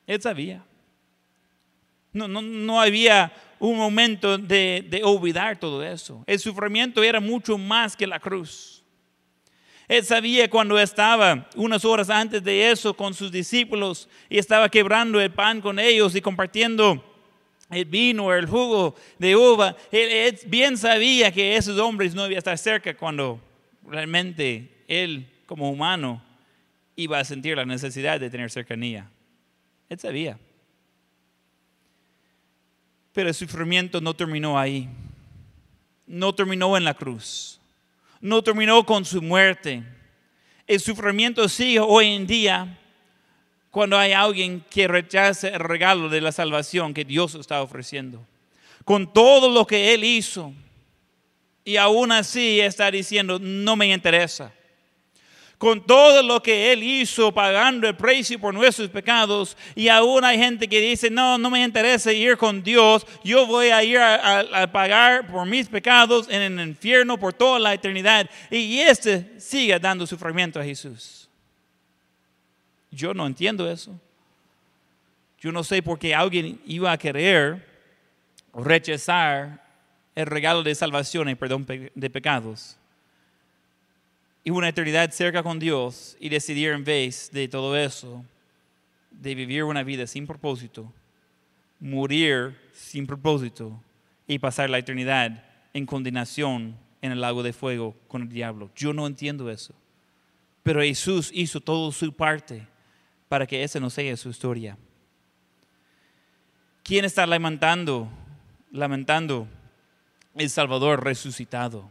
Él 0.07 0.19
sabía. 0.23 0.63
No, 2.13 2.27
no, 2.27 2.41
no 2.41 2.81
había 2.81 3.31
un 3.61 3.77
momento 3.77 4.39
de, 4.39 5.01
olvidar 5.03 5.59
todo 5.59 5.83
eso. 5.83 6.23
El 6.25 6.39
sufrimiento 6.39 7.03
era 7.03 7.19
mucho 7.19 7.57
más 7.59 7.95
que 7.95 8.07
la 8.07 8.19
cruz. 8.19 8.83
Él 9.87 10.03
sabía 10.03 10.49
cuando 10.49 10.79
estaba 10.79 11.47
unas 11.55 11.85
horas 11.85 12.09
antes 12.09 12.43
de 12.43 12.71
eso 12.71 12.95
con 12.95 13.13
sus 13.13 13.31
discípulos 13.31 14.09
y 14.29 14.39
estaba 14.39 14.67
quebrando 14.69 15.21
el 15.21 15.31
pan 15.31 15.61
con 15.61 15.77
ellos 15.77 16.15
y 16.15 16.21
compartiendo 16.21 17.03
el 17.69 17.85
vino, 17.85 18.33
el 18.33 18.47
jugo 18.47 18.95
de 19.19 19.35
uva. 19.35 19.75
Él, 19.91 20.09
él 20.09 20.39
bien 20.47 20.75
sabía 20.75 21.31
que 21.31 21.55
esos 21.55 21.77
hombres 21.77 22.15
no 22.15 22.25
iban 22.25 22.35
a 22.35 22.39
estar 22.39 22.57
cerca 22.57 22.97
cuando 22.97 23.39
realmente 23.85 24.83
él, 24.87 25.27
como 25.45 25.69
humano, 25.69 26.23
iba 26.95 27.19
a 27.19 27.25
sentir 27.25 27.57
la 27.57 27.65
necesidad 27.65 28.19
de 28.19 28.29
tener 28.29 28.49
cercanía. 28.49 29.11
Él 29.87 29.99
sabía. 29.99 30.39
Pero 33.13 33.29
el 33.29 33.35
sufrimiento 33.35 33.99
no 34.01 34.13
terminó 34.13 34.57
ahí. 34.57 34.87
No 36.07 36.33
terminó 36.33 36.77
en 36.77 36.83
la 36.83 36.93
cruz. 36.93 37.59
No 38.19 38.41
terminó 38.43 38.85
con 38.85 39.03
su 39.05 39.21
muerte. 39.21 39.83
El 40.67 40.79
sufrimiento 40.79 41.47
sigue 41.49 41.79
hoy 41.79 42.07
en 42.07 42.27
día 42.27 42.77
cuando 43.69 43.97
hay 43.97 44.11
alguien 44.13 44.63
que 44.69 44.87
rechaza 44.87 45.47
el 45.49 45.59
regalo 45.59 46.09
de 46.09 46.21
la 46.21 46.31
salvación 46.31 46.93
que 46.93 47.05
Dios 47.05 47.35
está 47.35 47.61
ofreciendo. 47.61 48.25
Con 48.85 49.11
todo 49.11 49.49
lo 49.49 49.65
que 49.65 49.93
Él 49.93 50.03
hizo. 50.03 50.53
Y 51.63 51.77
aún 51.77 52.11
así 52.11 52.59
está 52.59 52.89
diciendo, 52.89 53.39
no 53.39 53.75
me 53.75 53.91
interesa 53.91 54.51
con 55.61 55.79
todo 55.79 56.23
lo 56.23 56.41
que 56.41 56.73
Él 56.73 56.81
hizo, 56.81 57.31
pagando 57.31 57.87
el 57.87 57.95
precio 57.95 58.39
por 58.39 58.51
nuestros 58.51 58.89
pecados, 58.89 59.55
y 59.75 59.89
aún 59.89 60.25
hay 60.25 60.35
gente 60.39 60.67
que 60.67 60.81
dice, 60.81 61.11
no, 61.11 61.37
no 61.37 61.51
me 61.51 61.63
interesa 61.63 62.11
ir 62.11 62.35
con 62.35 62.63
Dios, 62.63 63.05
yo 63.23 63.45
voy 63.45 63.67
a 63.67 63.83
ir 63.83 63.99
a, 63.99 64.71
pagar 64.71 65.27
por 65.27 65.45
mis 65.45 65.69
pecados 65.69 66.27
en 66.31 66.57
el 66.59 66.67
infierno 66.67 67.15
por 67.19 67.31
toda 67.31 67.59
la 67.59 67.75
eternidad, 67.75 68.27
y 68.49 68.79
este 68.79 69.39
sigue 69.39 69.77
dando 69.77 70.07
sufrimiento 70.07 70.59
a 70.59 70.63
Jesús. 70.63 71.29
Yo 72.89 73.13
no 73.13 73.27
entiendo 73.27 73.69
eso. 73.69 73.91
Yo 75.39 75.51
no 75.51 75.63
sé 75.63 75.83
por 75.83 75.99
qué 75.99 76.15
alguien 76.15 76.59
iba 76.65 76.91
a 76.91 76.97
querer 76.97 77.63
rechazar 78.55 79.63
el 80.15 80.25
regalo 80.25 80.63
de 80.63 80.73
salvación 80.73 81.29
y 81.29 81.35
perdón 81.35 81.65
pe- 81.65 81.91
de 81.93 82.09
pecados 82.09 82.77
y 84.43 84.49
una 84.49 84.69
eternidad 84.69 85.11
cerca 85.11 85.43
con 85.43 85.59
Dios 85.59 86.17
y 86.19 86.29
decidir 86.29 86.71
en 86.71 86.83
vez 86.83 87.29
de 87.31 87.47
todo 87.47 87.77
eso, 87.77 88.25
de 89.11 89.35
vivir 89.35 89.63
una 89.63 89.83
vida 89.83 90.07
sin 90.07 90.25
propósito, 90.25 90.91
morir 91.79 92.57
sin 92.73 93.05
propósito 93.05 93.79
y 94.27 94.39
pasar 94.39 94.69
la 94.69 94.79
eternidad 94.79 95.43
en 95.73 95.85
condenación 95.85 96.75
en 97.01 97.11
el 97.11 97.21
lago 97.21 97.43
de 97.43 97.53
fuego 97.53 97.95
con 98.07 98.23
el 98.23 98.29
diablo. 98.29 98.71
Yo 98.75 98.93
no 98.93 99.05
entiendo 99.05 99.49
eso. 99.49 99.73
Pero 100.63 100.81
Jesús 100.81 101.31
hizo 101.33 101.59
todo 101.59 101.91
su 101.91 102.13
parte 102.13 102.67
para 103.27 103.47
que 103.47 103.63
esa 103.63 103.79
no 103.79 103.89
sea 103.89 104.15
su 104.17 104.29
historia. 104.29 104.77
¿Quién 106.83 107.05
está 107.05 107.25
lamentando? 107.25 108.09
Lamentando 108.71 109.47
el 110.35 110.49
Salvador 110.49 111.03
resucitado. 111.03 111.89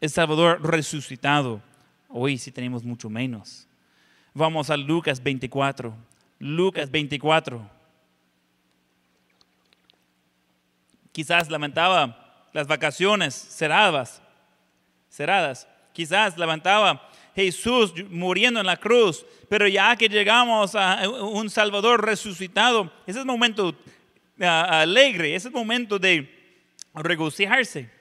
El 0.00 0.10
Salvador 0.10 0.62
resucitado. 0.62 1.60
Hoy 2.08 2.38
sí 2.38 2.52
tenemos 2.52 2.84
mucho 2.84 3.10
menos. 3.10 3.66
Vamos 4.32 4.70
a 4.70 4.76
Lucas 4.76 5.20
24. 5.20 5.92
Lucas 6.38 6.88
24. 6.88 7.68
Quizás 11.10 11.50
lamentaba 11.50 12.46
las 12.52 12.68
vacaciones 12.68 13.34
cerradas, 13.34 14.22
cerradas. 15.10 15.66
Quizás 15.92 16.38
lamentaba 16.38 17.10
Jesús 17.34 17.92
muriendo 18.08 18.60
en 18.60 18.66
la 18.66 18.76
cruz, 18.76 19.26
pero 19.48 19.66
ya 19.66 19.96
que 19.96 20.08
llegamos 20.08 20.76
a 20.76 21.08
un 21.08 21.50
Salvador 21.50 22.04
resucitado, 22.04 22.92
ese 23.04 23.18
es 23.18 23.22
el 23.22 23.26
momento 23.26 23.76
ah, 24.40 24.82
alegre, 24.82 25.34
ese 25.34 25.48
es 25.48 25.54
el 25.54 25.58
momento 25.60 25.98
de 25.98 26.56
regocijarse. 26.94 27.97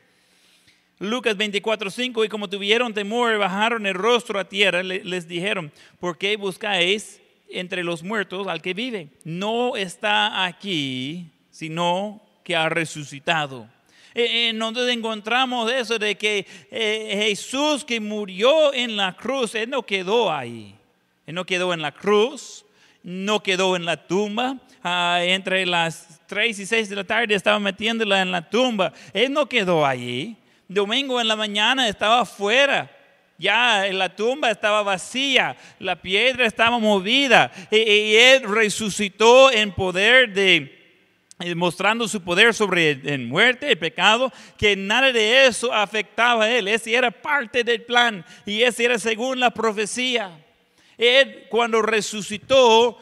Lucas 0.99 1.37
24, 1.37 1.91
5, 1.91 2.25
y 2.25 2.29
como 2.29 2.49
tuvieron 2.49 2.93
temor, 2.93 3.37
bajaron 3.37 3.85
el 3.85 3.93
rostro 3.93 4.39
a 4.39 4.45
tierra, 4.49 4.81
le- 4.81 5.03
les 5.03 5.27
dijeron, 5.27 5.71
¿por 5.99 6.17
qué 6.17 6.35
buscáis 6.37 7.21
entre 7.49 7.83
los 7.83 8.01
muertos 8.03 8.47
al 8.47 8.61
que 8.61 8.73
vive? 8.73 9.09
No 9.23 9.75
está 9.77 10.43
aquí, 10.45 11.25
sino 11.51 12.21
que 12.43 12.55
ha 12.55 12.67
resucitado. 12.69 13.67
Eh, 14.15 14.49
Entonces 14.49 14.87
encontramos 14.95 15.71
eso 15.71 15.99
de 15.99 16.15
que 16.15 16.47
eh, 16.71 17.25
Jesús 17.29 17.85
que 17.85 17.99
murió 17.99 18.73
en 18.73 18.97
la 18.97 19.15
cruz, 19.15 19.53
Él 19.53 19.69
no 19.69 19.83
quedó 19.83 20.31
ahí. 20.31 20.73
Él 21.27 21.35
no 21.35 21.45
quedó 21.45 21.73
en 21.73 21.81
la 21.83 21.91
cruz, 21.91 22.65
no 23.03 23.43
quedó 23.43 23.75
en 23.75 23.85
la 23.85 24.07
tumba. 24.07 24.57
Ah, 24.83 25.19
entre 25.21 25.65
las 25.67 26.19
3 26.25 26.57
y 26.57 26.65
6 26.65 26.89
de 26.89 26.95
la 26.95 27.03
tarde 27.03 27.35
estaba 27.35 27.59
metiéndola 27.59 28.21
en 28.21 28.31
la 28.31 28.49
tumba. 28.49 28.91
Él 29.13 29.31
no 29.33 29.45
quedó 29.47 29.85
allí. 29.85 30.35
Domingo 30.67 31.19
en 31.21 31.27
la 31.27 31.35
mañana 31.35 31.87
estaba 31.87 32.21
afuera. 32.21 32.91
Ya 33.37 33.85
la 33.91 34.15
tumba 34.15 34.49
estaba 34.49 34.81
vacía, 34.81 35.55
la 35.79 36.01
piedra 36.01 36.47
estaba 36.47 36.79
movida 36.79 37.51
y, 37.69 38.15
él 38.15 38.43
resucitó 38.43 39.51
en 39.51 39.71
poder 39.71 40.33
de, 40.33 41.05
eh, 41.39 41.53
mostrando 41.53 42.07
su 42.07 42.23
poder 42.23 42.55
sobre 42.55 42.91
el 42.91 43.27
muerte, 43.27 43.69
el 43.69 43.77
pecado, 43.77 44.33
que 44.57 44.75
nada 44.75 45.11
de 45.11 45.45
eso 45.45 45.71
afectaba 45.71 46.45
a 46.45 46.49
él. 46.49 46.67
Ese 46.67 46.95
era 46.95 47.11
parte 47.11 47.63
del 47.63 47.83
plan 47.83 48.25
y 48.43 48.63
ese 48.63 48.85
era 48.85 48.97
según 48.97 49.39
la 49.39 49.51
profecía. 49.51 50.31
Él 50.97 51.45
cuando 51.49 51.83
resucitó, 51.83 52.97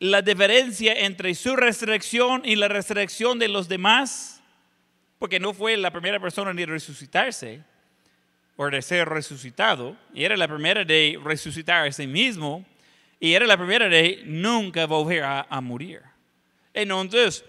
la 0.00 0.22
diferencia 0.22 0.92
entre 0.92 1.34
su 1.34 1.56
resurrección 1.56 2.42
y 2.44 2.56
la 2.56 2.68
resurrección 2.68 3.38
de 3.38 3.48
los 3.48 3.68
demás, 3.68 4.37
porque 5.18 5.40
no 5.40 5.52
fue 5.52 5.76
la 5.76 5.90
primera 5.90 6.20
persona 6.20 6.52
ni 6.52 6.64
resucitarse 6.64 7.62
o 8.56 8.68
de 8.68 8.82
ser 8.82 9.08
resucitado, 9.08 9.96
y 10.12 10.24
era 10.24 10.36
la 10.36 10.48
primera 10.48 10.84
de 10.84 11.18
resucitar 11.22 11.86
a 11.86 11.92
sí 11.92 12.06
mismo, 12.06 12.64
y 13.20 13.32
era 13.32 13.46
la 13.46 13.56
primera 13.56 13.88
de 13.88 14.22
nunca 14.24 14.86
volver 14.86 15.22
a, 15.22 15.46
a 15.48 15.60
morir. 15.60 16.02
Entonces, 16.74 17.44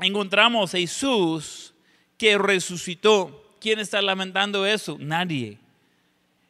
encontramos 0.00 0.74
a 0.74 0.78
Jesús 0.78 1.74
que 2.16 2.38
resucitó. 2.38 3.56
¿Quién 3.60 3.78
está 3.78 4.00
lamentando 4.02 4.66
eso? 4.66 4.96
Nadie 5.00 5.58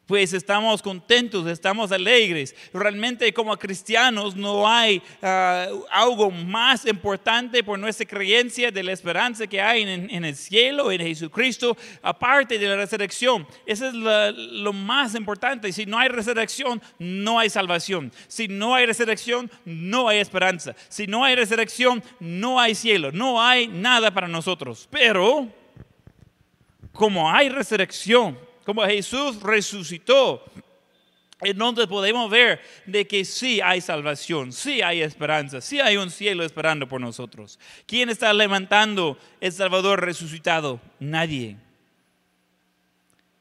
pues 0.07 0.35
estamos 0.35 0.83
contentos, 0.83 1.47
estamos 1.47 1.91
alegres. 1.91 2.55
Realmente 2.73 3.33
como 3.33 3.57
cristianos 3.57 4.37
no 4.37 4.69
hay 4.69 5.03
ah, 5.23 5.69
algo 5.91 6.31
más 6.31 6.85
importante 6.87 7.65
por 7.65 7.79
nuestra 7.79 8.07
creencia 8.07 8.71
de 8.71 8.83
la 8.83 8.93
esperanza 8.93 9.47
que 9.47 9.61
hay 9.61 9.83
en, 9.83 10.25
el 10.25 10.37
cielo, 10.37 10.93
en 10.93 11.01
Jesucristo, 11.01 11.77
aparte 12.03 12.59
de 12.59 12.69
la 12.69 12.77
resurrección. 12.77 13.47
Eso 13.65 13.89
es 13.89 13.95
lo 13.95 14.73
más 14.73 15.15
importante. 15.15 15.73
Si 15.73 15.87
no 15.87 15.99
hay 15.99 16.09
resurrección, 16.09 16.83
no 16.99 17.39
hay 17.39 17.49
salvación. 17.49 18.13
Si 18.29 18.47
no 18.47 18.75
hay 18.75 18.87
resurrección, 18.87 19.51
no 19.65 20.09
hay 20.09 20.19
esperanza. 20.19 20.75
Si 20.89 21.07
no 21.07 21.25
hay 21.25 21.35
resurrección, 21.35 22.03
no 22.21 22.61
hay 22.61 22.75
cielo. 22.75 23.11
No 23.11 23.41
hay 23.41 23.69
nada 23.69 24.13
para 24.13 24.29
nosotros. 24.29 24.87
Pero 24.91 25.49
como 26.93 27.31
hay 27.31 27.49
resurrección, 27.49 28.39
como 28.65 28.85
Jesús 28.85 29.41
resucitó, 29.43 30.45
entonces 31.41 31.87
podemos 31.87 32.31
ver 32.31 32.61
de 32.87 33.07
que 33.07 33.25
sí 33.25 33.61
hay 33.61 33.81
salvación, 33.81 34.53
sí 34.53 34.83
hay 34.83 35.03
esperanza, 35.03 35.61
sí 35.61 35.81
hay 35.81 35.97
un 35.97 36.11
cielo 36.11 36.45
esperando 36.45 36.89
por 36.89 37.01
nosotros. 37.01 37.59
¿Quién 37.87 38.09
está 38.09 38.33
levantando 38.33 39.19
el 39.41 39.53
Salvador 39.53 40.01
resucitado? 40.01 40.81
Nadie. 40.99 41.57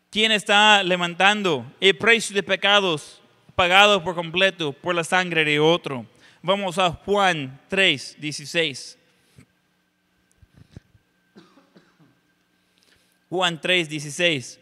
¿Quién 0.10 0.32
está 0.32 0.84
levantando 0.84 1.66
el 1.80 1.98
precio 1.98 2.36
de 2.36 2.44
pecados 2.44 3.22
pagado 3.56 4.04
por 4.04 4.16
completo 4.16 4.74
por 4.74 4.94
la 4.94 5.04
sangre 5.04 5.46
de 5.46 5.60
otro? 5.60 6.06
Vamos 6.42 6.78
a 6.78 6.92
Juan 6.92 7.60
3, 7.70 8.18
16. 8.20 8.98
Juan 13.30 13.60
3, 13.60 13.90
16. 13.90 14.60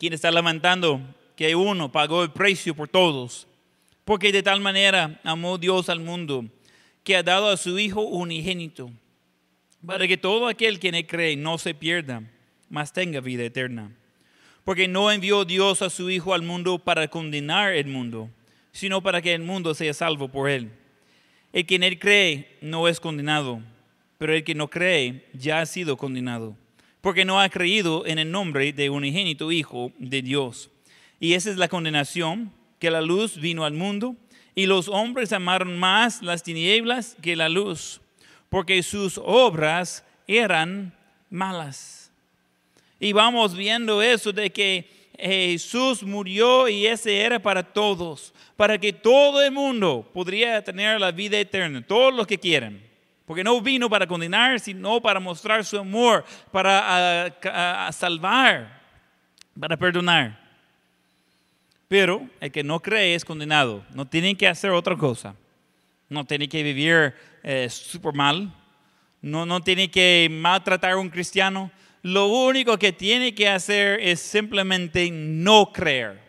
Quien 0.00 0.14
está 0.14 0.30
lamentando 0.30 0.98
que 1.36 1.54
uno 1.54 1.92
pagó 1.92 2.22
el 2.22 2.32
precio 2.32 2.74
por 2.74 2.88
todos. 2.88 3.46
Porque 4.06 4.32
de 4.32 4.42
tal 4.42 4.60
manera 4.60 5.20
amó 5.24 5.58
Dios 5.58 5.90
al 5.90 6.00
mundo 6.00 6.46
que 7.04 7.16
ha 7.16 7.22
dado 7.22 7.50
a 7.50 7.58
su 7.58 7.78
Hijo 7.78 8.00
unigénito, 8.00 8.90
para 9.84 10.08
que 10.08 10.16
todo 10.16 10.48
aquel 10.48 10.80
que 10.80 10.90
le 10.90 11.06
cree 11.06 11.36
no 11.36 11.58
se 11.58 11.74
pierda, 11.74 12.22
mas 12.70 12.94
tenga 12.94 13.20
vida 13.20 13.44
eterna. 13.44 13.94
Porque 14.64 14.88
no 14.88 15.10
envió 15.10 15.44
Dios 15.44 15.82
a 15.82 15.90
su 15.90 16.08
Hijo 16.10 16.32
al 16.32 16.42
mundo 16.42 16.78
para 16.78 17.08
condenar 17.08 17.74
el 17.74 17.86
mundo, 17.86 18.30
sino 18.72 19.02
para 19.02 19.20
que 19.20 19.34
el 19.34 19.42
mundo 19.42 19.74
sea 19.74 19.92
salvo 19.92 20.28
por 20.28 20.48
él. 20.48 20.70
El 21.52 21.66
que 21.66 21.74
en 21.74 21.82
él 21.82 21.98
cree 21.98 22.56
no 22.62 22.88
es 22.88 23.00
condenado, 23.00 23.60
pero 24.16 24.34
el 24.34 24.44
que 24.44 24.54
no 24.54 24.68
cree 24.68 25.26
ya 25.34 25.60
ha 25.60 25.66
sido 25.66 25.98
condenado 25.98 26.56
porque 27.00 27.24
no 27.24 27.40
ha 27.40 27.48
creído 27.48 28.06
en 28.06 28.18
el 28.18 28.30
nombre 28.30 28.72
de 28.72 28.90
unigénito 28.90 29.52
Hijo 29.52 29.92
de 29.98 30.22
Dios. 30.22 30.70
Y 31.18 31.34
esa 31.34 31.50
es 31.50 31.56
la 31.56 31.68
condenación, 31.68 32.52
que 32.78 32.90
la 32.90 33.00
luz 33.00 33.36
vino 33.36 33.64
al 33.64 33.74
mundo 33.74 34.16
y 34.54 34.66
los 34.66 34.88
hombres 34.88 35.32
amaron 35.32 35.78
más 35.78 36.22
las 36.22 36.42
tinieblas 36.42 37.16
que 37.22 37.36
la 37.36 37.48
luz, 37.48 38.00
porque 38.48 38.82
sus 38.82 39.20
obras 39.22 40.04
eran 40.26 40.94
malas. 41.28 42.10
Y 42.98 43.12
vamos 43.12 43.54
viendo 43.54 44.02
eso 44.02 44.32
de 44.32 44.50
que 44.50 44.88
Jesús 45.18 46.02
murió 46.02 46.68
y 46.68 46.86
ese 46.86 47.20
era 47.20 47.38
para 47.38 47.62
todos, 47.62 48.32
para 48.56 48.78
que 48.78 48.92
todo 48.92 49.42
el 49.42 49.52
mundo 49.52 50.08
podría 50.12 50.62
tener 50.64 51.00
la 51.00 51.12
vida 51.12 51.38
eterna, 51.38 51.82
todos 51.86 52.14
los 52.14 52.26
que 52.26 52.38
quieran. 52.38 52.89
Porque 53.30 53.44
no 53.44 53.60
vino 53.60 53.88
para 53.88 54.08
condenar, 54.08 54.58
sino 54.58 55.00
para 55.00 55.20
mostrar 55.20 55.64
su 55.64 55.78
amor, 55.78 56.24
para 56.50 57.32
salvar, 57.92 58.82
para 59.56 59.76
perdonar. 59.76 60.36
Pero 61.86 62.28
el 62.40 62.50
que 62.50 62.64
no 62.64 62.80
cree 62.80 63.14
es 63.14 63.24
condenado. 63.24 63.84
No 63.94 64.04
tiene 64.04 64.34
que 64.34 64.48
hacer 64.48 64.72
otra 64.72 64.96
cosa. 64.96 65.36
No 66.08 66.24
tiene 66.24 66.48
que 66.48 66.64
vivir 66.64 67.14
eh, 67.44 67.68
súper 67.70 68.14
mal. 68.14 68.52
No, 69.22 69.46
no 69.46 69.60
tiene 69.60 69.88
que 69.92 70.26
maltratar 70.28 70.90
a 70.90 70.96
un 70.96 71.08
cristiano. 71.08 71.70
Lo 72.02 72.26
único 72.26 72.76
que 72.80 72.92
tiene 72.92 73.32
que 73.32 73.48
hacer 73.48 74.00
es 74.00 74.18
simplemente 74.18 75.08
no 75.08 75.72
creer. 75.72 76.20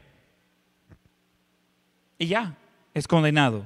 Y 2.20 2.28
ya, 2.28 2.56
es 2.94 3.08
condenado. 3.08 3.66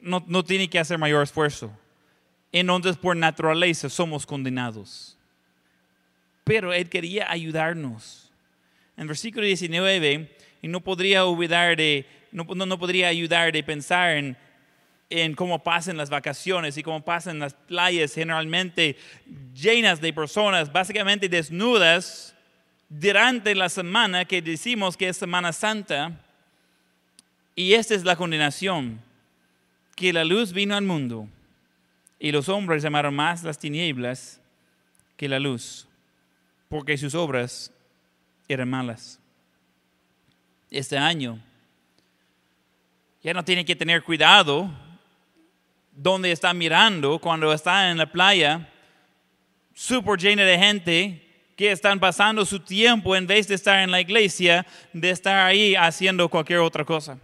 No, 0.00 0.22
no 0.28 0.44
tiene 0.44 0.70
que 0.70 0.78
hacer 0.78 0.98
mayor 0.98 1.24
esfuerzo 1.24 1.72
entonces 2.52 2.96
por 2.96 3.16
naturaleza 3.16 3.88
somos 3.88 4.26
condenados. 4.26 5.16
Pero 6.44 6.72
Él 6.72 6.88
quería 6.88 7.30
ayudarnos. 7.30 8.30
En 8.96 9.06
versículo 9.06 9.46
19, 9.46 10.36
y 10.62 10.68
no 10.68 10.80
podría 10.80 11.24
olvidar 11.24 11.76
de, 11.76 12.06
no, 12.32 12.44
no 12.44 12.78
podría 12.78 13.08
ayudar 13.08 13.52
de 13.52 13.62
pensar 13.62 14.16
en, 14.16 14.36
en 15.10 15.34
cómo 15.34 15.62
pasan 15.62 15.96
las 15.96 16.10
vacaciones 16.10 16.76
y 16.76 16.82
cómo 16.82 17.04
pasan 17.04 17.38
las 17.38 17.54
playas 17.54 18.14
generalmente 18.14 18.96
llenas 19.54 20.00
de 20.00 20.12
personas, 20.12 20.72
básicamente 20.72 21.28
desnudas, 21.28 22.34
durante 22.88 23.54
la 23.54 23.68
semana 23.68 24.24
que 24.24 24.40
decimos 24.40 24.96
que 24.96 25.08
es 25.08 25.16
Semana 25.16 25.52
Santa. 25.52 26.24
Y 27.54 27.74
esta 27.74 27.94
es 27.94 28.04
la 28.04 28.16
condenación, 28.16 29.00
que 29.94 30.12
la 30.12 30.24
luz 30.24 30.52
vino 30.52 30.74
al 30.74 30.84
mundo 30.84 31.28
y 32.18 32.32
los 32.32 32.48
hombres 32.48 32.82
llamaron 32.82 33.14
más 33.14 33.42
las 33.42 33.58
tinieblas 33.58 34.40
que 35.16 35.28
la 35.28 35.38
luz, 35.38 35.86
porque 36.68 36.96
sus 36.96 37.14
obras 37.14 37.72
eran 38.48 38.68
malas. 38.68 39.20
Este 40.70 40.98
año 40.98 41.38
ya 43.22 43.32
no 43.34 43.44
tiene 43.44 43.64
que 43.64 43.76
tener 43.76 44.02
cuidado 44.02 44.70
donde 45.92 46.30
está 46.30 46.54
mirando 46.54 47.18
cuando 47.18 47.52
está 47.52 47.90
en 47.90 47.98
la 47.98 48.10
playa, 48.10 48.68
súper 49.74 50.18
llena 50.18 50.44
de 50.44 50.58
gente 50.58 51.24
que 51.56 51.72
están 51.72 51.98
pasando 51.98 52.44
su 52.44 52.60
tiempo 52.60 53.16
en 53.16 53.26
vez 53.26 53.48
de 53.48 53.56
estar 53.56 53.80
en 53.80 53.90
la 53.90 54.00
iglesia, 54.00 54.64
de 54.92 55.10
estar 55.10 55.44
ahí 55.44 55.74
haciendo 55.74 56.28
cualquier 56.28 56.60
otra 56.60 56.84
cosa. 56.84 57.18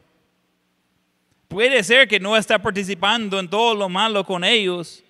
Puede 1.54 1.84
ser 1.84 2.08
que 2.08 2.18
no 2.18 2.36
está 2.36 2.58
participando 2.58 3.38
en 3.38 3.48
todo 3.48 3.76
lo 3.76 3.88
malo 3.88 4.24
con 4.24 4.42
ellos, 4.42 5.04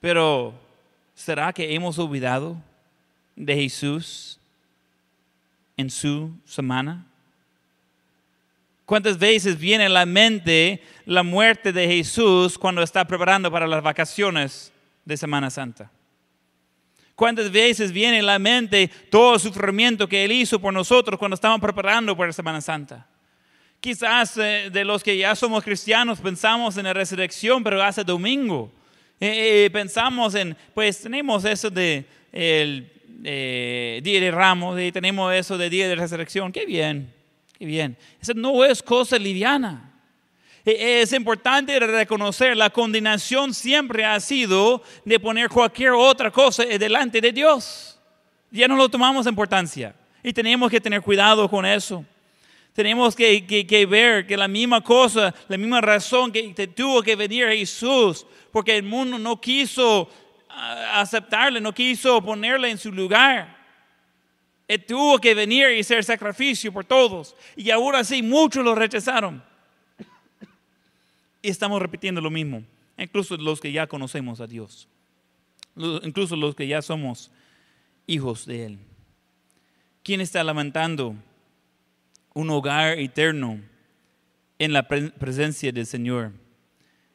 pero 0.00 0.52
¿será 1.14 1.52
que 1.52 1.72
hemos 1.72 1.96
olvidado 1.96 2.56
de 3.36 3.54
Jesús 3.54 4.40
en 5.76 5.90
su 5.90 6.32
semana? 6.44 7.06
¿Cuántas 8.84 9.16
veces 9.16 9.56
viene 9.56 9.84
a 9.84 9.88
la 9.88 10.04
mente 10.04 10.82
la 11.06 11.22
muerte 11.22 11.72
de 11.72 11.86
Jesús 11.86 12.58
cuando 12.58 12.82
está 12.82 13.04
preparando 13.04 13.48
para 13.48 13.68
las 13.68 13.80
vacaciones 13.80 14.72
de 15.04 15.16
Semana 15.16 15.50
Santa? 15.50 15.88
¿Cuántas 17.14 17.48
veces 17.48 17.92
viene 17.92 18.18
a 18.18 18.24
la 18.24 18.40
mente 18.40 18.90
todo 19.08 19.34
el 19.34 19.40
sufrimiento 19.40 20.08
que 20.08 20.24
Él 20.24 20.32
hizo 20.32 20.58
por 20.58 20.74
nosotros 20.74 21.16
cuando 21.16 21.36
estábamos 21.36 21.60
preparando 21.60 22.16
para 22.16 22.32
Semana 22.32 22.60
Santa? 22.60 23.06
Quizás 23.84 24.38
eh, 24.38 24.70
de 24.72 24.82
los 24.82 25.04
que 25.04 25.14
ya 25.14 25.36
somos 25.36 25.62
cristianos 25.62 26.18
pensamos 26.18 26.74
en 26.78 26.84
la 26.84 26.94
resurrección, 26.94 27.62
pero 27.62 27.82
hace 27.82 28.02
domingo. 28.02 28.72
Eh, 29.20 29.66
eh, 29.66 29.70
pensamos 29.70 30.34
en, 30.34 30.56
pues 30.72 31.02
tenemos 31.02 31.44
eso 31.44 31.68
de 31.68 32.06
el 32.32 32.90
Día 34.02 34.20
de 34.22 34.30
Ramos, 34.30 34.80
y 34.80 34.90
tenemos 34.90 35.34
eso 35.34 35.58
de 35.58 35.68
Día 35.68 35.86
de 35.86 35.96
Resurrección. 35.96 36.50
Qué 36.50 36.64
bien, 36.64 37.12
qué 37.58 37.66
bien. 37.66 37.94
Eso 38.22 38.32
no 38.32 38.64
es 38.64 38.82
cosa 38.82 39.18
liviana. 39.18 39.92
Es 40.64 41.12
importante 41.12 41.78
reconocer, 41.78 42.56
la 42.56 42.70
condenación 42.70 43.52
siempre 43.52 44.02
ha 44.06 44.18
sido 44.18 44.82
de 45.04 45.20
poner 45.20 45.50
cualquier 45.50 45.90
otra 45.90 46.30
cosa 46.30 46.64
delante 46.64 47.20
de 47.20 47.32
Dios. 47.32 48.00
Ya 48.50 48.66
no 48.66 48.76
lo 48.76 48.88
tomamos 48.88 49.26
importancia 49.26 49.94
y 50.22 50.32
tenemos 50.32 50.70
que 50.70 50.80
tener 50.80 51.02
cuidado 51.02 51.46
con 51.50 51.66
eso. 51.66 52.02
Tenemos 52.74 53.14
que, 53.14 53.86
ver 53.88 54.26
que 54.26 54.36
la 54.36 54.48
misma 54.48 54.80
cosa, 54.80 55.32
la 55.48 55.56
misma 55.56 55.80
razón 55.80 56.32
que 56.32 56.66
tuvo 56.66 57.02
que 57.02 57.14
venir 57.14 57.46
Jesús, 57.48 58.26
porque 58.50 58.76
el 58.76 58.82
mundo 58.82 59.16
no 59.16 59.40
quiso 59.40 60.10
ah, 60.48 61.00
aceptarle, 61.00 61.60
no 61.60 61.72
quiso 61.72 62.20
ponerle 62.20 62.70
en 62.70 62.78
su 62.78 62.90
lugar. 62.90 63.56
Él 64.66 64.84
tuvo 64.84 65.20
que 65.20 65.34
venir 65.34 65.70
y 65.70 65.84
ser 65.84 66.02
sacrificio 66.02 66.72
por 66.72 66.84
todos. 66.84 67.36
Y 67.54 67.70
aún 67.70 67.94
así 67.94 68.22
muchos 68.22 68.64
lo 68.64 68.74
rechazaron. 68.74 69.42
Y 71.42 71.48
estamos 71.50 71.80
repitiendo 71.80 72.20
lo 72.20 72.30
mismo. 72.30 72.64
Incluso 72.98 73.36
los 73.36 73.60
que 73.60 73.70
ya 73.70 73.86
conocemos 73.86 74.40
a 74.40 74.48
Dios. 74.48 74.88
Incluso 75.76 76.34
los 76.34 76.56
que 76.56 76.66
ya 76.66 76.82
somos 76.82 77.30
hijos 78.08 78.46
de 78.46 78.66
Él. 78.66 78.78
¿Quién 80.02 80.20
está 80.20 80.42
lamentando 80.42 81.14
un 82.34 82.50
hogar 82.50 82.98
eterno 82.98 83.60
en 84.58 84.72
la 84.72 84.86
presencia 84.86 85.72
del 85.72 85.86
Señor? 85.86 86.32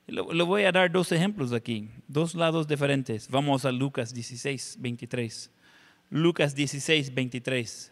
Le 0.07 0.43
voy 0.43 0.63
a 0.63 0.71
dar 0.71 0.91
dos 0.91 1.11
ejemplos 1.11 1.53
aquí, 1.53 1.89
dos 2.07 2.33
lados 2.33 2.67
diferentes. 2.67 3.29
Vamos 3.29 3.63
a 3.65 3.71
Lucas 3.71 4.11
16, 4.11 4.77
23. 4.79 5.51
Lucas 6.09 6.55
16, 6.55 7.13
23. 7.13 7.91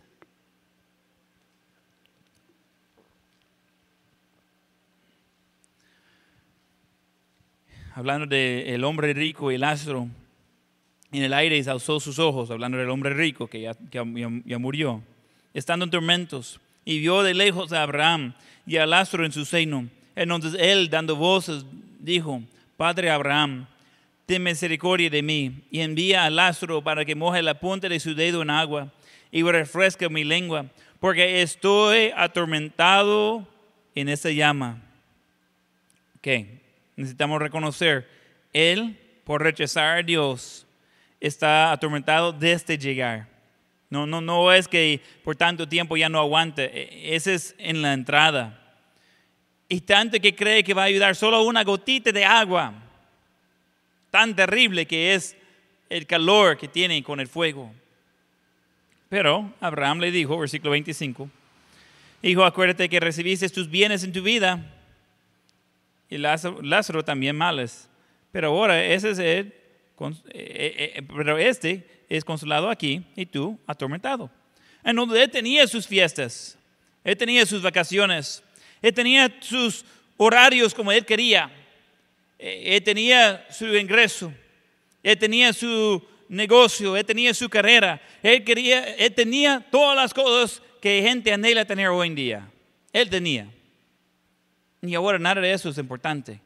Hablando 7.94 8.28
del 8.28 8.84
hombre 8.84 9.14
rico 9.14 9.52
y 9.52 9.58
Lázaro, 9.58 10.08
en 11.12 11.24
el 11.24 11.34
aire 11.34 11.64
alzó 11.68 12.00
sus 12.00 12.20
ojos, 12.20 12.52
hablando 12.52 12.78
del 12.78 12.90
hombre 12.90 13.12
rico 13.14 13.48
que 13.48 13.62
ya, 13.62 14.04
murió, 14.60 15.02
estando 15.54 15.86
en 15.86 15.92
tormentos, 15.92 16.60
y 16.88 17.00
vio 17.00 17.22
de 17.22 17.34
lejos 17.34 17.74
a 17.74 17.84
Abraham 17.84 18.34
y 18.66 18.78
a 18.78 18.86
Lázaro 18.86 19.26
en 19.26 19.34
su 19.34 19.44
seno. 19.44 19.90
Entonces 20.16 20.56
él, 20.58 20.90
dando 20.90 21.18
voces, 21.18 21.66
dijo, 22.00 22.42
Padre 22.78 23.10
Abraham, 23.10 23.68
ten 24.26 24.42
misericordia 24.42 25.10
de 25.10 25.22
mí 25.22 25.64
y 25.70 25.82
envía 25.82 26.24
a 26.24 26.30
Lázaro 26.30 26.82
para 26.82 27.04
que 27.04 27.14
moje 27.14 27.42
la 27.42 27.60
punta 27.60 27.90
de 27.90 28.00
su 28.00 28.16
dedo 28.16 28.42
en 28.42 28.50
agua 28.50 28.94
y 29.34 29.44
refresque 29.44 30.08
mi 30.08 30.24
lengua, 30.24 30.68
porque 31.02 31.42
estoy 31.42 32.14
atormentado 32.16 33.46
en 33.94 34.08
esa 34.08 34.32
llama. 34.32 34.82
¿Qué? 36.22 36.62
Necesitamos 36.96 37.42
reconocer, 37.42 38.08
él, 38.54 38.98
por 39.26 39.44
rechazar 39.44 39.98
a 39.98 40.04
Dios, 40.04 40.66
está 41.20 41.74
atormentado 41.74 42.32
desde 42.32 42.78
llegar. 42.78 43.37
No, 43.90 44.06
no, 44.06 44.20
no 44.22 44.52
es 44.52 44.68
que 44.68 45.02
por 45.24 45.36
tanto 45.36 45.68
tiempo 45.68 45.96
ya 45.96 46.10
no 46.10 46.20
aguante. 46.20 46.66
E, 46.66 47.16
ese 47.16 47.36
es 47.36 47.56
en 47.58 47.82
la 47.82 47.94
entrada. 47.94 48.76
Y 49.70 49.82
tanto 49.82 50.20
que 50.20 50.36
cree 50.36 50.64
que 50.64 50.74
va 50.74 50.84
a 50.84 50.86
ayudar 50.86 51.16
solo 51.16 51.44
una 51.44 51.64
gotita 51.64 52.12
de 52.12 52.26
agua. 52.26 52.74
Tan 54.12 54.36
terrible 54.36 54.86
que 54.86 55.14
es 55.14 55.36
el 55.90 56.06
calor 56.06 56.58
que 56.58 56.68
tiene 56.68 57.02
con 57.04 57.20
el 57.20 57.28
fuego. 57.28 57.74
Pero 59.10 59.54
Abraham 59.62 60.00
le 60.00 60.12
dijo, 60.12 60.38
versículo 60.38 60.72
25, 60.72 61.30
Hijo, 62.24 62.44
acuérdate 62.44 62.90
que 62.90 63.00
recibiste 63.00 63.48
tus 63.50 63.70
bienes 63.70 64.04
en 64.04 64.12
tu 64.12 64.22
vida 64.22 64.74
y 66.10 66.18
Lázaro, 66.18 66.62
Lázaro 66.62 67.04
también 67.04 67.36
males. 67.36 67.90
Pero 68.32 68.50
ahora 68.50 68.84
ese 68.84 69.12
es 69.12 69.20
el 69.20 69.54
eh, 70.00 70.14
eh, 70.30 70.94
eh, 70.96 71.04
pero 71.16 71.38
este 71.38 71.86
es 72.10 72.24
consolado 72.24 72.70
aquí 72.70 73.04
y 73.16 73.26
tú 73.26 73.60
atormentado. 73.68 74.30
En 74.84 74.96
donde 74.96 75.24
él 75.24 75.30
tenía 75.30 75.68
sus 75.68 75.88
fiestas, 75.88 76.58
él 77.04 77.18
tenía 77.18 77.46
sus 77.46 77.62
vacaciones, 77.62 78.44
él 78.82 78.94
tenía 78.94 79.34
sus 79.40 79.84
horarios 80.18 80.74
como 80.74 80.92
él 80.92 81.06
quería, 81.06 81.52
él 82.38 82.82
tenía 82.84 83.46
su 83.50 83.66
ingreso, 83.76 84.32
él 85.04 85.18
tenía 85.18 85.54
su 85.54 86.06
negocio, 86.30 86.96
él 86.96 87.06
tenía 87.06 87.34
su 87.34 87.50
carrera, 87.50 88.02
él, 88.22 88.44
quería, 88.44 88.96
él 88.96 89.14
tenía 89.14 89.66
todas 89.72 89.96
las 89.96 90.14
cosas 90.14 90.62
que 90.82 91.02
gente 91.02 91.34
anhela 91.34 91.66
tener 91.66 91.90
hoy 91.90 92.08
en 92.08 92.16
día. 92.16 92.52
Él 92.94 93.10
tenía. 93.10 93.48
Y 94.82 94.96
ahora 94.96 95.20
nada 95.20 95.42
de 95.42 95.52
eso 95.52 95.70
es 95.70 95.78
importante. 95.78 96.40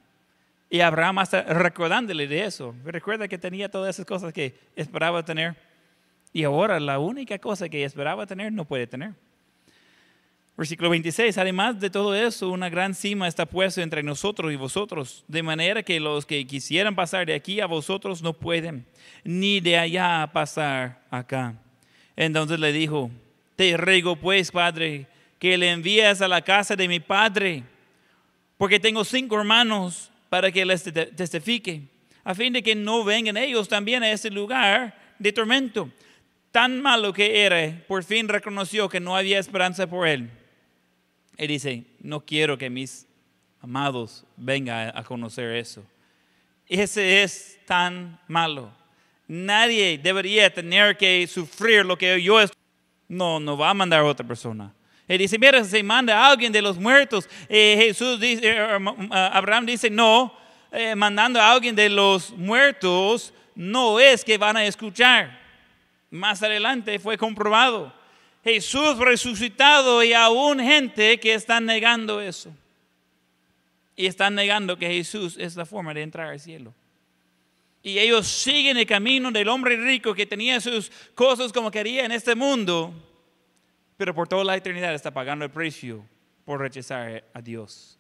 Y 0.74 0.80
Abraham 0.80 1.20
hasta 1.20 1.42
recordándole 1.44 2.28
de 2.28 2.46
eso. 2.46 2.74
Recuerda 2.86 3.28
que 3.28 3.38
tenía 3.38 3.70
todas 3.70 3.94
esas 3.94 4.06
cosas 4.06 4.32
que 4.32 4.56
esperaba 4.74 5.24
tener. 5.26 5.58
Y 6.32 6.46
ahora 6.46 6.80
la 6.80 6.98
única 6.98 7.38
cosa 7.40 7.68
que 7.68 7.84
esperaba 7.84 8.26
tener 8.26 8.54
no 8.54 8.64
puede 8.64 8.88
tener. 8.88 9.12
Versículo 10.56 10.90
26. 10.90 11.38
Además 11.38 11.78
de 11.82 11.90
todo 11.90 12.16
eso, 12.16 12.50
una 12.50 12.70
gran 12.70 12.96
cima 12.96 13.28
está 13.28 13.46
puesta 13.46 13.82
entre 13.82 14.02
nosotros 14.02 14.50
y 14.54 14.56
vosotros, 14.56 15.26
de 15.28 15.44
manera 15.44 15.84
que 15.84 16.00
los 16.00 16.26
que 16.26 16.48
quisieran 16.48 16.96
pasar 16.96 17.26
de 17.26 17.34
aquí 17.34 17.60
a 17.60 17.66
vosotros 17.66 18.22
no 18.22 18.32
pueden, 18.32 18.86
ni 19.26 19.60
de 19.60 19.78
allá 19.78 20.30
pasar 20.32 21.02
acá. 21.12 21.54
Entonces 22.16 22.62
le 22.62 22.72
dijo, 22.72 23.12
te 23.58 23.76
ruego 23.76 24.16
pues, 24.16 24.52
Padre, 24.52 25.06
que 25.38 25.58
le 25.58 25.70
envíes 25.70 26.22
a 26.22 26.30
la 26.30 26.42
casa 26.42 26.78
de 26.78 26.88
mi 26.88 27.02
Padre, 27.02 27.64
porque 28.58 28.80
tengo 28.80 29.04
cinco 29.04 29.38
hermanos 29.38 30.11
para 30.32 30.50
que 30.50 30.64
les 30.64 30.82
testifique, 30.82 31.82
a 32.24 32.34
fin 32.34 32.54
de 32.54 32.64
que 32.64 32.74
no 32.74 33.04
vengan 33.04 33.36
ellos 33.36 33.68
también 33.68 34.02
a 34.02 34.10
ese 34.10 34.32
lugar 34.32 34.96
de 35.20 35.34
tormento. 35.34 35.92
Tan 36.54 36.82
malo 36.82 37.12
que 37.12 37.44
era, 37.46 37.84
por 37.86 38.02
fin 38.06 38.30
reconoció 38.30 38.88
que 38.88 39.02
no 39.02 39.18
había 39.18 39.40
esperanza 39.40 39.88
por 39.88 40.08
él. 40.08 40.30
Él 41.36 41.48
dice, 41.50 41.84
no 42.00 42.22
quiero 42.22 42.58
que 42.58 42.70
mis 42.70 43.06
amados 43.60 44.24
vengan 44.38 44.94
a 44.96 45.04
conocer 45.04 45.54
eso. 45.54 45.84
Ese 46.66 47.24
es 47.24 47.60
tan 47.66 48.18
malo. 48.30 48.72
Nadie 49.28 49.98
debería 49.98 50.50
tener 50.50 50.96
que 50.96 51.28
sufrir 51.28 51.86
lo 51.86 51.98
que 51.98 52.24
yo 52.24 52.40
estoy. 52.40 52.58
No, 53.10 53.42
no 53.42 53.58
va 53.58 53.72
a 53.72 53.74
mandar 53.74 54.00
a 54.00 54.06
otra 54.06 54.26
persona. 54.26 54.74
Él 55.12 55.18
dice, 55.18 55.38
mira, 55.38 55.62
se 55.66 55.84
manda 55.84 56.26
alguien 56.26 56.54
de 56.54 56.62
los 56.62 56.78
muertos. 56.78 57.28
Eh, 57.50 57.76
Jesús 57.78 58.18
dice, 58.18 58.48
eh, 58.48 58.78
eh, 58.78 59.08
Abraham 59.12 59.66
dice, 59.66 59.90
no, 59.90 60.34
mandando 60.96 61.42
a 61.42 61.52
alguien 61.52 61.76
de 61.76 61.90
los 61.90 62.32
muertos 62.32 63.34
no 63.54 64.00
es 64.00 64.24
que 64.24 64.38
van 64.38 64.56
a 64.56 64.64
escuchar. 64.64 65.38
Más 66.12 66.42
adelante 66.42 66.98
fue 66.98 67.18
comprobado. 67.18 67.94
Jesús 68.42 68.98
resucitado 69.00 70.02
y 70.02 70.14
aún 70.14 70.62
gente 70.62 71.20
que 71.20 71.34
están 71.34 71.66
negando 71.66 72.22
eso. 72.22 72.50
Y 73.98 74.06
están 74.06 74.34
negando 74.34 74.78
que 74.78 74.88
Jesús 74.88 75.36
es 75.38 75.58
la 75.58 75.66
forma 75.66 75.94
de 75.94 76.04
entrar 76.04 76.30
al 76.30 76.40
cielo. 76.40 76.74
Y 77.84 78.00
ellos 78.00 78.30
siguen 78.30 78.78
el 78.78 78.86
camino 78.86 79.30
del 79.30 79.50
hombre 79.50 79.76
rico 79.76 80.14
que 80.14 80.26
tenía 80.26 80.62
sus 80.62 80.90
cosas 81.16 81.52
como 81.52 81.70
quería 81.70 82.06
en 82.06 82.14
este 82.14 82.34
mundo 82.34 82.94
pero 84.02 84.16
por 84.16 84.28
toda 84.28 84.44
la 84.44 84.58
eternidad 84.58 84.96
está 84.96 85.12
pagando 85.12 85.46
el 85.46 85.52
precio 85.52 86.04
por 86.44 86.60
rechazar 86.60 87.24
a 87.36 87.40
Dios. 87.40 88.00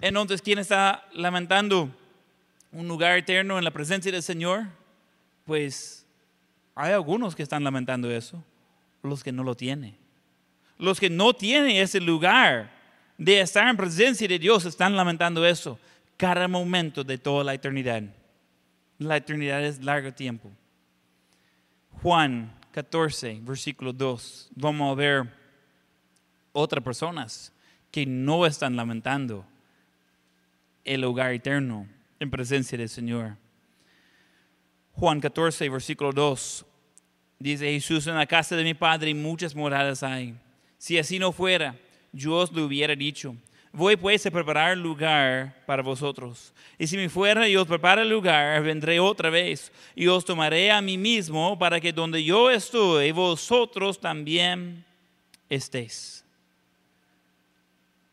Entonces, 0.00 0.40
¿quién 0.40 0.58
está 0.58 1.06
lamentando 1.12 1.94
un 2.72 2.88
lugar 2.88 3.18
eterno 3.18 3.58
en 3.58 3.64
la 3.64 3.70
presencia 3.70 4.10
del 4.10 4.22
Señor? 4.22 4.64
Pues 5.44 6.06
hay 6.74 6.94
algunos 6.94 7.36
que 7.36 7.42
están 7.42 7.62
lamentando 7.62 8.10
eso, 8.10 8.42
los 9.02 9.22
que 9.22 9.30
no 9.30 9.44
lo 9.44 9.54
tienen. 9.54 9.94
Los 10.78 10.98
que 10.98 11.10
no 11.10 11.34
tienen 11.34 11.76
ese 11.76 12.00
lugar 12.00 12.70
de 13.18 13.42
estar 13.42 13.68
en 13.68 13.76
presencia 13.76 14.26
de 14.26 14.38
Dios 14.38 14.64
están 14.64 14.96
lamentando 14.96 15.44
eso 15.44 15.78
cada 16.16 16.48
momento 16.48 17.04
de 17.04 17.18
toda 17.18 17.44
la 17.44 17.52
eternidad. 17.52 18.04
La 18.96 19.18
eternidad 19.18 19.62
es 19.62 19.84
largo 19.84 20.14
tiempo. 20.14 20.50
Juan 22.00 22.57
14, 22.78 23.40
versículo 23.42 23.92
2, 23.92 24.50
vamos 24.54 24.92
a 24.92 24.94
ver 24.94 25.28
otras 26.52 26.84
personas 26.84 27.52
que 27.90 28.06
no 28.06 28.46
están 28.46 28.76
lamentando 28.76 29.44
el 30.84 31.02
hogar 31.02 31.32
eterno 31.32 31.88
en 32.20 32.30
presencia 32.30 32.78
del 32.78 32.88
Señor. 32.88 33.36
Juan 34.92 35.20
14, 35.20 35.68
versículo 35.68 36.12
2, 36.12 36.64
dice 37.40 37.72
Jesús, 37.72 38.06
en 38.06 38.14
la 38.14 38.26
casa 38.26 38.54
de 38.54 38.62
mi 38.62 38.74
Padre 38.74 39.12
muchas 39.12 39.56
moradas 39.56 40.04
hay. 40.04 40.36
Si 40.78 40.98
así 40.98 41.18
no 41.18 41.32
fuera, 41.32 41.74
yo 42.12 42.36
os 42.36 42.52
lo 42.52 42.64
hubiera 42.64 42.94
dicho 42.94 43.34
Voy 43.78 43.94
pues 43.94 44.26
a 44.26 44.30
preparar 44.32 44.76
lugar 44.76 45.54
para 45.64 45.84
vosotros. 45.84 46.52
Y 46.78 46.88
si 46.88 46.96
me 46.96 47.08
fuera 47.08 47.48
y 47.48 47.54
os 47.54 47.68
prepara 47.68 48.02
el 48.02 48.08
lugar, 48.08 48.60
vendré 48.60 48.98
otra 48.98 49.30
vez 49.30 49.70
y 49.94 50.08
os 50.08 50.24
tomaré 50.24 50.72
a 50.72 50.82
mí 50.82 50.98
mismo 50.98 51.56
para 51.56 51.80
que 51.80 51.92
donde 51.92 52.24
yo 52.24 52.50
estoy, 52.50 53.12
vosotros 53.12 54.00
también 54.00 54.84
estéis. 55.48 56.24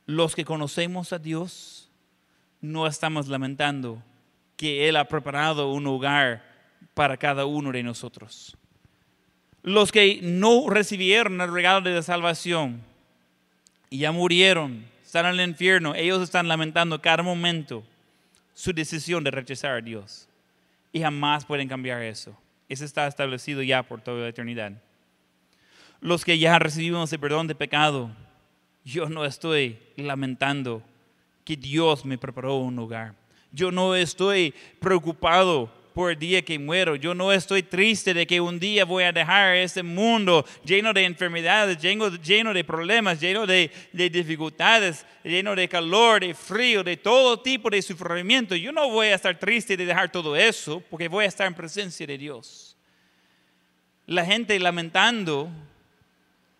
Los 0.05 0.35
que 0.35 0.45
conocemos 0.45 1.11
a 1.13 1.17
Dios, 1.17 1.89
no 2.61 2.85
estamos 2.85 3.27
lamentando 3.27 4.03
que 4.57 4.87
Él 4.87 4.97
ha 4.97 5.07
preparado 5.07 5.71
un 5.71 5.83
lugar 5.83 6.45
para 6.93 7.17
cada 7.17 7.47
uno 7.47 7.71
de 7.71 7.81
nosotros. 7.81 8.55
Los 9.63 9.91
que 9.91 10.19
no 10.21 10.69
recibieron 10.69 11.41
el 11.41 11.51
regalo 11.51 11.81
de 11.81 11.95
la 11.95 12.03
salvación 12.03 12.83
y 13.89 13.97
ya 13.97 14.11
murieron, 14.11 14.93
están 15.15 15.33
en 15.33 15.39
el 15.39 15.49
infierno, 15.49 15.95
ellos 15.95 16.21
están 16.21 16.45
lamentando 16.45 17.01
cada 17.01 17.23
momento 17.23 17.85
su 18.53 18.73
decisión 18.73 19.23
de 19.23 19.31
rechazar 19.31 19.77
a 19.77 19.81
Dios. 19.81 20.27
Y 20.91 20.99
jamás 20.99 21.45
pueden 21.45 21.69
cambiar 21.69 22.01
eso. 22.01 22.37
Eso 22.67 22.83
está 22.83 23.07
establecido 23.07 23.61
ya 23.61 23.81
por 23.81 24.01
toda 24.01 24.23
la 24.23 24.27
eternidad. 24.27 24.73
Los 26.01 26.25
que 26.25 26.37
ya 26.37 26.59
recibimos 26.59 27.13
el 27.13 27.19
perdón 27.21 27.47
de 27.47 27.55
pecado, 27.55 28.11
yo 28.83 29.07
no 29.07 29.23
estoy 29.23 29.79
lamentando 29.95 30.83
que 31.45 31.55
Dios 31.55 32.03
me 32.03 32.17
preparó 32.17 32.57
un 32.57 32.75
lugar. 32.75 33.15
Yo 33.53 33.71
no 33.71 33.95
estoy 33.95 34.53
preocupado 34.81 35.71
por 35.95 36.11
el 36.11 36.19
día 36.19 36.41
que 36.43 36.59
muero. 36.59 36.97
Yo 36.97 37.15
no 37.15 37.31
estoy 37.31 37.63
triste 37.63 38.13
de 38.13 38.27
que 38.27 38.41
un 38.41 38.59
día 38.59 38.83
voy 38.83 39.05
a 39.05 39.13
dejar 39.13 39.55
este 39.55 39.81
mundo 39.81 40.45
lleno 40.65 40.91
de 40.91 41.05
enfermedades, 41.05 41.81
lleno, 41.81 42.13
lleno 42.17 42.53
de 42.53 42.65
problemas, 42.65 43.21
lleno 43.21 43.47
de, 43.47 43.71
de 43.93 44.09
dificultades, 44.09 45.05
lleno 45.23 45.55
de 45.55 45.69
calor, 45.69 46.19
de 46.19 46.33
frío, 46.33 46.83
de 46.83 46.97
todo 46.97 47.39
tipo 47.39 47.69
de 47.69 47.81
sufrimiento. 47.81 48.57
Yo 48.57 48.73
no 48.73 48.89
voy 48.89 49.07
a 49.07 49.15
estar 49.15 49.39
triste 49.39 49.77
de 49.77 49.85
dejar 49.85 50.11
todo 50.11 50.35
eso 50.35 50.83
porque 50.89 51.07
voy 51.07 51.23
a 51.23 51.29
estar 51.29 51.47
en 51.47 51.53
presencia 51.53 52.05
de 52.05 52.17
Dios. 52.17 52.75
La 54.05 54.25
gente 54.25 54.59
lamentando 54.59 55.49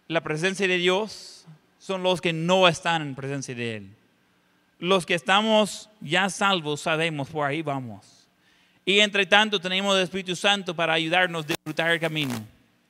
la 0.08 0.22
presencia 0.22 0.66
de 0.66 0.78
Dios 0.78 1.46
son 1.78 2.04
los 2.04 2.22
que 2.22 2.32
no 2.32 2.70
están 2.70 3.02
en 3.02 3.16
presencia 3.16 3.54
de 3.54 3.76
Él. 3.76 3.90
Los 4.80 5.06
que 5.06 5.14
estamos 5.14 5.90
ya 6.00 6.30
salvos 6.30 6.80
sabemos 6.80 7.30
por 7.30 7.46
ahí 7.46 7.62
vamos. 7.62 8.15
Y 8.86 9.00
entre 9.00 9.26
tanto 9.26 9.60
tenemos 9.60 9.96
el 9.98 10.04
Espíritu 10.04 10.36
Santo 10.36 10.76
para 10.76 10.94
ayudarnos 10.94 11.44
a 11.44 11.48
disfrutar 11.48 11.90
el 11.90 12.00
camino 12.00 12.36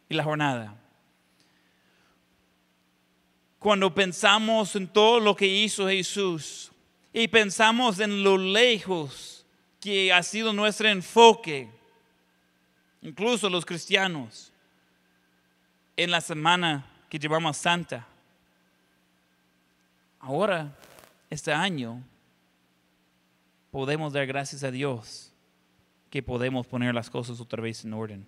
y 0.10 0.14
la 0.14 0.24
jornada. 0.26 0.76
Cuando 3.58 3.96
pensamos 3.96 4.76
en 4.76 4.88
todo 4.90 5.22
lo 5.22 5.36
que 5.36 5.48
hizo 5.48 5.88
Jesús 5.88 6.70
y 7.14 7.30
pensamos 7.30 8.00
en 8.00 8.24
lo 8.24 8.38
lejos 8.38 9.46
que 9.80 10.12
ha 10.12 10.22
sido 10.22 10.52
nuestro 10.52 10.90
enfoque, 10.90 11.70
incluso 13.02 13.50
los 13.50 13.66
cristianos, 13.66 14.52
en 15.96 16.12
la 16.12 16.20
semana 16.20 16.86
que 17.10 17.18
llevamos 17.18 17.56
Santa, 17.56 18.06
ahora, 20.20 20.76
este 21.30 21.54
año, 21.54 22.04
podemos 23.72 24.12
dar 24.12 24.28
gracias 24.28 24.64
a 24.64 24.72
Dios 24.72 25.32
que 26.16 26.24
podemos 26.24 26.66
poner 26.66 26.96
las 26.96 27.10
cosas 27.10 27.42
otra 27.42 27.62
vez 27.62 27.84
en 27.84 27.94
orden. 27.94 28.26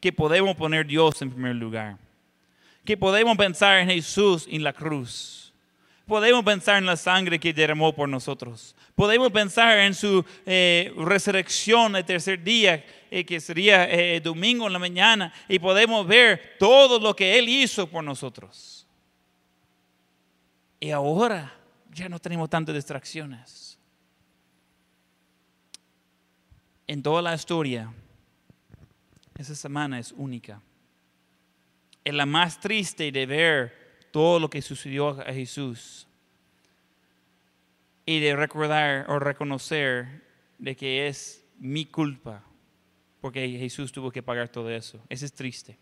Que 0.00 0.12
podemos 0.12 0.56
poner 0.56 0.84
Dios 0.84 1.22
en 1.22 1.30
primer 1.30 1.54
lugar. 1.54 1.96
Que 2.84 2.96
podemos 2.96 3.36
pensar 3.36 3.78
en 3.78 3.88
Jesús 3.88 4.48
en 4.50 4.64
la 4.64 4.72
cruz. 4.72 5.54
Podemos 6.08 6.44
pensar 6.44 6.78
en 6.78 6.86
la 6.86 6.96
sangre 6.96 7.38
que 7.38 7.52
derramó 7.52 7.94
por 7.94 8.08
nosotros. 8.08 8.74
Podemos 8.96 9.30
pensar 9.30 9.78
en 9.78 9.94
su 9.94 10.24
eh, 10.44 10.92
resurrección 10.96 11.94
el 11.94 12.04
tercer 12.04 12.42
día, 12.42 12.84
eh, 13.12 13.24
que 13.24 13.38
sería 13.38 13.88
eh, 13.88 14.20
domingo 14.20 14.66
en 14.66 14.72
la 14.72 14.80
mañana, 14.80 15.32
y 15.48 15.60
podemos 15.60 16.04
ver 16.04 16.56
todo 16.58 16.98
lo 16.98 17.14
que 17.14 17.38
Él 17.38 17.48
hizo 17.48 17.86
por 17.86 18.02
nosotros. 18.02 18.88
Y 20.80 20.90
ahora 20.90 21.54
ya 21.92 22.08
no 22.08 22.18
tenemos 22.18 22.50
tantas 22.50 22.74
distracciones 22.74 23.71
en 26.92 27.02
toda 27.02 27.22
la 27.22 27.34
historia, 27.34 27.90
esa 29.38 29.54
semana 29.54 29.98
es 29.98 30.12
única. 30.12 30.60
Es 32.04 32.12
la 32.12 32.26
más 32.26 32.60
triste 32.60 33.10
de 33.10 33.24
ver 33.24 34.08
todo 34.12 34.38
lo 34.38 34.50
que 34.50 34.60
sucedió 34.60 35.08
a 35.08 35.32
Jesús 35.32 36.06
y 38.04 38.20
de 38.20 38.36
recordar 38.36 39.06
o 39.08 39.18
reconocer 39.18 40.22
de 40.58 40.76
que 40.76 41.08
es 41.08 41.42
mi 41.58 41.86
culpa 41.86 42.44
porque 43.22 43.48
Jesús 43.48 43.90
tuvo 43.90 44.10
que 44.10 44.22
pagar 44.22 44.50
todo 44.50 44.68
eso. 44.68 45.00
Eso 45.08 45.24
es 45.24 45.32
triste. 45.32 45.78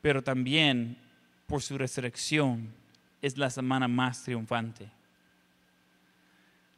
Pero 0.00 0.22
también 0.24 0.96
por 1.46 1.60
su 1.60 1.76
resurrección 1.76 2.72
es 3.20 3.36
la 3.36 3.50
semana 3.50 3.88
más 3.88 4.22
triunfante. 4.22 4.88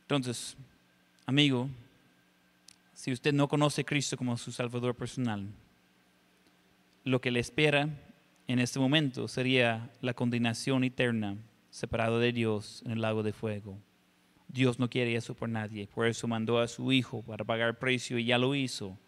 Entonces, 0.00 0.56
amigo, 1.24 1.70
si 2.98 3.12
usted 3.12 3.32
no 3.32 3.46
conoce 3.46 3.82
a 3.82 3.84
Cristo 3.84 4.16
como 4.16 4.36
su 4.36 4.50
Salvador 4.50 4.92
personal, 4.92 5.46
lo 7.04 7.20
que 7.20 7.30
le 7.30 7.38
espera 7.38 7.88
en 8.48 8.58
este 8.58 8.80
momento 8.80 9.28
sería 9.28 9.88
la 10.00 10.14
condenación 10.14 10.82
eterna, 10.82 11.36
separado 11.70 12.18
de 12.18 12.32
Dios 12.32 12.82
en 12.84 12.90
el 12.90 13.00
lago 13.00 13.22
de 13.22 13.32
fuego. 13.32 13.78
Dios 14.48 14.80
no 14.80 14.90
quiere 14.90 15.14
eso 15.14 15.34
por 15.34 15.48
nadie, 15.48 15.86
por 15.86 16.08
eso 16.08 16.26
mandó 16.26 16.58
a 16.58 16.66
su 16.66 16.90
Hijo 16.90 17.22
para 17.22 17.44
pagar 17.44 17.78
precio 17.78 18.18
y 18.18 18.24
ya 18.24 18.36
lo 18.36 18.56
hizo. 18.56 18.98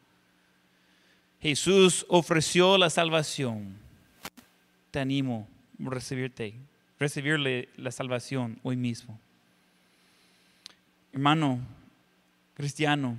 Jesús 1.41 2.07
ofreció 2.09 2.79
la 2.79 2.91
salvación. 2.91 3.77
Te 4.93 5.01
animo 5.01 5.49
a 5.85 5.91
recibirte, 5.91 6.55
recibirle 6.97 7.69
la 7.77 7.91
salvación 7.91 8.61
hoy 8.63 8.77
mismo. 8.77 9.19
Hermano 11.13 11.59
cristiano, 12.55 13.19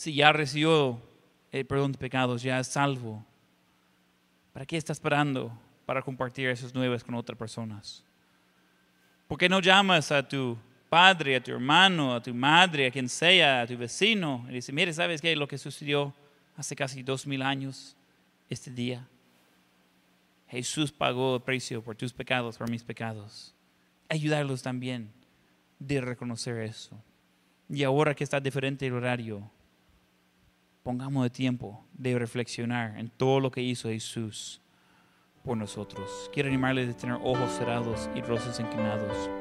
si 0.00 0.14
ya 0.14 0.32
recibió 0.32 0.98
el 1.52 1.66
perdón 1.66 1.92
de 1.92 1.98
pecados, 1.98 2.40
ya 2.40 2.58
es 2.58 2.68
salvo, 2.68 3.22
¿para 4.50 4.64
qué 4.64 4.78
está 4.78 4.94
esperando 4.94 5.52
para 5.84 6.00
compartir 6.00 6.48
esas 6.48 6.74
nuevas 6.74 7.04
con 7.04 7.14
otras 7.16 7.36
personas? 7.36 8.02
¿Por 9.28 9.36
qué 9.36 9.46
no 9.46 9.60
llamas 9.60 10.10
a 10.10 10.26
tu 10.26 10.56
padre, 10.88 11.36
a 11.36 11.42
tu 11.42 11.50
hermano, 11.50 12.14
a 12.14 12.22
tu 12.22 12.32
madre, 12.32 12.86
a 12.86 12.90
quien 12.90 13.10
sea, 13.10 13.60
a 13.60 13.66
tu 13.66 13.76
vecino, 13.76 14.46
y 14.48 14.54
dices, 14.54 14.74
mire, 14.74 14.90
¿sabes 14.94 15.20
qué? 15.20 15.36
Lo 15.36 15.46
que 15.46 15.58
sucedió 15.58 16.14
hace 16.56 16.74
casi 16.74 17.02
dos 17.02 17.26
mil 17.26 17.42
años, 17.42 17.94
este 18.48 18.70
día. 18.70 19.06
Jesús 20.48 20.92
pagó 20.92 21.36
el 21.36 21.42
precio 21.42 21.84
por 21.84 21.94
tus 21.94 22.14
pecados, 22.14 22.56
por 22.56 22.70
mis 22.70 22.84
pecados. 22.84 23.54
Ayudarlos 24.08 24.62
también 24.62 25.12
de 25.78 26.00
reconocer 26.00 26.56
eso. 26.56 26.98
Y 27.68 27.82
ahora 27.82 28.14
que 28.14 28.24
está 28.24 28.40
diferente 28.40 28.86
el 28.86 28.94
horario, 28.94 29.50
pongamos 30.90 31.22
de 31.22 31.30
tiempo 31.30 31.84
de 31.92 32.18
reflexionar 32.18 32.98
en 32.98 33.10
todo 33.10 33.38
lo 33.38 33.52
que 33.52 33.62
hizo 33.62 33.88
Jesús 33.90 34.60
por 35.44 35.56
nosotros. 35.56 36.28
Quiero 36.32 36.48
animarles 36.48 36.92
a 36.92 36.96
tener 36.96 37.16
ojos 37.22 37.52
cerrados 37.52 38.10
y 38.16 38.20
rostros 38.22 38.58
inclinados. 38.58 39.39